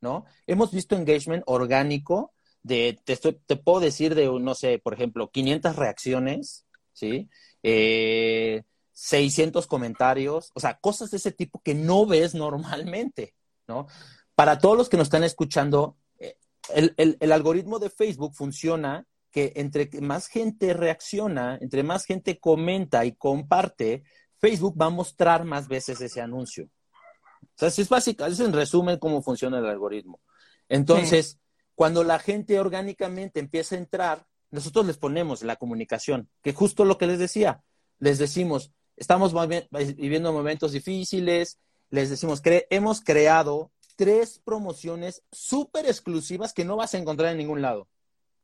¿no? 0.00 0.24
Hemos 0.46 0.70
visto 0.70 0.96
engagement 0.96 1.42
orgánico 1.46 2.32
de, 2.62 2.98
te, 3.04 3.16
te 3.16 3.56
puedo 3.56 3.80
decir 3.80 4.14
de, 4.14 4.26
no 4.40 4.54
sé, 4.54 4.78
por 4.78 4.94
ejemplo, 4.94 5.30
500 5.30 5.76
reacciones, 5.76 6.63
¿sí? 6.94 7.28
600 7.62 9.64
eh, 9.64 9.68
comentarios, 9.68 10.50
o 10.54 10.60
sea, 10.60 10.78
cosas 10.78 11.10
de 11.10 11.18
ese 11.18 11.32
tipo 11.32 11.60
que 11.62 11.74
no 11.74 12.06
ves 12.06 12.34
normalmente, 12.34 13.34
¿no? 13.68 13.86
Para 14.34 14.58
todos 14.58 14.76
los 14.76 14.88
que 14.88 14.96
nos 14.96 15.08
están 15.08 15.24
escuchando, 15.24 15.98
eh, 16.18 16.36
el 16.74 17.32
algoritmo 17.32 17.78
de 17.78 17.90
Facebook 17.90 18.34
funciona 18.34 19.06
que 19.30 19.52
entre 19.56 19.90
más 20.00 20.28
gente 20.28 20.72
reacciona, 20.72 21.58
entre 21.60 21.82
más 21.82 22.04
gente 22.04 22.38
comenta 22.38 23.04
y 23.04 23.16
comparte, 23.16 24.04
Facebook 24.38 24.80
va 24.80 24.86
a 24.86 24.90
mostrar 24.90 25.44
más 25.44 25.68
veces 25.68 26.00
ese 26.00 26.20
anuncio. 26.20 26.70
O 27.42 27.56
sea, 27.56 27.68
es 27.68 27.88
básico, 27.88 28.24
es 28.26 28.40
en 28.40 28.52
resumen 28.52 28.98
cómo 28.98 29.22
funciona 29.22 29.58
el 29.58 29.66
algoritmo. 29.66 30.20
Entonces, 30.68 31.38
cuando 31.74 32.04
la 32.04 32.18
gente 32.18 32.60
orgánicamente 32.60 33.40
empieza 33.40 33.74
a 33.74 33.78
entrar, 33.78 34.26
nosotros 34.54 34.86
les 34.86 34.98
ponemos 34.98 35.42
la 35.42 35.56
comunicación, 35.56 36.30
que 36.40 36.52
justo 36.52 36.84
lo 36.84 36.96
que 36.96 37.08
les 37.08 37.18
decía, 37.18 37.64
les 37.98 38.18
decimos, 38.18 38.72
estamos 38.96 39.34
viviendo 39.70 40.32
momentos 40.32 40.70
difíciles, 40.70 41.58
les 41.90 42.08
decimos, 42.08 42.40
hemos 42.70 43.00
creado 43.00 43.72
tres 43.96 44.40
promociones 44.44 45.24
súper 45.32 45.86
exclusivas 45.86 46.52
que 46.52 46.64
no 46.64 46.76
vas 46.76 46.94
a 46.94 46.98
encontrar 46.98 47.32
en 47.32 47.38
ningún 47.38 47.62
lado, 47.62 47.88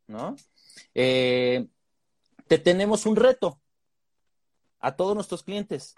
¿no? 0.09 0.35
Eh, 0.95 1.69
te 2.49 2.59
tenemos 2.59 3.07
un 3.07 3.15
reto 3.15 3.61
a 4.81 4.97
todos 4.97 5.15
nuestros 5.15 5.45
clientes. 5.45 5.95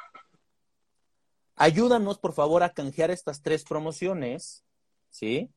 Ayúdanos, 1.57 2.19
por 2.19 2.35
favor, 2.35 2.63
a 2.63 2.75
canjear 2.75 3.11
estas 3.11 3.41
tres 3.41 3.65
promociones, 3.65 4.63
¿sí? 5.09 5.51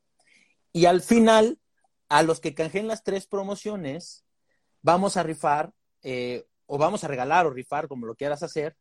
Y 0.71 0.85
al 0.85 1.01
final, 1.01 1.59
a 2.07 2.23
los 2.23 2.39
que 2.39 2.53
canjeen 2.53 2.87
las 2.87 3.03
tres 3.03 3.27
promociones, 3.27 4.24
vamos 4.85 5.17
a 5.17 5.23
rifar, 5.23 5.71
eh, 6.03 6.45
o 6.67 6.77
vamos 6.77 7.03
a 7.03 7.07
regalar 7.07 7.47
o 7.47 7.49
rifar, 7.49 7.87
como 7.87 8.05
lo 8.05 8.13
quieras 8.13 8.43
hacer, 8.43 8.75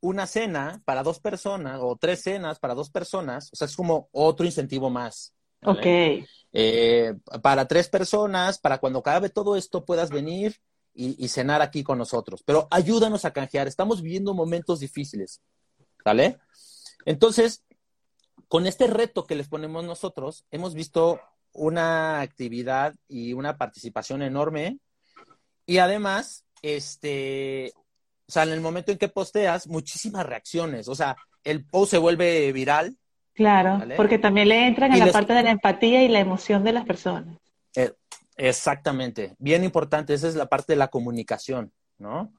una 0.00 0.28
cena 0.28 0.80
para 0.84 1.02
dos 1.02 1.18
personas 1.18 1.80
o 1.82 1.96
tres 1.96 2.22
cenas 2.22 2.60
para 2.60 2.74
dos 2.74 2.88
personas. 2.88 3.50
O 3.52 3.56
sea, 3.56 3.66
es 3.66 3.74
como 3.74 4.08
otro 4.12 4.46
incentivo 4.46 4.90
más. 4.90 5.34
Ok. 5.64 5.86
Eh, 6.52 7.14
para 7.42 7.66
tres 7.66 7.88
personas, 7.88 8.58
para 8.58 8.78
cuando 8.78 9.00
acabe 9.00 9.28
todo 9.28 9.56
esto 9.56 9.84
puedas 9.84 10.10
venir 10.10 10.56
y, 10.94 11.26
cenar 11.26 11.62
aquí 11.62 11.82
con 11.82 11.98
nosotros. 11.98 12.44
Pero 12.44 12.68
ayúdanos 12.70 13.24
a 13.24 13.32
canjear. 13.32 13.66
Estamos 13.66 14.02
viviendo 14.02 14.34
momentos 14.34 14.78
difíciles. 14.78 15.40
¿Vale? 16.04 16.38
Entonces, 17.06 17.64
con 18.46 18.68
este 18.68 18.86
reto 18.86 19.26
que 19.26 19.34
les 19.34 19.48
ponemos 19.48 19.82
nosotros, 19.84 20.44
hemos 20.52 20.74
visto 20.74 21.18
una 21.52 22.20
actividad 22.20 22.94
y 23.08 23.32
una 23.32 23.56
participación 23.56 24.22
enorme 24.22 24.78
y 25.66 25.78
además, 25.78 26.44
este, 26.62 27.72
o 28.26 28.32
sea, 28.32 28.44
en 28.44 28.50
el 28.50 28.60
momento 28.60 28.92
en 28.92 28.98
que 28.98 29.08
posteas, 29.08 29.66
muchísimas 29.66 30.26
reacciones, 30.26 30.88
o 30.88 30.94
sea, 30.94 31.16
el 31.42 31.64
post 31.64 31.92
se 31.92 31.98
vuelve 31.98 32.52
viral. 32.52 32.96
Claro, 33.34 33.80
porque 33.96 34.18
también 34.18 34.48
le 34.48 34.66
entran 34.66 34.92
en 34.92 35.00
la 35.00 35.12
parte 35.12 35.32
de 35.32 35.42
la 35.42 35.50
empatía 35.50 36.04
y 36.04 36.08
la 36.08 36.20
emoción 36.20 36.62
de 36.62 36.72
las 36.72 36.84
personas. 36.84 37.36
Eh, 37.74 37.92
exactamente, 38.36 39.34
bien 39.38 39.64
importante, 39.64 40.14
esa 40.14 40.28
es 40.28 40.36
la 40.36 40.46
parte 40.46 40.74
de 40.74 40.76
la 40.76 40.88
comunicación, 40.88 41.72
¿no? 41.98 42.32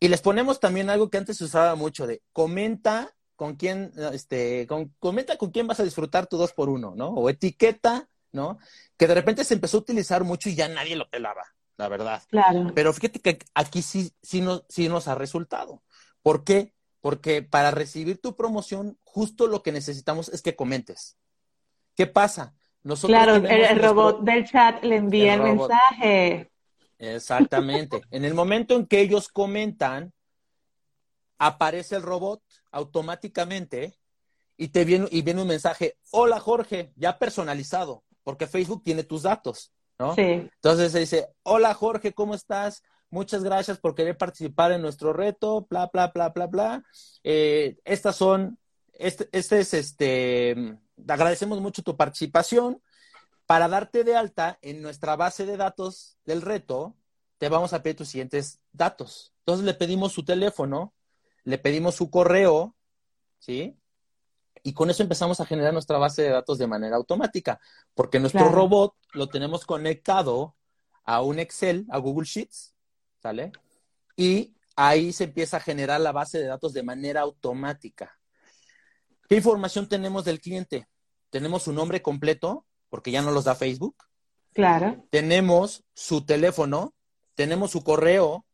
Y 0.00 0.08
les 0.08 0.22
ponemos 0.22 0.58
también 0.58 0.90
algo 0.90 1.08
que 1.10 1.18
antes 1.18 1.36
se 1.36 1.44
usaba 1.44 1.74
mucho 1.76 2.06
de 2.06 2.22
comenta 2.32 3.14
con 3.36 3.56
quién, 3.56 3.92
este, 4.12 4.66
con, 4.66 4.94
comenta 4.98 5.36
con 5.36 5.50
quién 5.50 5.66
vas 5.66 5.80
a 5.80 5.84
disfrutar 5.84 6.26
tu 6.26 6.36
dos 6.36 6.52
por 6.52 6.68
uno, 6.68 6.94
¿no? 6.96 7.08
O 7.08 7.30
etiqueta, 7.30 8.08
¿no? 8.32 8.58
Que 8.96 9.06
de 9.06 9.14
repente 9.14 9.44
se 9.44 9.54
empezó 9.54 9.76
a 9.76 9.80
utilizar 9.80 10.24
mucho 10.24 10.48
y 10.48 10.54
ya 10.54 10.68
nadie 10.68 10.96
lo 10.96 11.08
pelaba, 11.08 11.44
la 11.80 11.88
verdad. 11.88 12.22
Claro. 12.28 12.70
Pero 12.74 12.92
fíjate 12.92 13.20
que 13.20 13.38
aquí 13.54 13.82
sí, 13.82 14.12
sí, 14.22 14.40
no, 14.40 14.62
sí 14.68 14.88
nos 14.88 15.08
ha 15.08 15.16
resultado. 15.16 15.82
¿Por 16.22 16.44
qué? 16.44 16.74
Porque 17.00 17.42
para 17.42 17.70
recibir 17.70 18.20
tu 18.20 18.36
promoción, 18.36 18.98
justo 19.02 19.48
lo 19.48 19.62
que 19.62 19.72
necesitamos 19.72 20.28
es 20.28 20.42
que 20.42 20.54
comentes. 20.54 21.16
¿Qué 21.96 22.06
pasa? 22.06 22.54
Nosotros 22.82 23.18
claro, 23.18 23.34
el, 23.36 23.78
robot 23.82 24.22
del 24.22 24.46
chat 24.46 24.84
le 24.84 24.96
envía 24.96 25.34
el 25.34 25.42
mensaje. 25.42 26.52
Exactamente. 26.98 28.02
en 28.10 28.24
el 28.24 28.34
momento 28.34 28.76
en 28.76 28.86
que 28.86 29.00
ellos 29.00 29.28
comentan, 29.28 30.12
aparece 31.38 31.96
el 31.96 32.02
robot 32.02 32.42
automáticamente 32.70 33.98
y 34.58 34.68
te 34.68 34.84
viene, 34.84 35.08
y 35.10 35.22
viene 35.22 35.40
un 35.40 35.48
mensaje, 35.48 35.96
hola 36.10 36.38
Jorge, 36.38 36.92
ya 36.96 37.18
personalizado, 37.18 38.04
porque 38.22 38.46
Facebook 38.46 38.82
tiene 38.82 39.04
tus 39.04 39.22
datos, 39.22 39.72
¿no? 40.00 40.14
Sí. 40.14 40.22
Entonces 40.22 40.92
se 40.92 41.00
dice, 41.00 41.28
hola 41.42 41.74
Jorge, 41.74 42.14
¿cómo 42.14 42.34
estás? 42.34 42.82
Muchas 43.10 43.44
gracias 43.44 43.78
por 43.78 43.94
querer 43.94 44.16
participar 44.16 44.72
en 44.72 44.80
nuestro 44.80 45.12
reto, 45.12 45.66
bla, 45.68 45.90
bla, 45.92 46.08
bla, 46.08 46.30
bla, 46.30 46.46
bla. 46.46 46.84
Eh, 47.22 47.78
estas 47.84 48.16
son, 48.16 48.58
este, 48.94 49.28
este 49.32 49.60
es 49.60 49.74
este, 49.74 50.78
agradecemos 51.06 51.60
mucho 51.60 51.82
tu 51.82 51.96
participación. 51.96 52.82
Para 53.44 53.68
darte 53.68 54.04
de 54.04 54.16
alta 54.16 54.58
en 54.62 54.80
nuestra 54.80 55.16
base 55.16 55.44
de 55.44 55.56
datos 55.56 56.16
del 56.24 56.40
reto, 56.40 56.94
te 57.36 57.48
vamos 57.48 57.72
a 57.72 57.82
pedir 57.82 57.96
tus 57.96 58.08
siguientes 58.08 58.60
datos. 58.72 59.34
Entonces 59.40 59.66
le 59.66 59.74
pedimos 59.74 60.12
su 60.12 60.24
teléfono, 60.24 60.94
le 61.42 61.58
pedimos 61.58 61.96
su 61.96 62.10
correo, 62.10 62.76
¿sí? 63.38 63.76
Y 64.62 64.72
con 64.72 64.88
eso 64.88 65.02
empezamos 65.02 65.40
a 65.40 65.46
generar 65.46 65.72
nuestra 65.72 65.98
base 65.98 66.22
de 66.22 66.30
datos 66.30 66.58
de 66.58 66.68
manera 66.68 66.96
automática, 66.96 67.60
porque 67.94 68.20
nuestro 68.20 68.48
robot 68.48 68.94
lo 69.12 69.28
tenemos 69.28 69.64
conectado 69.66 70.56
a 71.04 71.22
un 71.22 71.38
Excel, 71.38 71.86
a 71.90 71.98
Google 71.98 72.26
Sheets, 72.26 72.74
¿sale? 73.22 73.52
Y 74.16 74.54
ahí 74.76 75.12
se 75.12 75.24
empieza 75.24 75.58
a 75.58 75.60
generar 75.60 76.00
la 76.00 76.12
base 76.12 76.38
de 76.38 76.46
datos 76.46 76.72
de 76.72 76.82
manera 76.82 77.20
automática. 77.22 78.18
¿Qué 79.28 79.36
información 79.36 79.88
tenemos 79.88 80.24
del 80.24 80.40
cliente? 80.40 80.88
Tenemos 81.30 81.62
su 81.62 81.72
nombre 81.72 82.02
completo, 82.02 82.66
porque 82.88 83.10
ya 83.10 83.22
no 83.22 83.30
los 83.30 83.44
da 83.44 83.54
Facebook. 83.54 83.96
Claro. 84.52 85.06
Tenemos 85.10 85.84
su 85.94 86.24
teléfono, 86.24 86.94
tenemos 87.34 87.70
su 87.70 87.84
correo, 87.84 88.44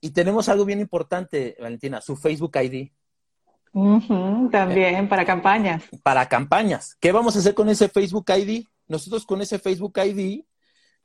y 0.00 0.10
tenemos 0.10 0.48
algo 0.48 0.64
bien 0.64 0.80
importante, 0.80 1.56
Valentina, 1.60 2.00
su 2.00 2.16
Facebook 2.16 2.56
ID. 2.56 2.90
también, 4.50 5.08
para 5.08 5.24
campañas. 5.24 5.84
Para 6.02 6.28
campañas. 6.28 6.96
¿Qué 7.00 7.12
vamos 7.12 7.36
a 7.36 7.40
hacer 7.40 7.54
con 7.54 7.68
ese 7.68 7.88
Facebook 7.88 8.26
ID? 8.30 8.66
Nosotros 8.88 9.26
con 9.26 9.42
ese 9.42 9.58
Facebook 9.58 9.98
ID, 9.98 10.44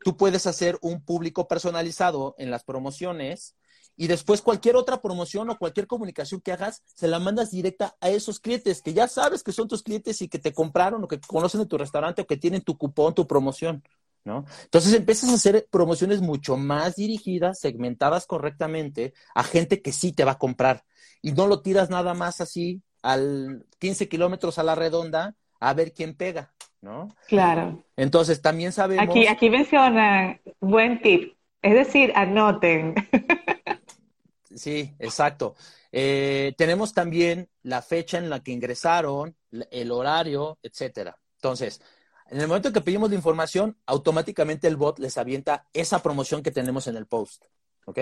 tú 0.04 0.18
puedes 0.18 0.48
hacer 0.48 0.78
un 0.82 1.04
público 1.04 1.48
personalizado 1.48 2.36
en 2.38 2.52
las 2.52 2.64
promociones 2.64 3.56
y 3.96 4.08
después 4.08 4.42
cualquier 4.42 4.76
otra 4.76 5.02
promoción 5.02 5.50
o 5.50 5.58
cualquier 5.58 5.86
comunicación 5.86 6.42
que 6.42 6.52
hagas, 6.52 6.84
se 6.86 7.08
la 7.08 7.20
mandas 7.20 7.52
directa 7.52 7.96
a 8.00 8.10
esos 8.10 8.40
clientes 8.40 8.82
que 8.82 8.94
ya 8.94 9.08
sabes 9.08 9.44
que 9.44 9.52
son 9.52 9.68
tus 9.68 9.84
clientes 9.84 10.22
y 10.22 10.28
que 10.28 10.40
te 10.40 10.54
compraron 10.54 11.04
o 11.04 11.08
que 11.08 11.20
conocen 11.20 11.62
de 11.62 11.68
tu 11.68 11.78
restaurante 11.78 12.22
o 12.22 12.28
que 12.28 12.38
tienen 12.38 12.62
tu 12.62 12.78
cupón, 12.78 13.14
tu 13.14 13.28
promoción. 13.28 13.84
¿no? 14.24 14.46
Entonces 14.64 14.94
empiezas 14.94 15.30
a 15.32 15.34
hacer 15.34 15.68
promociones 15.72 16.22
mucho 16.22 16.56
más 16.58 16.96
dirigidas, 16.96 17.60
segmentadas 17.60 18.28
correctamente 18.28 19.14
a 19.34 19.44
gente 19.44 19.82
que 19.82 19.92
sí 19.92 20.14
te 20.14 20.26
va 20.26 20.34
a 20.34 20.38
comprar 20.38 20.84
y 21.22 21.32
no 21.32 21.48
lo 21.48 21.62
tiras 21.62 21.90
nada 21.90 22.14
más 22.14 22.42
así 22.42 22.82
al 23.02 23.66
15 23.80 24.08
kilómetros 24.10 24.60
a 24.60 24.64
la 24.64 24.76
redonda 24.76 25.36
a 25.60 25.74
ver 25.74 25.94
quién 25.94 26.16
pega, 26.16 26.54
¿no? 26.82 27.16
Claro. 27.28 27.84
Entonces 27.96 28.42
también 28.42 28.72
sabemos... 28.72 29.08
Aquí, 29.08 29.28
aquí 29.28 29.50
menciona, 29.50 30.40
buen 30.60 31.02
tip, 31.02 31.36
es 31.62 31.74
decir, 31.74 32.12
anoten. 32.16 32.96
sí, 34.56 34.94
exacto. 35.00 35.56
Eh, 35.92 36.54
tenemos 36.58 36.94
también 36.94 37.50
la 37.64 37.82
fecha 37.82 38.18
en 38.18 38.30
la 38.30 38.42
que 38.42 38.52
ingresaron, 38.52 39.36
el 39.70 39.92
horario, 39.92 40.58
etcétera. 40.64 41.18
Entonces, 41.36 41.82
en 42.30 42.40
el 42.40 42.48
momento 42.48 42.72
que 42.72 42.82
pedimos 42.82 43.10
la 43.10 43.18
información, 43.18 43.78
automáticamente 43.86 44.68
el 44.68 44.78
bot 44.78 45.00
les 45.00 45.18
avienta 45.18 45.68
esa 45.74 46.02
promoción 46.02 46.42
que 46.42 46.52
tenemos 46.52 46.88
en 46.88 46.96
el 46.96 47.06
post. 47.06 47.46
¿Ok? 47.86 48.00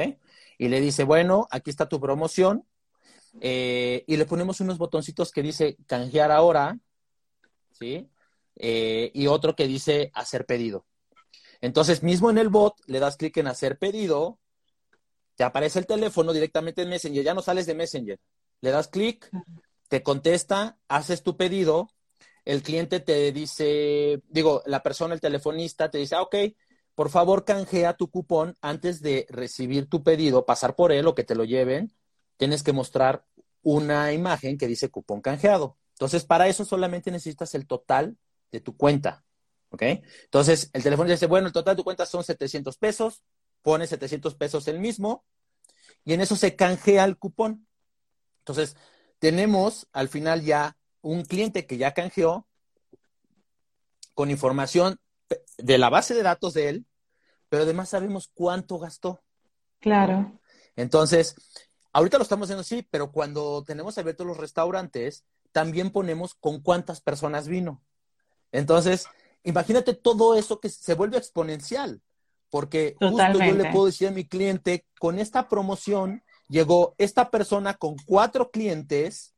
Y 0.57 0.67
le 0.67 0.81
dice, 0.81 1.03
bueno, 1.03 1.47
aquí 1.49 1.69
está 1.69 1.89
tu 1.89 1.99
promoción. 1.99 2.65
Eh, 3.41 4.03
y 4.07 4.17
le 4.17 4.25
ponemos 4.25 4.59
unos 4.59 4.77
botoncitos 4.77 5.31
que 5.31 5.41
dice 5.41 5.77
canjear 5.87 6.31
ahora, 6.31 6.77
¿sí? 7.71 8.09
Eh, 8.59 9.11
y 9.13 9.27
otro 9.27 9.55
que 9.55 9.67
dice 9.67 10.11
hacer 10.13 10.45
pedido. 10.45 10.85
Entonces, 11.61 12.03
mismo 12.03 12.29
en 12.29 12.37
el 12.37 12.49
bot, 12.49 12.75
le 12.85 12.99
das 12.99 13.17
clic 13.17 13.37
en 13.37 13.47
hacer 13.47 13.79
pedido, 13.79 14.39
te 15.35 15.43
aparece 15.43 15.79
el 15.79 15.87
teléfono 15.87 16.33
directamente 16.33 16.83
en 16.83 16.89
Messenger, 16.89 17.23
ya 17.23 17.33
no 17.33 17.41
sales 17.41 17.65
de 17.65 17.73
Messenger. 17.73 18.19
Le 18.61 18.71
das 18.71 18.87
clic, 18.87 19.29
te 19.87 20.03
contesta, 20.03 20.77
haces 20.87 21.23
tu 21.23 21.35
pedido 21.35 21.89
el 22.49 22.63
cliente 22.63 22.99
te 22.99 23.31
dice, 23.31 24.23
digo, 24.27 24.63
la 24.65 24.81
persona, 24.81 25.13
el 25.13 25.21
telefonista, 25.21 25.91
te 25.91 25.99
dice, 25.99 26.15
ah, 26.15 26.23
ok, 26.23 26.35
por 26.95 27.11
favor 27.11 27.45
canjea 27.45 27.93
tu 27.93 28.09
cupón 28.09 28.55
antes 28.59 29.01
de 29.01 29.27
recibir 29.29 29.87
tu 29.87 30.03
pedido, 30.03 30.47
pasar 30.47 30.75
por 30.75 30.91
él 30.91 31.05
o 31.05 31.13
que 31.13 31.23
te 31.23 31.35
lo 31.35 31.43
lleven, 31.43 31.93
tienes 32.37 32.63
que 32.63 32.73
mostrar 32.73 33.23
una 33.61 34.13
imagen 34.13 34.57
que 34.57 34.65
dice 34.65 34.89
cupón 34.89 35.21
canjeado. 35.21 35.77
Entonces, 35.91 36.25
para 36.25 36.47
eso 36.47 36.65
solamente 36.65 37.11
necesitas 37.11 37.53
el 37.53 37.67
total 37.67 38.17
de 38.51 38.61
tu 38.61 38.75
cuenta. 38.75 39.23
¿Ok? 39.69 39.83
Entonces, 39.83 40.69
el 40.73 40.81
teléfono 40.81 41.09
dice, 41.09 41.27
bueno, 41.27 41.47
el 41.47 41.53
total 41.53 41.75
de 41.75 41.79
tu 41.79 41.83
cuenta 41.83 42.05
son 42.05 42.23
700 42.23 42.77
pesos, 42.77 43.23
pone 43.61 43.85
700 43.85 44.35
pesos 44.35 44.67
el 44.67 44.79
mismo 44.79 45.25
y 46.05 46.13
en 46.13 46.21
eso 46.21 46.35
se 46.35 46.55
canjea 46.55 47.05
el 47.05 47.17
cupón. 47.17 47.67
Entonces, 48.39 48.75
tenemos 49.19 49.87
al 49.91 50.09
final 50.09 50.43
ya 50.43 50.77
un 51.01 51.23
cliente 51.23 51.65
que 51.65 51.77
ya 51.77 51.93
canjeó 51.93 52.47
con 54.13 54.31
información 54.31 54.99
de 55.57 55.77
la 55.77 55.89
base 55.89 56.13
de 56.13 56.23
datos 56.23 56.53
de 56.53 56.69
él, 56.69 56.85
pero 57.47 57.63
además 57.63 57.89
sabemos 57.89 58.31
cuánto 58.33 58.79
gastó. 58.79 59.21
Claro. 59.79 60.39
Entonces, 60.75 61.35
ahorita 61.93 62.17
lo 62.17 62.23
estamos 62.23 62.47
haciendo 62.47 62.61
así, 62.61 62.87
pero 62.89 63.11
cuando 63.11 63.63
tenemos 63.63 63.97
abiertos 63.97 64.25
los 64.25 64.37
restaurantes, 64.37 65.25
también 65.51 65.91
ponemos 65.91 66.35
con 66.35 66.61
cuántas 66.61 67.01
personas 67.01 67.47
vino. 67.47 67.81
Entonces, 68.51 69.05
imagínate 69.43 69.93
todo 69.93 70.35
eso 70.35 70.59
que 70.59 70.69
se 70.69 70.95
vuelve 70.95 71.17
exponencial, 71.17 72.01
porque 72.49 72.95
justo 72.99 73.33
yo 73.33 73.53
le 73.53 73.71
puedo 73.71 73.85
decir 73.85 74.07
a 74.07 74.11
mi 74.11 74.27
cliente, 74.27 74.85
con 74.99 75.19
esta 75.19 75.47
promoción 75.47 76.23
llegó 76.47 76.95
esta 76.97 77.29
persona 77.29 77.75
con 77.75 77.95
cuatro 78.05 78.51
clientes, 78.51 79.33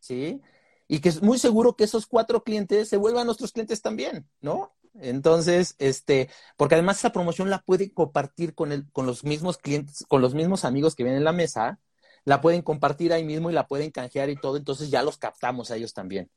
¿sí? 0.00 0.40
y 0.88 1.00
que 1.00 1.08
es 1.08 1.22
muy 1.22 1.38
seguro 1.38 1.76
que 1.76 1.84
esos 1.84 2.06
cuatro 2.06 2.42
clientes 2.42 2.88
se 2.88 2.96
vuelvan 2.96 3.26
nuestros 3.26 3.52
clientes 3.52 3.80
también, 3.80 4.28
¿no? 4.40 4.74
Entonces, 5.00 5.74
este, 5.78 6.30
porque 6.56 6.76
además 6.76 6.98
esa 6.98 7.10
promoción 7.10 7.50
la 7.50 7.62
pueden 7.62 7.88
compartir 7.90 8.54
con, 8.54 8.70
el, 8.70 8.90
con 8.92 9.06
los 9.06 9.24
mismos 9.24 9.58
clientes, 9.58 10.04
con 10.06 10.20
los 10.22 10.34
mismos 10.34 10.64
amigos 10.64 10.94
que 10.94 11.02
vienen 11.02 11.18
en 11.18 11.24
la 11.24 11.32
mesa, 11.32 11.80
la 12.24 12.40
pueden 12.40 12.62
compartir 12.62 13.12
ahí 13.12 13.24
mismo 13.24 13.50
y 13.50 13.52
la 13.52 13.66
pueden 13.66 13.90
canjear 13.90 14.30
y 14.30 14.36
todo, 14.36 14.56
entonces 14.56 14.90
ya 14.90 15.02
los 15.02 15.18
captamos 15.18 15.70
a 15.70 15.76
ellos 15.76 15.92
también. 15.92 16.30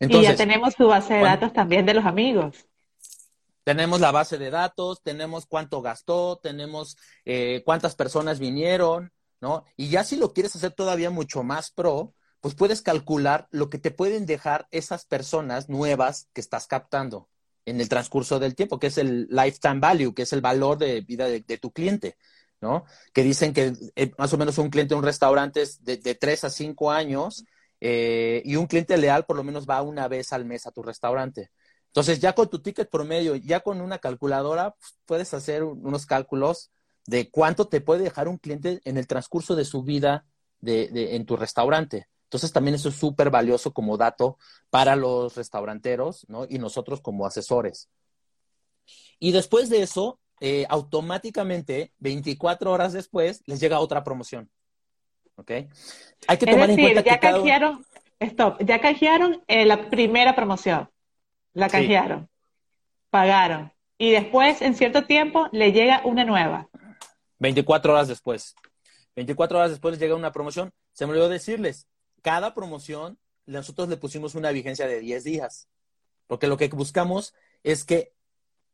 y 0.00 0.22
ya 0.22 0.34
tenemos 0.34 0.74
su 0.74 0.86
base 0.86 1.14
de 1.14 1.22
datos 1.22 1.52
también 1.52 1.86
de 1.86 1.94
los 1.94 2.04
amigos. 2.04 2.66
Tenemos 3.64 4.00
la 4.00 4.10
base 4.10 4.38
de 4.38 4.50
datos, 4.50 5.02
tenemos 5.02 5.46
cuánto 5.46 5.82
gastó, 5.82 6.40
tenemos 6.42 6.96
eh, 7.24 7.62
cuántas 7.64 7.94
personas 7.94 8.38
vinieron, 8.38 9.12
¿no? 9.40 9.64
Y 9.76 9.88
ya 9.88 10.02
si 10.02 10.16
lo 10.16 10.32
quieres 10.32 10.56
hacer 10.56 10.72
todavía 10.72 11.10
mucho 11.10 11.42
más 11.42 11.70
pro, 11.70 12.14
pues 12.40 12.54
puedes 12.54 12.82
calcular 12.82 13.48
lo 13.50 13.68
que 13.68 13.78
te 13.78 13.90
pueden 13.90 14.26
dejar 14.26 14.66
esas 14.70 15.04
personas 15.04 15.68
nuevas 15.68 16.28
que 16.32 16.40
estás 16.40 16.66
captando 16.66 17.28
en 17.66 17.80
el 17.80 17.88
transcurso 17.88 18.38
del 18.38 18.54
tiempo, 18.54 18.78
que 18.78 18.88
es 18.88 18.98
el 18.98 19.28
lifetime 19.30 19.80
value, 19.80 20.14
que 20.14 20.22
es 20.22 20.32
el 20.32 20.40
valor 20.40 20.78
de 20.78 21.02
vida 21.02 21.26
de, 21.26 21.40
tu 21.58 21.70
cliente, 21.70 22.16
Que 23.12 23.22
dicen 23.22 23.52
que 23.52 23.72
eh, 23.96 24.12
más 24.18 24.32
o 24.32 24.38
menos 24.38 24.58
un 24.58 24.70
cliente 24.70 24.94
de 24.94 24.98
un 24.98 25.04
restaurante 25.04 25.62
es 25.62 25.82
de, 25.82 25.96
de 25.96 26.14
3 26.14 26.44
a 26.44 26.50
5 26.50 26.90
años 26.90 27.44
eh, 27.80 28.42
y 28.44 28.56
un 28.56 28.66
cliente 28.66 28.96
leal 28.98 29.24
por 29.24 29.36
lo 29.36 29.44
menos 29.44 29.66
va 29.66 29.80
una 29.82 30.06
vez 30.08 30.32
al 30.32 30.44
mes 30.44 30.66
a 30.66 30.70
tu 30.70 30.82
restaurante. 30.82 31.50
Entonces, 31.86 32.20
ya 32.20 32.34
con 32.34 32.48
tu 32.48 32.60
ticket 32.60 32.88
promedio, 32.88 33.34
ya 33.34 33.60
con 33.60 33.80
una 33.80 33.98
calculadora, 33.98 34.76
pues, 34.78 34.98
puedes 35.06 35.34
hacer 35.34 35.64
unos 35.64 36.06
cálculos 36.06 36.70
de 37.06 37.30
cuánto 37.30 37.66
te 37.66 37.80
puede 37.80 38.04
dejar 38.04 38.28
un 38.28 38.38
cliente 38.38 38.80
en 38.84 38.96
el 38.96 39.08
transcurso 39.08 39.56
de 39.56 39.64
su 39.64 39.82
vida 39.82 40.24
de, 40.60 41.16
en 41.16 41.26
tu 41.26 41.36
restaurante. 41.36 42.06
Entonces, 42.24 42.52
también 42.52 42.76
eso 42.76 42.90
es 42.90 42.94
súper 42.94 43.30
valioso 43.30 43.72
como 43.72 43.96
dato 43.96 44.38
para 44.68 44.94
los 44.94 45.34
restauranteros 45.34 46.26
¿no? 46.28 46.46
y 46.48 46.58
nosotros 46.58 47.00
como 47.00 47.26
asesores. 47.26 47.88
Y 49.18 49.32
después 49.32 49.68
de 49.68 49.82
eso, 49.82 50.20
eh, 50.40 50.64
automáticamente, 50.68 51.92
24 51.98 52.72
horas 52.72 52.92
después, 52.94 53.42
les 53.46 53.60
llega 53.60 53.78
otra 53.78 54.02
promoción. 54.02 54.50
¿Ok? 55.36 55.50
Hay 56.26 56.38
que 56.38 56.46
tomar 56.46 56.70
en 56.70 56.76
cuenta 56.76 57.02
ya 57.02 57.18
que 57.18 57.20
canjearon, 57.20 57.86
stop, 58.18 58.62
ya 58.64 58.80
canjearon 58.80 59.44
eh, 59.46 59.64
la 59.66 59.90
primera 59.90 60.34
promoción. 60.34 60.90
La 61.52 61.68
canjearon, 61.68 62.28
pagaron. 63.10 63.72
Y 63.98 64.12
después, 64.12 64.62
en 64.62 64.74
cierto 64.74 65.04
tiempo, 65.04 65.48
le 65.52 65.72
llega 65.72 66.00
una 66.04 66.24
nueva. 66.24 66.68
24 67.38 67.92
horas 67.92 68.08
después. 68.08 68.54
24 69.16 69.58
horas 69.58 69.70
después 69.70 69.92
les 69.92 70.00
llega 70.00 70.14
una 70.14 70.32
promoción. 70.32 70.72
Se 70.92 71.04
me 71.04 71.12
olvidó 71.12 71.28
decirles, 71.28 71.86
cada 72.22 72.54
promoción 72.54 73.18
nosotros 73.44 73.88
le 73.88 73.96
pusimos 73.96 74.34
una 74.34 74.52
vigencia 74.52 74.86
de 74.86 75.00
10 75.00 75.24
días. 75.24 75.68
Porque 76.26 76.46
lo 76.46 76.56
que 76.56 76.68
buscamos 76.68 77.34
es 77.62 77.84
que 77.84 78.12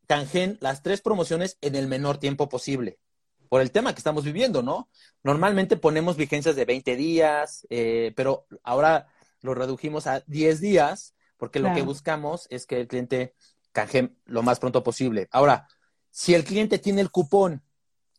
canjen 0.07 0.59
las 0.61 0.83
tres 0.83 1.01
promociones 1.01 1.59
en 1.61 1.75
el 1.75 1.87
menor 1.87 2.19
tiempo 2.19 2.49
posible. 2.49 2.99
Por 3.49 3.61
el 3.61 3.71
tema 3.71 3.93
que 3.93 4.01
estamos 4.01 4.25
viviendo, 4.25 4.63
¿no? 4.63 4.89
Normalmente 5.23 5.77
ponemos 5.77 6.17
vigencias 6.17 6.57
de 6.57 6.65
20 6.65 6.97
días, 6.97 7.67
eh, 7.71 8.13
pero 8.17 8.47
ahora 8.63 9.09
lo 9.41 9.55
redujimos 9.55 10.07
a 10.07 10.21
10 10.27 10.61
días 10.61 11.15
porque 11.37 11.61
lo 11.61 11.73
que 11.75 11.83
buscamos 11.83 12.47
es 12.51 12.67
que 12.67 12.81
el 12.81 12.89
cliente 12.89 13.35
canje 13.73 14.11
lo 14.25 14.43
más 14.43 14.59
pronto 14.59 14.83
posible. 14.83 15.29
Ahora, 15.31 15.69
si 16.11 16.35
el 16.35 16.45
cliente 16.45 16.79
tiene 16.79 17.03
el 17.03 17.11
cupón 17.11 17.63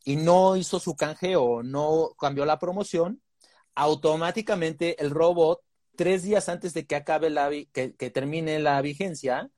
y 0.04 0.16
no 0.16 0.56
hizo 0.56 0.78
su 0.78 0.94
canjeo 0.96 1.42
o 1.42 1.62
no 1.62 2.14
cambió 2.18 2.44
la 2.44 2.58
promoción, 2.58 3.20
automáticamente 3.74 5.02
el 5.02 5.10
robot, 5.10 5.60
tres 5.96 6.22
días 6.22 6.48
antes 6.48 6.74
de 6.74 6.86
que 6.86 6.94
acabe 6.94 7.28
la 7.28 7.50
que, 7.72 7.90
termine 7.90 8.60
la 8.60 8.80
vigencia, 8.82 9.50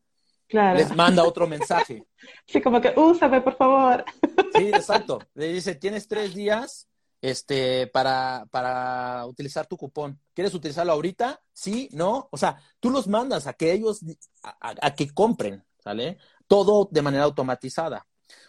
les 0.53 0.95
manda 0.95 1.25
otro 1.25 1.47
mensaje. 1.47 2.05
Sí, 2.47 2.61
como 2.61 2.81
que 2.81 2.93
úsame, 2.97 3.41
por 3.41 3.57
favor. 3.57 4.05
Sí, 4.55 4.69
exacto. 4.69 5.21
Le 5.35 5.53
dice, 5.53 5.75
tienes 5.77 6.07
tres 6.09 6.35
días 6.35 6.89
este, 7.23 7.87
para, 7.87 8.47
para 8.51 9.25
utilizar 9.27 9.67
tu 9.67 9.77
cupón. 9.77 10.21
¿Quieres 10.35 10.53
utilizarlo 10.55 10.93
ahorita? 10.93 11.41
Sí, 11.53 11.89
no. 11.93 12.29
O 12.31 12.37
sea, 12.37 12.61
tú 12.81 12.91
los 12.91 13.07
mandas 13.07 13.47
a 13.47 13.53
que 13.53 13.73
ellos, 13.73 14.01
a, 14.43 14.95
que 14.95 15.13
compren, 15.15 15.65
¿sale? 15.79 16.19
Todo 16.47 16.89
de 16.91 17.03
manera 17.03 17.25
automatizada. 17.25 18.07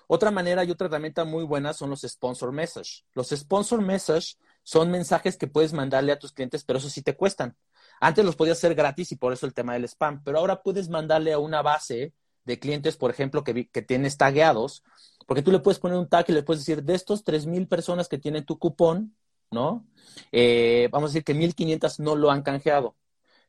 Otra 0.07 0.31
manera 0.31 0.63
y 0.63 0.71
otra 0.71 0.87
herramienta 0.87 1.23
muy 1.23 1.45
buena 1.45 1.73
son 1.73 1.89
los 1.91 2.01
sponsor 2.01 2.51
message. 2.51 3.05
Los 3.13 3.29
sponsor 3.29 3.81
message 3.81 4.35
son 4.63 4.91
mensajes 4.91 5.37
que 5.37 5.47
puedes 5.47 5.73
mandarle 5.73 6.11
a 6.11 6.19
tus 6.19 6.33
clientes, 6.33 6.63
pero 6.63 6.79
eso 6.79 6.89
sí 6.89 7.01
te 7.01 7.15
cuestan. 7.15 7.55
Antes 8.01 8.25
los 8.25 8.35
podías 8.35 8.57
hacer 8.57 8.73
gratis 8.73 9.11
y 9.11 9.15
por 9.15 9.31
eso 9.31 9.45
el 9.45 9.53
tema 9.53 9.73
del 9.73 9.85
spam, 9.85 10.23
pero 10.23 10.39
ahora 10.39 10.63
puedes 10.63 10.89
mandarle 10.89 11.33
a 11.33 11.39
una 11.39 11.61
base 11.61 12.13
de 12.45 12.59
clientes, 12.59 12.97
por 12.97 13.11
ejemplo, 13.11 13.43
que, 13.43 13.69
que 13.69 13.81
tienes 13.83 14.17
tagueados, 14.17 14.83
porque 15.27 15.43
tú 15.43 15.51
le 15.51 15.59
puedes 15.59 15.77
poner 15.77 15.97
un 15.97 16.09
tag 16.09 16.25
y 16.27 16.33
le 16.33 16.41
puedes 16.41 16.65
decir, 16.65 16.83
de 16.83 16.95
estos 16.95 17.23
3.000 17.23 17.67
personas 17.67 18.07
que 18.07 18.17
tienen 18.17 18.43
tu 18.43 18.57
cupón, 18.57 19.15
¿no? 19.51 19.85
Eh, 20.31 20.89
vamos 20.91 21.11
a 21.11 21.13
decir 21.13 21.23
que 21.23 21.35
1.500 21.35 21.99
no 21.99 22.15
lo 22.15 22.31
han 22.31 22.41
canjeado. 22.41 22.95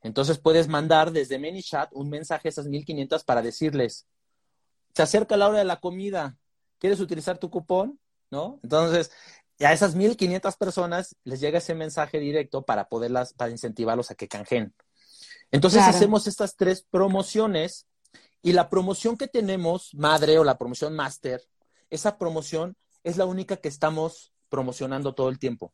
Entonces 0.02 0.38
puedes 0.38 0.68
mandar 0.68 1.12
desde 1.12 1.38
ManyChat 1.38 1.90
un 1.94 2.10
mensaje 2.10 2.48
a 2.48 2.50
esas 2.50 2.68
1.500 2.68 3.24
para 3.24 3.40
decirles, 3.40 4.06
se 4.94 5.02
acerca 5.02 5.38
la 5.38 5.48
hora 5.48 5.58
de 5.60 5.64
la 5.64 5.80
comida, 5.80 6.36
¿quieres 6.78 7.00
utilizar 7.00 7.38
tu 7.38 7.48
cupón? 7.48 7.98
¿No? 8.30 8.60
Entonces, 8.62 9.12
a 9.64 9.72
esas 9.72 9.96
1.500 9.96 10.56
personas 10.56 11.16
les 11.24 11.40
llega 11.40 11.58
ese 11.58 11.74
mensaje 11.74 12.18
directo 12.18 12.62
para 12.62 12.88
poderlas, 12.88 13.32
para 13.32 13.50
incentivarlos 13.50 14.10
a 14.10 14.14
que 14.14 14.28
canjeen. 14.28 14.74
Entonces 15.50 15.82
hacemos 15.82 16.26
estas 16.26 16.56
tres 16.56 16.86
promociones 16.90 17.86
y 18.42 18.52
la 18.52 18.68
promoción 18.68 19.16
que 19.16 19.28
tenemos, 19.28 19.94
madre 19.94 20.38
o 20.38 20.44
la 20.44 20.58
promoción 20.58 20.94
máster, 20.94 21.42
esa 21.90 22.18
promoción 22.18 22.76
es 23.04 23.16
la 23.16 23.26
única 23.26 23.56
que 23.56 23.68
estamos 23.68 24.32
promocionando 24.48 25.14
todo 25.14 25.28
el 25.28 25.38
tiempo. 25.38 25.72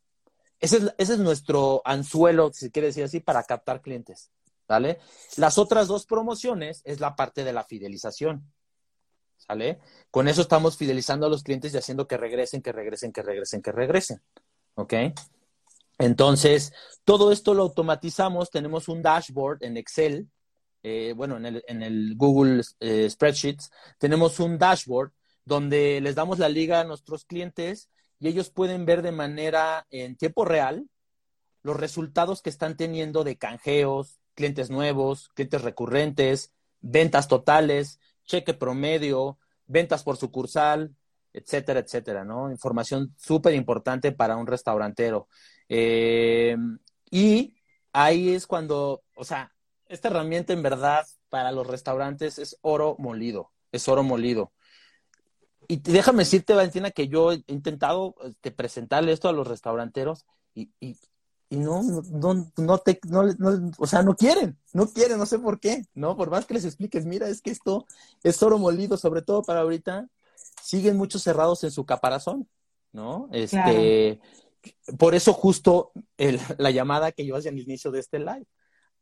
Ese 0.61 0.93
es, 0.99 1.19
nuestro 1.19 1.83
anzuelo, 1.85 2.51
si 2.53 2.67
se 2.67 2.71
quiere 2.71 2.89
decir 2.89 3.05
así, 3.05 3.21
para 3.21 3.45
captar 3.45 3.81
clientes. 3.81 4.31
¿Vale? 4.67 4.99
Las 5.37 5.57
otras 5.57 5.89
dos 5.89 6.05
promociones 6.05 6.83
es 6.85 7.01
la 7.01 7.17
parte 7.17 7.43
de 7.43 7.55
la 7.55 7.65
fidelización. 7.65 8.53
¿Sale? 9.39 9.79
Con 10.11 10.29
eso 10.29 10.43
estamos 10.43 10.77
fidelizando 10.77 11.27
a 11.27 11.31
los 11.31 11.43
clientes 11.43 11.73
y 11.73 11.79
haciendo 11.79 12.07
que 12.07 12.19
regresen, 12.19 12.61
que 12.61 12.73
regresen, 12.73 13.13
que 13.13 13.23
regresen, 13.23 13.63
que 13.63 13.73
regresen. 13.73 14.23
¿Ok? 14.75 14.95
Entonces, 15.97 16.73
todo 17.05 17.33
esto 17.33 17.55
lo 17.55 17.63
automatizamos. 17.63 18.51
Tenemos 18.51 18.89
un 18.89 19.03
dashboard 19.03 19.65
en 19.65 19.77
Excel 19.79 20.29
eh, 20.83 21.13
bueno, 21.17 21.37
en 21.37 21.47
el, 21.47 21.65
en 21.67 21.83
el 21.83 22.15
Google 22.17 22.63
eh, 22.81 23.09
Spreadsheets, 23.11 23.71
tenemos 23.99 24.39
un 24.39 24.59
dashboard 24.59 25.13
donde 25.45 26.01
les 26.01 26.15
damos 26.15 26.39
la 26.39 26.49
liga 26.49 26.81
a 26.81 26.85
nuestros 26.85 27.25
clientes 27.25 27.89
y 28.21 28.29
ellos 28.29 28.51
pueden 28.51 28.85
ver 28.87 29.03
de 29.03 29.13
manera 29.13 29.87
en 29.91 30.17
tiempo 30.17 30.45
real 30.45 30.89
los 31.63 31.77
resultados 31.77 32.43
que 32.43 32.51
están 32.51 32.77
teniendo 32.77 33.25
de 33.25 33.37
canjeos, 33.37 34.21
clientes 34.35 34.71
nuevos, 34.71 35.31
clientes 35.35 35.63
recurrentes, 35.63 36.53
ventas 36.81 37.27
totales, 37.27 37.99
cheque 38.29 38.55
promedio, 38.55 39.39
ventas 39.67 40.05
por 40.05 40.17
sucursal, 40.17 40.95
etcétera, 41.33 41.81
etcétera, 41.81 42.25
¿no? 42.25 42.51
Información 42.51 43.15
súper 43.17 43.55
importante 43.55 44.13
para 44.13 44.37
un 44.37 44.47
restaurantero. 44.47 45.29
Eh, 45.69 46.57
y 47.11 47.57
ahí 47.93 48.35
es 48.35 48.47
cuando, 48.47 49.03
o 49.17 49.25
sea, 49.25 49.53
esta 49.87 50.09
herramienta 50.09 50.53
en 50.53 50.63
verdad 50.63 51.07
para 51.29 51.53
los 51.53 51.67
restaurantes 51.67 52.39
es 52.39 52.57
oro 52.61 52.97
molido, 52.99 53.51
es 53.73 53.89
oro 53.89 54.03
molido. 54.03 54.53
Y 55.67 55.77
déjame 55.79 56.21
decirte, 56.21 56.55
Valentina, 56.55 56.91
que 56.91 57.09
yo 57.09 57.33
he 57.33 57.43
intentado 57.47 58.15
este, 58.23 58.51
presentarle 58.51 59.13
esto 59.13 59.29
a 59.29 59.33
los 59.33 59.47
restauranteros 59.47 60.25
y, 60.55 60.71
y, 60.81 60.97
no, 61.51 61.83
no, 61.83 62.53
no 62.57 62.79
te, 62.79 63.01
no, 63.09 63.25
o 63.79 63.87
sea, 63.87 64.03
no 64.03 64.15
quieren, 64.17 64.59
no 64.73 64.87
quieren, 64.89 65.19
no 65.19 65.27
sé 65.27 65.39
por 65.39 65.59
qué, 65.61 65.87
¿no? 65.95 66.17
Por 66.17 66.31
más 66.31 66.45
que 66.45 66.55
les 66.55 66.65
expliques, 66.65 67.07
mira, 67.07 67.29
es 67.29 67.41
que 67.41 67.51
esto 67.51 67.87
es 68.23 68.43
oro 68.43 68.59
molido, 68.59 68.97
sobre 68.97 69.23
todo 69.23 69.43
para 69.43 69.61
ahorita, 69.61 70.09
siguen 70.63 70.97
muchos 70.97 71.23
cerrados 71.23 71.65
en 71.65 71.71
su 71.71 71.87
caparazón, 71.87 72.49
¿no? 72.93 73.29
Este, 73.33 74.21
por 74.99 75.15
eso 75.15 75.33
justo 75.33 75.93
la 76.59 76.71
llamada 76.71 77.13
que 77.13 77.25
yo 77.25 77.37
hacía 77.37 77.51
al 77.51 77.59
inicio 77.59 77.91
de 77.91 78.01
este 78.01 78.19
live 78.19 78.47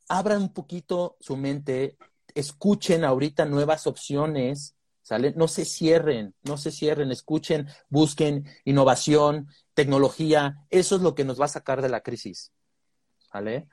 abran 0.08 0.42
un 0.42 0.52
poquito 0.52 1.16
su 1.20 1.36
mente, 1.36 1.96
escuchen 2.34 3.04
ahorita 3.04 3.44
nuevas 3.44 3.88
opciones, 3.88 4.75
¿sale? 5.06 5.32
No 5.36 5.46
se 5.46 5.64
cierren, 5.64 6.34
no 6.42 6.56
se 6.56 6.72
cierren, 6.72 7.12
escuchen, 7.12 7.68
busquen 7.88 8.44
innovación, 8.64 9.46
tecnología, 9.72 10.56
eso 10.68 10.96
es 10.96 11.02
lo 11.02 11.14
que 11.14 11.24
nos 11.24 11.40
va 11.40 11.44
a 11.44 11.48
sacar 11.48 11.80
de 11.80 11.88
la 11.88 12.00
crisis, 12.00 12.50
¿sale? 13.30 13.68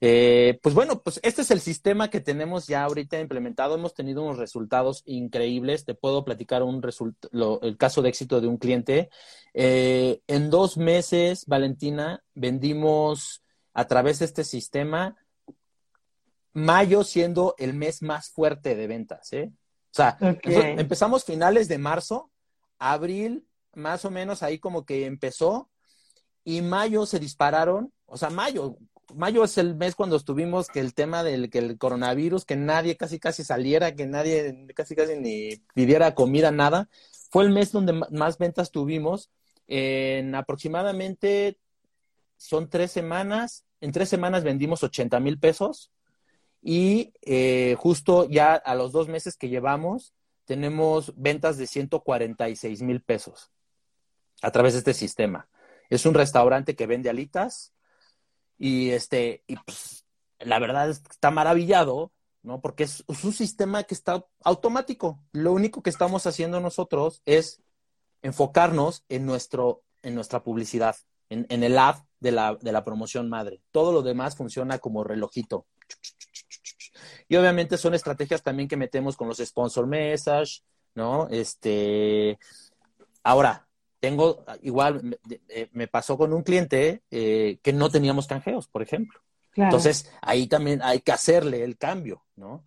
Eh, 0.00 0.58
pues 0.62 0.74
bueno, 0.74 1.02
pues 1.02 1.20
este 1.22 1.42
es 1.42 1.50
el 1.50 1.60
sistema 1.60 2.08
que 2.08 2.22
tenemos 2.22 2.68
ya 2.68 2.84
ahorita 2.84 3.20
implementado. 3.20 3.74
Hemos 3.74 3.92
tenido 3.92 4.22
unos 4.22 4.38
resultados 4.38 5.02
increíbles. 5.04 5.84
Te 5.84 5.94
puedo 5.94 6.24
platicar 6.24 6.62
un 6.62 6.80
el 7.60 7.76
caso 7.76 8.00
de 8.00 8.08
éxito 8.08 8.40
de 8.40 8.46
un 8.46 8.56
cliente. 8.56 9.10
Eh, 9.52 10.22
en 10.26 10.48
dos 10.48 10.78
meses, 10.78 11.44
Valentina, 11.44 12.24
vendimos 12.34 13.42
a 13.74 13.86
través 13.86 14.20
de 14.20 14.24
este 14.24 14.44
sistema 14.44 15.16
mayo 16.54 17.04
siendo 17.04 17.54
el 17.58 17.74
mes 17.74 18.00
más 18.00 18.30
fuerte 18.30 18.74
de 18.74 18.86
ventas, 18.86 19.32
¿eh? 19.34 19.52
O 19.90 19.94
sea, 19.94 20.16
empezamos 20.20 21.24
finales 21.24 21.68
de 21.68 21.78
marzo, 21.78 22.30
abril 22.78 23.48
más 23.74 24.04
o 24.04 24.10
menos 24.10 24.42
ahí 24.42 24.58
como 24.58 24.84
que 24.84 25.06
empezó 25.06 25.70
y 26.44 26.62
mayo 26.62 27.06
se 27.06 27.18
dispararon, 27.18 27.92
o 28.06 28.16
sea, 28.16 28.30
mayo, 28.30 28.76
mayo 29.14 29.44
es 29.44 29.58
el 29.58 29.74
mes 29.76 29.94
cuando 29.94 30.16
estuvimos 30.16 30.68
que 30.68 30.80
el 30.80 30.94
tema 30.94 31.22
del 31.22 31.50
que 31.50 31.58
el 31.58 31.78
coronavirus, 31.78 32.44
que 32.44 32.56
nadie 32.56 32.96
casi 32.96 33.18
casi 33.18 33.44
saliera, 33.44 33.94
que 33.94 34.06
nadie 34.06 34.66
casi 34.74 34.94
casi 34.94 35.16
ni 35.16 35.56
pidiera 35.74 36.14
comida, 36.14 36.50
nada, 36.50 36.88
fue 37.30 37.44
el 37.44 37.50
mes 37.50 37.72
donde 37.72 37.92
más 37.92 38.38
ventas 38.38 38.70
tuvimos. 38.70 39.30
En 39.66 40.34
aproximadamente 40.34 41.58
son 42.36 42.70
tres 42.70 42.90
semanas, 42.92 43.64
en 43.80 43.92
tres 43.92 44.08
semanas 44.08 44.42
vendimos 44.42 44.82
80 44.82 45.20
mil 45.20 45.38
pesos 45.38 45.90
y 46.62 47.12
eh, 47.22 47.76
justo 47.78 48.28
ya 48.28 48.54
a 48.54 48.74
los 48.74 48.92
dos 48.92 49.08
meses 49.08 49.36
que 49.36 49.48
llevamos, 49.48 50.14
tenemos 50.44 51.12
ventas 51.16 51.58
de 51.58 51.66
146 51.66 52.82
mil 52.82 53.02
pesos 53.02 53.50
a 54.42 54.50
través 54.50 54.72
de 54.72 54.78
este 54.78 54.94
sistema. 54.94 55.48
Es 55.90 56.06
un 56.06 56.14
restaurante 56.14 56.74
que 56.74 56.86
vende 56.86 57.10
alitas 57.10 57.72
y 58.58 58.90
este, 58.90 59.44
y 59.46 59.56
pues, 59.56 60.04
la 60.38 60.58
verdad 60.58 60.90
es 60.90 61.02
está 61.10 61.30
maravillado, 61.30 62.12
¿no? 62.42 62.60
Porque 62.60 62.84
es, 62.84 63.04
un 63.08 63.32
sistema 63.32 63.84
que 63.84 63.94
está 63.94 64.24
automático. 64.42 65.22
Lo 65.32 65.52
único 65.52 65.82
que 65.82 65.90
estamos 65.90 66.26
haciendo 66.26 66.60
nosotros 66.60 67.22
es 67.24 67.62
enfocarnos 68.22 69.04
en, 69.08 69.26
nuestro, 69.26 69.82
en 70.02 70.14
nuestra 70.14 70.42
publicidad, 70.42 70.96
en, 71.28 71.46
en 71.50 71.62
el 71.62 71.78
ad 71.78 71.96
de 72.20 72.32
la, 72.32 72.56
de 72.56 72.72
la 72.72 72.84
promoción 72.84 73.28
madre. 73.28 73.60
Todo 73.70 73.92
lo 73.92 74.02
demás 74.02 74.36
funciona 74.36 74.78
como 74.78 75.04
relojito. 75.04 75.66
Y 77.28 77.36
obviamente 77.36 77.76
son 77.76 77.94
estrategias 77.94 78.42
también 78.42 78.68
que 78.68 78.76
metemos 78.76 79.16
con 79.16 79.28
los 79.28 79.38
sponsor 79.38 79.86
message, 79.86 80.62
¿no? 80.94 81.28
Este, 81.28 82.38
ahora, 83.22 83.68
tengo, 84.00 84.44
igual 84.62 85.18
eh, 85.48 85.68
me, 85.72 85.88
pasó 85.88 86.16
con 86.16 86.32
un 86.32 86.42
cliente 86.42 87.02
eh, 87.10 87.58
que 87.62 87.72
no 87.72 87.90
teníamos 87.90 88.26
canjeos, 88.26 88.68
por 88.68 88.82
ejemplo. 88.82 89.20
Entonces, 89.54 90.10
ahí 90.22 90.46
también 90.46 90.80
hay 90.82 91.00
que 91.00 91.10
hacerle 91.10 91.64
el 91.64 91.76
cambio, 91.76 92.24
¿no? 92.36 92.64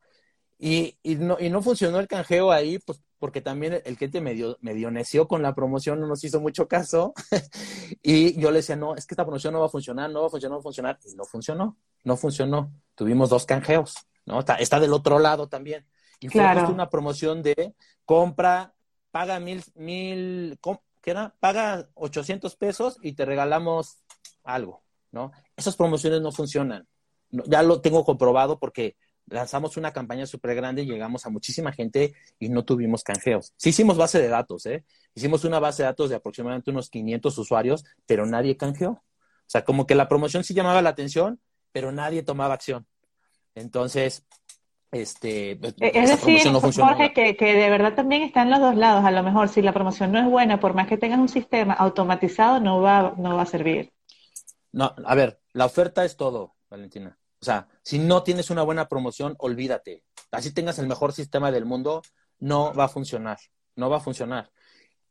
Y, 0.60 0.98
y, 1.02 1.16
no, 1.16 1.38
y 1.40 1.50
no 1.50 1.62
funcionó 1.62 2.00
el 2.00 2.08
canjeo 2.08 2.52
ahí, 2.52 2.80
pues 2.80 3.02
porque 3.22 3.40
también 3.40 3.80
el 3.86 3.98
cliente 3.98 4.20
medio, 4.20 4.58
medio 4.62 4.90
neció 4.90 5.28
con 5.28 5.44
la 5.44 5.54
promoción, 5.54 6.00
no 6.00 6.08
nos 6.08 6.24
hizo 6.24 6.42
mucho 6.42 6.68
caso. 6.68 7.14
y 8.02 8.40
yo 8.42 8.50
le 8.50 8.58
decía, 8.58 8.76
no, 8.76 8.96
es 8.96 9.06
que 9.06 9.14
esta 9.14 9.24
promoción 9.24 9.54
no 9.54 9.60
va 9.60 9.68
a 9.68 9.70
funcionar, 9.70 10.10
no 10.10 10.22
va 10.22 10.28
a 10.28 10.30
funcionar, 10.32 10.52
no 10.52 10.58
va 10.58 10.62
a 10.62 10.64
funcionar. 10.64 11.00
Y 11.06 11.16
no 11.16 11.26
funcionó, 11.26 11.78
no 12.04 12.18
funcionó. 12.18 12.74
Tuvimos 12.96 13.30
dos 13.30 13.46
canjeos, 13.46 13.94
¿no? 14.32 14.40
Está, 14.40 14.56
está 14.56 14.80
del 14.80 14.94
otro 14.94 15.20
lado 15.20 15.48
también. 15.48 15.86
Y 16.22 16.30
fue 16.30 16.42
una 16.42 16.90
promoción 16.90 17.44
de 17.44 17.76
compra, 18.06 18.74
paga 19.12 19.40
mil, 19.40 19.62
mil, 19.76 20.58
¿qué 21.02 21.12
era? 21.12 21.36
Paga 21.40 21.90
800 21.96 22.56
pesos 22.56 22.98
y 23.02 23.14
te 23.14 23.26
regalamos 23.26 23.98
algo, 24.44 24.84
¿no? 25.12 25.32
Esas 25.58 25.76
promociones 25.76 26.22
no 26.22 26.32
funcionan. 26.32 26.88
ya 27.30 27.62
lo 27.62 27.82
tengo 27.82 28.06
comprobado 28.06 28.58
porque 28.58 28.96
lanzamos 29.28 29.78
una 29.78 29.92
campaña 29.92 30.26
súper 30.26 30.56
grande 30.56 30.84
y 30.84 30.86
llegamos 30.86 31.26
a 31.26 31.30
muchísima 31.30 31.72
gente 31.74 32.14
y 32.40 32.50
no 32.50 32.64
tuvimos 32.64 33.04
canjeos. 33.04 33.54
Sí 33.58 33.70
hicimos 33.70 33.98
base 33.98 34.22
de 34.22 34.30
datos, 34.30 34.66
¿eh? 34.66 34.86
Hicimos 35.14 35.44
una 35.44 35.60
base 35.60 35.84
de 35.84 35.88
datos 35.88 36.10
de 36.10 36.16
aproximadamente 36.16 36.72
unos 36.72 36.90
500 36.90 37.38
usuarios, 37.38 37.84
pero 38.06 38.26
nadie 38.26 38.56
canjeó. 38.56 38.92
O 38.92 39.04
sea, 39.52 39.66
como 39.66 39.86
que 39.86 39.96
la 39.96 40.08
promoción 40.08 40.46
sí 40.46 40.54
llamaba 40.54 40.82
la 40.82 40.92
atención, 40.92 41.42
pero 41.74 41.92
nadie 41.92 42.24
tomaba 42.24 42.54
acción. 42.54 42.88
Entonces, 43.56 44.26
este, 44.92 45.56
pues, 45.56 45.76
es 45.80 46.10
decir, 46.10 46.52
Jorge, 46.52 47.14
que, 47.14 47.38
que, 47.38 47.54
de 47.54 47.70
verdad 47.70 47.96
también 47.96 48.24
está 48.24 48.42
en 48.42 48.50
los 48.50 48.60
dos 48.60 48.76
lados. 48.76 49.06
A 49.06 49.12
lo 49.12 49.24
mejor 49.24 49.48
si 49.48 49.62
la 49.62 49.74
promoción 49.74 50.12
no 50.12 50.20
es 50.20 50.26
buena, 50.26 50.60
por 50.60 50.74
más 50.74 50.88
que 50.88 50.98
tengas 50.98 51.20
un 51.20 51.30
sistema 51.30 51.74
automatizado, 51.74 52.60
no 52.60 52.82
va, 52.82 53.14
no 53.18 53.36
va 53.36 53.44
a 53.44 53.46
servir. 53.46 53.94
No, 54.74 54.94
a 55.06 55.16
ver, 55.16 55.40
la 55.54 55.66
oferta 55.66 56.04
es 56.04 56.18
todo, 56.18 56.56
Valentina. 56.70 57.18
O 57.42 57.46
sea, 57.46 57.68
si 57.82 58.00
no 58.00 58.24
tienes 58.24 58.50
una 58.50 58.64
buena 58.64 58.88
promoción, 58.88 59.36
olvídate. 59.40 60.04
Así 60.32 60.54
tengas 60.54 60.78
el 60.80 60.88
mejor 60.88 61.14
sistema 61.14 61.52
del 61.52 61.66
mundo, 61.66 62.02
no 62.40 62.74
va 62.74 62.86
a 62.86 62.90
funcionar. 62.90 63.38
No 63.76 63.90
va 63.90 63.98
a 63.98 64.02
funcionar. 64.02 64.52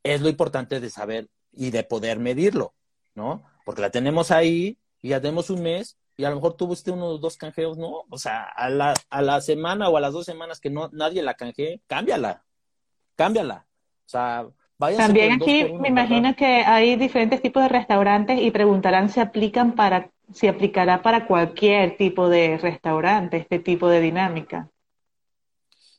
Es 0.02 0.20
lo 0.20 0.28
importante 0.28 0.80
de 0.80 0.90
saber 0.90 1.28
y 1.52 1.70
de 1.70 1.84
poder 1.84 2.18
medirlo, 2.18 2.74
¿no? 3.14 3.44
Porque 3.64 3.82
la 3.82 3.90
tenemos 3.90 4.30
ahí 4.30 4.78
y 5.02 5.08
ya 5.10 5.20
tenemos 5.20 5.50
un 5.50 5.62
mes 5.62 5.98
y 6.20 6.24
a 6.26 6.28
lo 6.28 6.36
mejor 6.36 6.52
tuviste 6.52 6.90
unos 6.90 7.18
dos 7.18 7.38
canjeos, 7.38 7.78
¿no? 7.78 8.04
O 8.10 8.18
sea, 8.18 8.42
a 8.42 8.68
la, 8.68 8.92
a 9.08 9.22
la 9.22 9.40
semana 9.40 9.88
o 9.88 9.96
a 9.96 10.02
las 10.02 10.12
dos 10.12 10.26
semanas 10.26 10.60
que 10.60 10.68
no 10.68 10.90
nadie 10.92 11.22
la 11.22 11.32
canjee, 11.32 11.80
cámbiala, 11.86 12.44
cámbiala. 13.16 13.66
O 14.04 14.08
sea, 14.08 14.46
vaya 14.76 14.98
También 14.98 15.32
aquí 15.32 15.64
me 15.64 15.88
imagino 15.88 16.36
que 16.36 16.44
hay 16.44 16.96
diferentes 16.96 17.40
tipos 17.40 17.62
de 17.62 17.70
restaurantes 17.70 18.38
y 18.38 18.50
preguntarán 18.50 19.08
si 19.08 19.18
aplican 19.18 19.74
para, 19.74 20.10
si 20.34 20.46
aplicará 20.46 21.00
para 21.00 21.26
cualquier 21.26 21.96
tipo 21.96 22.28
de 22.28 22.58
restaurante 22.58 23.38
este 23.38 23.58
tipo 23.58 23.88
de 23.88 24.02
dinámica. 24.02 24.68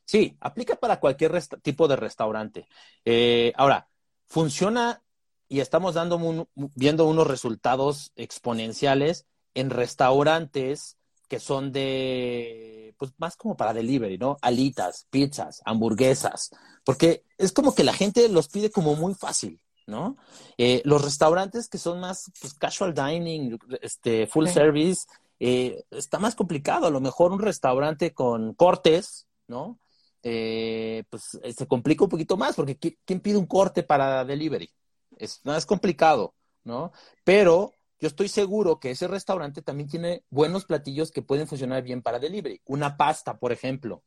Sí, 0.04 0.36
aplica 0.38 0.76
para 0.76 1.00
cualquier 1.00 1.32
tipo 1.62 1.88
de 1.88 1.96
restaurante. 1.96 2.68
Eh, 3.04 3.52
ahora, 3.56 3.88
funciona 4.28 5.02
y 5.48 5.58
estamos 5.58 5.94
dando 5.94 6.46
viendo 6.54 7.08
unos 7.08 7.26
resultados 7.26 8.12
exponenciales 8.14 9.26
en 9.54 9.70
restaurantes 9.70 10.96
que 11.28 11.40
son 11.40 11.72
de, 11.72 12.94
pues 12.98 13.12
más 13.16 13.36
como 13.36 13.56
para 13.56 13.72
delivery, 13.72 14.18
¿no? 14.18 14.36
Alitas, 14.42 15.06
pizzas, 15.08 15.62
hamburguesas, 15.64 16.50
porque 16.84 17.24
es 17.38 17.52
como 17.52 17.74
que 17.74 17.84
la 17.84 17.94
gente 17.94 18.28
los 18.28 18.48
pide 18.48 18.70
como 18.70 18.96
muy 18.96 19.14
fácil, 19.14 19.58
¿no? 19.86 20.18
Eh, 20.58 20.82
los 20.84 21.02
restaurantes 21.02 21.68
que 21.68 21.78
son 21.78 22.00
más 22.00 22.30
pues, 22.38 22.52
casual 22.52 22.92
dining, 22.92 23.58
este, 23.80 24.26
full 24.26 24.46
service, 24.46 25.06
eh, 25.40 25.82
está 25.90 26.18
más 26.18 26.34
complicado. 26.34 26.86
A 26.86 26.90
lo 26.90 27.00
mejor 27.00 27.32
un 27.32 27.40
restaurante 27.40 28.12
con 28.12 28.52
cortes, 28.52 29.26
¿no? 29.48 29.78
Eh, 30.22 31.02
pues 31.08 31.38
se 31.56 31.66
complica 31.66 32.04
un 32.04 32.10
poquito 32.10 32.36
más, 32.36 32.54
porque 32.54 32.76
¿quién 32.76 33.20
pide 33.20 33.38
un 33.38 33.46
corte 33.46 33.82
para 33.82 34.24
delivery? 34.24 34.70
Es 35.16 35.40
más 35.44 35.66
complicado, 35.66 36.34
¿no? 36.62 36.92
Pero 37.24 37.72
yo 38.02 38.08
estoy 38.08 38.26
seguro 38.26 38.80
que 38.80 38.90
ese 38.90 39.06
restaurante 39.06 39.62
también 39.62 39.88
tiene 39.88 40.24
buenos 40.28 40.64
platillos 40.64 41.12
que 41.12 41.22
pueden 41.22 41.46
funcionar 41.46 41.84
bien 41.84 42.02
para 42.02 42.18
delivery. 42.18 42.60
Una 42.64 42.96
pasta, 42.96 43.38
por 43.38 43.52
ejemplo, 43.52 44.02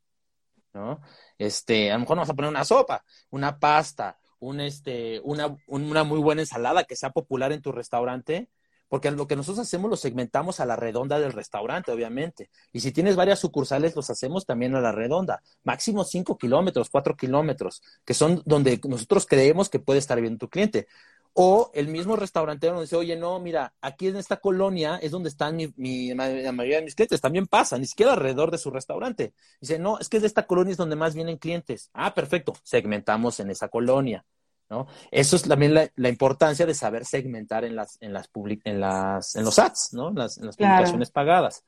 ¿no? 0.74 1.00
Este, 1.38 1.90
a 1.92 1.94
lo 1.94 2.02
mejor 2.02 2.18
vamos 2.18 2.30
a 2.30 2.34
poner 2.34 2.52
una 2.52 2.66
sopa, 2.66 3.06
una 3.30 3.58
pasta, 3.58 4.20
un, 4.40 4.60
este, 4.60 5.22
una, 5.24 5.56
una 5.68 6.04
muy 6.04 6.20
buena 6.20 6.42
ensalada 6.42 6.84
que 6.84 6.98
sea 6.98 7.12
popular 7.12 7.54
en 7.54 7.62
tu 7.62 7.72
restaurante, 7.72 8.50
porque 8.90 9.10
lo 9.12 9.28
que 9.28 9.38
nosotros 9.38 9.66
hacemos 9.66 9.90
lo 9.90 9.96
segmentamos 9.96 10.60
a 10.60 10.66
la 10.66 10.76
redonda 10.76 11.18
del 11.18 11.32
restaurante, 11.32 11.94
obviamente. 11.94 12.50
Y 12.74 12.82
si 12.82 12.92
tienes 12.92 13.16
varias 13.16 13.40
sucursales, 13.40 13.96
los 13.96 14.10
hacemos 14.10 14.46
también 14.46 14.76
a 14.76 14.82
la 14.82 14.92
redonda. 14.92 15.42
Máximo 15.64 16.04
5 16.04 16.38
kilómetros, 16.38 16.90
4 16.90 17.16
kilómetros, 17.16 17.82
que 18.04 18.14
son 18.14 18.42
donde 18.46 18.82
nosotros 18.84 19.26
creemos 19.26 19.70
que 19.70 19.80
puede 19.80 20.00
estar 20.00 20.20
bien 20.20 20.38
tu 20.38 20.50
cliente. 20.50 20.88
O 21.38 21.70
el 21.74 21.90
mismo 21.90 22.16
restaurantero 22.16 22.74
nos 22.74 22.84
dice, 22.84 22.96
oye, 22.96 23.18
no, 23.18 23.38
mira, 23.42 23.74
aquí 23.82 24.08
en 24.08 24.16
esta 24.16 24.38
colonia 24.38 24.96
es 25.02 25.12
donde 25.12 25.28
están 25.28 25.58
mi, 25.58 26.14
la 26.14 26.52
mayoría 26.54 26.78
de 26.78 26.84
mis 26.86 26.96
clientes. 26.96 27.20
También 27.20 27.46
pasa, 27.46 27.78
ni 27.78 27.88
siquiera 27.88 28.14
alrededor 28.14 28.52
de 28.52 28.58
su 28.58 28.72
restaurante. 28.72 29.34
Dice, 29.60 29.78
no, 29.78 30.00
es 30.00 30.08
que 30.08 30.22
de 30.22 30.28
esta 30.28 30.48
colonia 30.48 30.72
es 30.72 30.78
donde 30.78 30.96
más 30.96 31.14
vienen 31.14 31.38
clientes. 31.38 31.90
Ah, 31.94 32.14
perfecto, 32.14 32.54
segmentamos 32.64 33.42
en 33.42 33.50
esa 33.50 33.68
colonia. 33.68 34.24
¿No? 34.70 34.88
Eso 35.12 35.36
es 35.36 35.44
también 35.44 35.74
la, 35.74 36.10
importancia 36.10 36.66
de 36.66 36.74
saber 36.74 37.06
segmentar 37.06 37.64
en 37.66 37.76
las, 37.76 37.98
en 38.02 38.14
las, 38.14 38.30
en 38.64 38.80
las, 38.80 39.36
en 39.36 39.46
los 39.46 39.60
ads, 39.60 39.90
¿no? 39.94 40.10
En 40.10 40.16
las, 40.16 40.38
publicaciones 40.38 41.12
pagadas. 41.12 41.64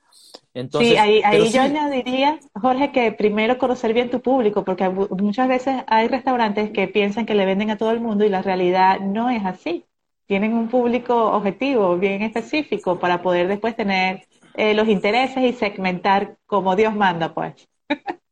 Entonces, 0.54 0.92
sí, 0.92 0.98
ahí, 0.98 1.22
ahí 1.24 1.50
yo 1.50 1.62
añadiría, 1.62 2.40
Jorge, 2.60 2.92
que 2.92 3.12
primero 3.12 3.58
conocer 3.58 3.94
bien 3.94 4.10
tu 4.10 4.22
público, 4.22 4.64
porque 4.64 4.90
muchas 4.90 5.48
veces 5.48 5.84
hay 5.88 6.08
restaurantes 6.08 6.72
que 6.72 6.88
piensan 6.88 7.26
que 7.26 7.36
le 7.36 7.46
venden 7.46 7.70
a 7.70 7.78
todo 7.78 7.92
el 7.92 8.00
mundo 8.00 8.26
y 8.26 8.30
la 8.30 8.42
realidad 8.42 9.00
no 9.00 9.30
es 9.30 9.46
así. 9.46 9.86
Tienen 10.26 10.54
un 10.54 10.68
público 10.68 11.32
objetivo 11.32 11.98
bien 11.98 12.22
específico 12.22 13.00
para 13.00 13.22
poder 13.22 13.48
después 13.48 13.76
tener 13.76 14.28
eh, 14.56 14.74
los 14.74 14.88
intereses 14.88 15.44
y 15.44 15.54
segmentar 15.54 16.38
como 16.46 16.76
Dios 16.76 16.96
manda, 16.96 17.34
pues. 17.34 17.54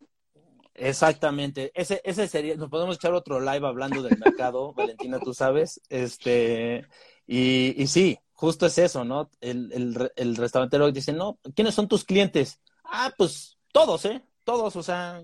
Exactamente, 0.78 1.72
ese, 1.74 2.02
ese 2.04 2.28
sería, 2.28 2.56
nos 2.58 2.70
podemos 2.70 2.98
echar 2.98 3.14
otro 3.14 3.40
live 3.40 3.66
hablando 3.66 4.04
del 4.04 4.20
mercado, 4.20 4.74
Valentina, 4.76 5.20
tú 5.20 5.34
sabes, 5.34 5.82
este, 5.88 6.86
y, 7.26 7.82
y 7.82 7.88
sí, 7.88 8.20
justo 8.34 8.66
es 8.66 8.78
eso, 8.78 9.06
¿no? 9.06 9.32
El, 9.40 9.72
el, 9.72 10.12
el 10.18 10.36
restaurantero 10.36 10.92
dice, 10.92 11.14
no, 11.14 11.40
¿quiénes 11.56 11.76
son 11.76 11.88
tus 11.88 12.04
clientes? 12.04 12.60
Ah, 12.84 13.14
pues 13.18 13.58
todos, 13.72 14.04
¿eh? 14.04 14.22
Todos, 14.44 14.76
o 14.76 14.84
sea, 14.84 15.24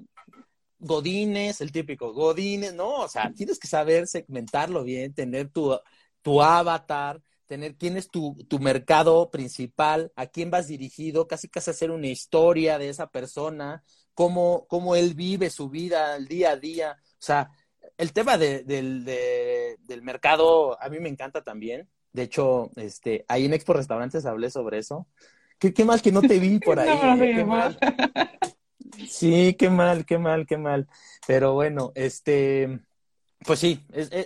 Godines, 0.80 1.60
el 1.60 1.72
típico 1.74 2.14
Godines, 2.14 2.74
no, 2.74 3.02
o 3.02 3.08
sea, 3.10 3.32
tienes 3.36 3.60
que 3.60 3.68
saber 3.68 4.08
segmentarlo 4.08 4.86
bien, 4.86 5.14
tener 5.14 5.49
tu, 5.49 5.78
tu 6.22 6.41
avatar, 6.41 7.22
tener 7.45 7.76
quién 7.76 7.97
es 7.97 8.10
tu, 8.10 8.36
tu 8.47 8.60
mercado 8.60 9.30
principal, 9.30 10.14
a 10.16 10.28
quién 10.28 10.49
vas 10.49 10.68
dirigido, 10.68 11.28
casi 11.28 11.49
casi 11.49 11.72
hacer 11.72 11.91
una 11.91 12.08
historia 12.08 12.78
de 12.78 12.88
esa 12.88 13.08
persona, 13.08 13.84
cómo, 14.22 14.67
cómo 14.67 14.95
él 14.95 15.15
vive 15.15 15.49
su 15.49 15.67
vida 15.67 16.15
el 16.15 16.28
día 16.28 16.51
a 16.51 16.55
día. 16.55 16.95
O 17.01 17.15
sea, 17.17 17.49
el 17.97 18.13
tema 18.13 18.38
de, 18.38 18.63
del 18.63 20.01
mercado 20.03 20.80
a 20.80 20.89
mí 20.89 20.99
me 20.99 21.09
encanta 21.09 21.43
también. 21.43 21.89
De 22.13 22.22
hecho, 22.22 22.69
este, 22.76 23.26
ahí 23.28 23.45
en 23.45 23.55
Expo 23.55 23.74
Restaurantes 23.74 24.28
hablé 24.28 24.51
sobre 24.51 24.78
eso. 24.78 25.07
Qué, 25.57 25.74
qué 25.74 25.86
mal 25.86 26.03
que 26.03 26.11
no 26.11 26.22
te 26.22 26.38
vi 26.38 26.59
por 26.59 26.80
ahí. 26.80 27.19
¿eh? 27.19 27.34
qué 27.36 27.43
mal. 27.43 27.80
Sí, 29.09 29.55
qué 29.57 29.72
mal, 29.72 30.05
qué 30.05 30.19
mal, 30.19 30.45
qué 30.45 30.57
mal. 30.57 30.88
Pero 31.26 31.53
bueno, 31.53 31.91
este, 31.95 32.80
pues 33.45 33.59
sí, 33.59 33.79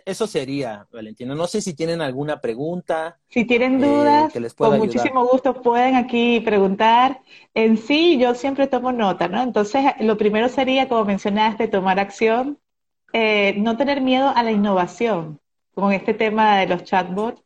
eso 0.06 0.28
sería, 0.28 0.88
Valentina. 0.92 1.36
No 1.36 1.48
sé 1.48 1.62
si 1.62 1.74
tienen 1.74 2.02
alguna 2.02 2.42
pregunta. 2.42 3.18
Si 3.30 3.46
tienen 3.46 3.82
eh, 3.84 3.88
dudas, 3.88 4.34
con 4.56 4.78
muchísimo 4.78 5.26
gusto 5.26 5.62
pueden 5.62 5.96
aquí 5.96 6.42
preguntar. 6.42 7.22
En 7.54 7.78
sí, 7.78 8.18
yo 8.18 8.36
siempre 8.36 8.68
tomo 8.68 8.92
nota, 8.92 9.28
¿no? 9.28 9.42
Entonces, 9.42 9.84
lo 10.02 10.18
primero 10.18 10.50
sería, 10.50 10.90
como 10.90 11.06
mencionaste, 11.06 11.68
tomar 11.68 12.00
acción, 12.00 12.60
eh, 13.14 13.56
no 13.58 13.78
tener 13.78 14.02
miedo 14.02 14.34
a 14.36 14.44
la 14.44 14.52
innovación 14.52 15.40
con 15.74 15.94
este 15.94 16.14
tema 16.14 16.58
de 16.60 16.68
los 16.68 16.84
chatbots. 16.84 17.42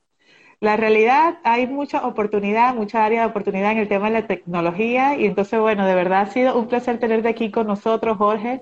La 0.61 0.77
realidad, 0.77 1.41
hay 1.43 1.67
mucha 1.67 2.07
oportunidad, 2.07 2.77
mucha 2.77 3.05
área 3.05 3.23
de 3.23 3.27
oportunidad 3.31 3.73
en 3.73 3.79
el 3.79 3.89
tema 3.89 4.07
de 4.07 4.21
la 4.21 4.29
tecnología 4.29 5.17
y 5.17 5.27
entonces, 5.27 5.59
bueno, 5.59 5.85
de 5.85 5.97
verdad 5.97 6.21
ha 6.21 6.27
sido 6.31 6.57
un 6.57 6.69
placer 6.69 7.01
tenerte 7.01 7.27
aquí 7.27 7.51
con 7.51 7.67
nosotros, 7.67 8.17
Jorge. 8.19 8.61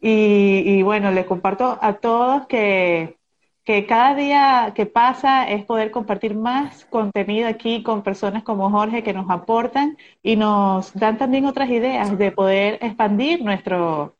Y, 0.00 0.80
bueno, 0.82 1.10
les 1.10 1.26
comparto 1.26 1.78
a 1.80 1.94
todos 1.94 2.46
que, 2.46 3.18
que 3.64 3.86
cada 3.86 4.14
día 4.14 4.72
que 4.74 4.84
pasa 4.84 5.48
es 5.48 5.64
poder 5.64 5.90
compartir 5.90 6.34
más 6.34 6.84
contenido 6.84 7.48
aquí 7.48 7.82
con 7.82 8.02
personas 8.02 8.42
como 8.42 8.70
Jorge 8.70 9.02
que 9.02 9.14
nos 9.14 9.30
aportan 9.30 9.96
y 10.22 10.36
nos 10.36 10.92
dan 10.92 11.16
también 11.16 11.46
otras 11.46 11.70
ideas 11.70 12.16
de 12.18 12.30
poder 12.30 12.78
expandir 12.82 13.42
nuestro, 13.42 14.16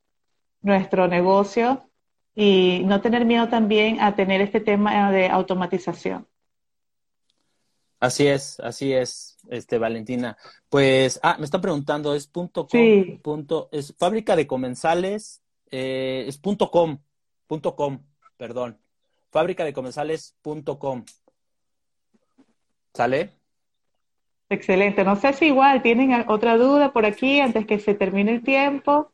nuestro 0.62 1.08
negocio 1.08 1.88
y 2.34 2.82
no 2.86 3.02
tener 3.02 3.26
miedo 3.26 3.48
también 3.48 4.00
a 4.00 4.16
tener 4.16 4.40
este 4.40 4.60
tema 4.60 5.12
de 5.12 5.28
automatización. 5.28 6.26
Así 8.00 8.26
es, 8.26 8.58
así 8.60 8.92
es, 8.92 9.38
este 9.48 9.78
Valentina. 9.78 10.36
Pues, 10.68 11.20
ah, 11.22 11.36
me 11.38 11.44
están 11.44 11.60
preguntando, 11.60 12.14
es 12.14 12.26
punto 12.26 12.66
com, 12.66 13.18
punto, 13.22 13.68
es 13.72 13.94
fábrica 13.96 14.36
de 14.36 14.46
comensales, 14.46 15.42
eh, 15.70 16.24
es 16.26 16.38
punto 16.38 16.70
com, 16.70 16.98
punto 17.46 17.76
com, 17.76 18.00
perdón, 18.36 18.78
fábrica 19.34 19.64
de 19.64 19.72
comensales 19.72 20.36
punto 20.42 20.78
com. 20.78 21.04
¿Sale? 22.94 23.32
Excelente. 24.48 25.02
No 25.02 25.16
sé 25.16 25.32
si 25.32 25.46
igual 25.46 25.82
tienen 25.82 26.24
otra 26.28 26.56
duda 26.56 26.92
por 26.92 27.04
aquí 27.04 27.40
antes 27.40 27.66
que 27.66 27.80
se 27.80 27.94
termine 27.94 28.30
el 28.30 28.44
tiempo. 28.44 29.12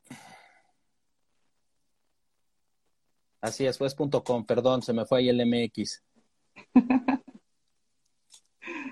Así 3.41 3.65
es, 3.65 3.79
fue 3.79 3.89
punto 3.97 4.23
com, 4.23 4.45
perdón, 4.45 4.83
se 4.83 4.93
me 4.93 5.07
fue 5.07 5.21
ahí 5.21 5.31
el 5.31 5.41
MX. 5.41 6.05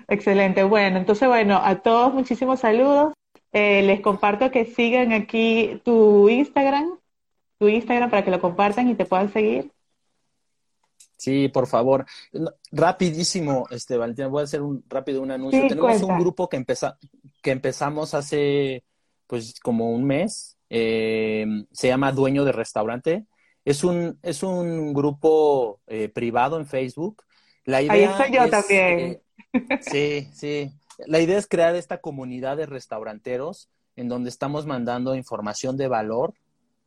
Excelente. 0.07 0.63
Bueno, 0.63 0.97
entonces, 0.97 1.27
bueno, 1.27 1.61
a 1.63 1.75
todos 1.83 2.11
muchísimos 2.11 2.61
saludos. 2.61 3.13
Eh, 3.51 3.83
les 3.83 4.01
comparto 4.01 4.49
que 4.49 4.65
sigan 4.65 5.13
aquí 5.13 5.79
tu 5.85 6.27
Instagram, 6.27 6.97
tu 7.59 7.67
Instagram 7.67 8.09
para 8.09 8.25
que 8.25 8.31
lo 8.31 8.41
compartan 8.41 8.89
y 8.89 8.95
te 8.95 9.05
puedan 9.05 9.31
seguir. 9.31 9.71
Sí, 11.19 11.49
por 11.49 11.67
favor. 11.67 12.05
Rapidísimo, 12.71 13.67
este 13.71 13.97
Valentina, 13.97 14.29
voy 14.29 14.39
a 14.39 14.43
hacer 14.45 14.61
un 14.61 14.85
rápido 14.87 15.21
un 15.21 15.31
anuncio. 15.31 15.67
Tenemos 15.67 16.01
un 16.01 16.17
grupo 16.17 16.47
que, 16.47 16.63
que 17.41 17.51
empezamos 17.51 18.13
hace 18.13 18.85
pues 19.27 19.59
como 19.59 19.91
un 19.91 20.05
mes. 20.05 20.57
Eh, 20.69 21.45
se 21.73 21.89
llama 21.89 22.13
Dueño 22.13 22.45
de 22.45 22.53
Restaurante. 22.53 23.25
Es 23.65 23.83
un, 23.83 24.17
es 24.23 24.43
un 24.43 24.93
grupo 24.93 25.81
eh, 25.87 26.07
privado 26.07 26.57
en 26.57 26.65
Facebook. 26.65 27.21
La 27.65 27.81
idea 27.81 27.93
Ahí 27.93 28.03
estoy 28.03 28.31
yo 28.31 28.49
también. 28.49 29.21
Sí, 29.81 30.29
sí. 30.33 30.71
La 31.05 31.19
idea 31.19 31.37
es 31.37 31.47
crear 31.47 31.75
esta 31.75 31.97
comunidad 31.97 32.55
de 32.55 32.65
restauranteros 32.65 33.69
en 33.97 34.07
donde 34.07 34.29
estamos 34.29 34.65
mandando 34.65 35.15
información 35.15 35.75
de 35.75 35.89
valor 35.89 36.33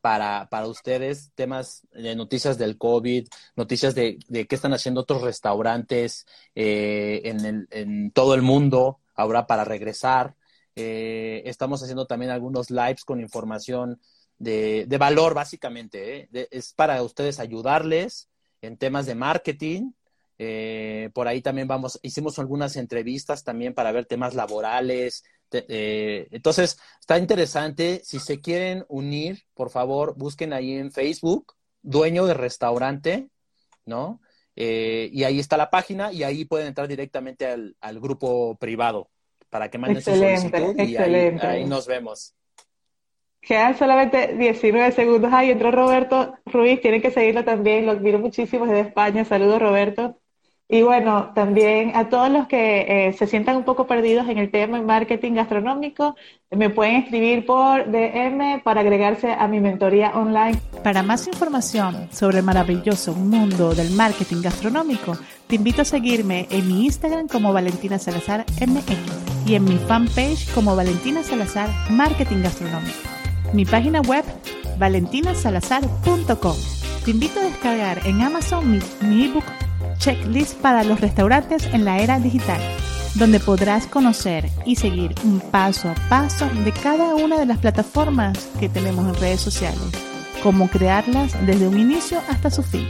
para, 0.02 0.48
para 0.50 0.66
ustedes, 0.66 1.32
temas 1.34 1.86
de 1.92 2.14
noticias 2.14 2.58
del 2.58 2.76
COVID, 2.76 3.28
noticias 3.56 3.94
de, 3.94 4.18
de 4.28 4.46
qué 4.46 4.54
están 4.54 4.74
haciendo 4.74 5.00
otros 5.00 5.22
restaurantes 5.22 6.26
eh, 6.54 7.22
en, 7.24 7.44
el, 7.46 7.68
en 7.70 8.10
todo 8.10 8.34
el 8.34 8.42
mundo 8.42 9.00
ahora 9.14 9.46
para 9.46 9.64
regresar. 9.64 10.34
Eh, 10.76 11.42
estamos 11.46 11.82
haciendo 11.82 12.06
también 12.06 12.30
algunos 12.30 12.70
lives 12.70 13.04
con 13.04 13.20
información 13.20 13.98
de, 14.38 14.84
de 14.86 14.98
valor, 14.98 15.32
básicamente. 15.32 16.28
¿eh? 16.32 16.48
es 16.50 16.74
para 16.74 17.02
ustedes 17.02 17.40
ayudarles 17.40 18.28
en 18.60 18.76
temas 18.76 19.06
de 19.06 19.14
marketing 19.14 19.92
eh, 20.44 21.10
por 21.14 21.28
ahí 21.28 21.40
también 21.40 21.68
vamos, 21.68 22.00
hicimos 22.02 22.40
algunas 22.40 22.74
entrevistas 22.74 23.44
también 23.44 23.74
para 23.74 23.92
ver 23.92 24.06
temas 24.06 24.34
laborales. 24.34 25.22
Eh, 25.52 26.28
entonces, 26.30 26.78
está 27.00 27.18
interesante. 27.18 28.00
Si 28.04 28.18
se 28.18 28.40
quieren 28.40 28.84
unir, 28.88 29.42
por 29.54 29.70
favor, 29.70 30.14
busquen 30.16 30.52
ahí 30.52 30.72
en 30.72 30.92
Facebook, 30.92 31.54
dueño 31.82 32.26
de 32.26 32.34
restaurante, 32.34 33.28
¿no? 33.84 34.20
Eh, 34.54 35.08
y 35.12 35.24
ahí 35.24 35.38
está 35.38 35.56
la 35.56 35.70
página 35.70 36.12
y 36.12 36.22
ahí 36.22 36.44
pueden 36.44 36.68
entrar 36.68 36.86
directamente 36.86 37.46
al, 37.46 38.00
grupo 38.00 38.56
privado 38.56 39.10
para 39.48 39.70
que 39.70 39.78
manden 39.78 40.02
su 40.02 40.10
solicitud 40.10 40.78
y 40.78 40.96
ahí, 40.96 41.14
ahí, 41.40 41.64
nos 41.64 41.86
vemos. 41.86 42.34
Quedan 43.40 43.76
solamente 43.76 44.36
19 44.36 44.92
segundos. 44.92 45.32
Ahí 45.32 45.50
entró 45.50 45.70
Roberto 45.70 46.34
Ruiz, 46.46 46.80
tienen 46.80 47.02
que 47.02 47.10
seguirlo 47.10 47.44
también, 47.44 47.86
lo 47.86 47.92
admiro 47.92 48.18
muchísimo 48.18 48.66
desde 48.66 48.88
España. 48.88 49.24
Saludos, 49.24 49.60
Roberto. 49.60 50.21
Y 50.72 50.80
bueno, 50.80 51.32
también 51.34 51.92
a 51.94 52.08
todos 52.08 52.30
los 52.30 52.46
que 52.46 53.08
eh, 53.08 53.12
se 53.12 53.26
sientan 53.26 53.56
un 53.56 53.64
poco 53.64 53.86
perdidos 53.86 54.26
en 54.30 54.38
el 54.38 54.50
tema 54.50 54.78
de 54.78 54.86
marketing 54.86 55.34
gastronómico, 55.34 56.16
me 56.50 56.70
pueden 56.70 56.96
escribir 56.96 57.44
por 57.44 57.90
DM 57.90 58.62
para 58.62 58.80
agregarse 58.80 59.34
a 59.34 59.46
mi 59.48 59.60
mentoría 59.60 60.12
online. 60.14 60.58
Para 60.82 61.02
más 61.02 61.26
información 61.26 62.08
sobre 62.10 62.38
el 62.38 62.44
maravilloso 62.44 63.12
mundo 63.14 63.74
del 63.74 63.90
marketing 63.90 64.40
gastronómico, 64.40 65.14
te 65.46 65.56
invito 65.56 65.82
a 65.82 65.84
seguirme 65.84 66.46
en 66.48 66.66
mi 66.66 66.86
Instagram 66.86 67.28
como 67.28 67.52
Valentina 67.52 67.98
Salazar 67.98 68.46
MX 68.66 68.96
y 69.46 69.56
en 69.56 69.64
mi 69.64 69.76
fanpage 69.76 70.50
como 70.54 70.74
Valentina 70.74 71.22
Salazar 71.22 71.68
Marketing 71.90 72.42
Gastronómico. 72.42 72.96
Mi 73.52 73.66
página 73.66 74.00
web 74.00 74.24
valentinasalazar.com. 74.78 76.56
Te 77.04 77.10
invito 77.10 77.40
a 77.40 77.42
descargar 77.42 78.06
en 78.06 78.22
Amazon 78.22 78.70
mi, 78.70 78.78
mi 79.02 79.26
ebook 79.26 79.44
checklist 79.98 80.58
para 80.60 80.84
los 80.84 81.00
restaurantes 81.00 81.66
en 81.72 81.84
la 81.84 81.98
era 81.98 82.18
digital, 82.18 82.60
donde 83.14 83.40
podrás 83.40 83.86
conocer 83.86 84.48
y 84.64 84.76
seguir 84.76 85.14
un 85.24 85.40
paso 85.40 85.88
a 85.88 85.94
paso 86.08 86.48
de 86.64 86.72
cada 86.72 87.14
una 87.14 87.38
de 87.38 87.46
las 87.46 87.58
plataformas 87.58 88.48
que 88.58 88.68
tenemos 88.68 89.06
en 89.08 89.20
redes 89.20 89.40
sociales, 89.40 89.80
cómo 90.42 90.68
crearlas 90.68 91.34
desde 91.46 91.68
un 91.68 91.78
inicio 91.78 92.20
hasta 92.28 92.50
su 92.50 92.62
fin. 92.62 92.88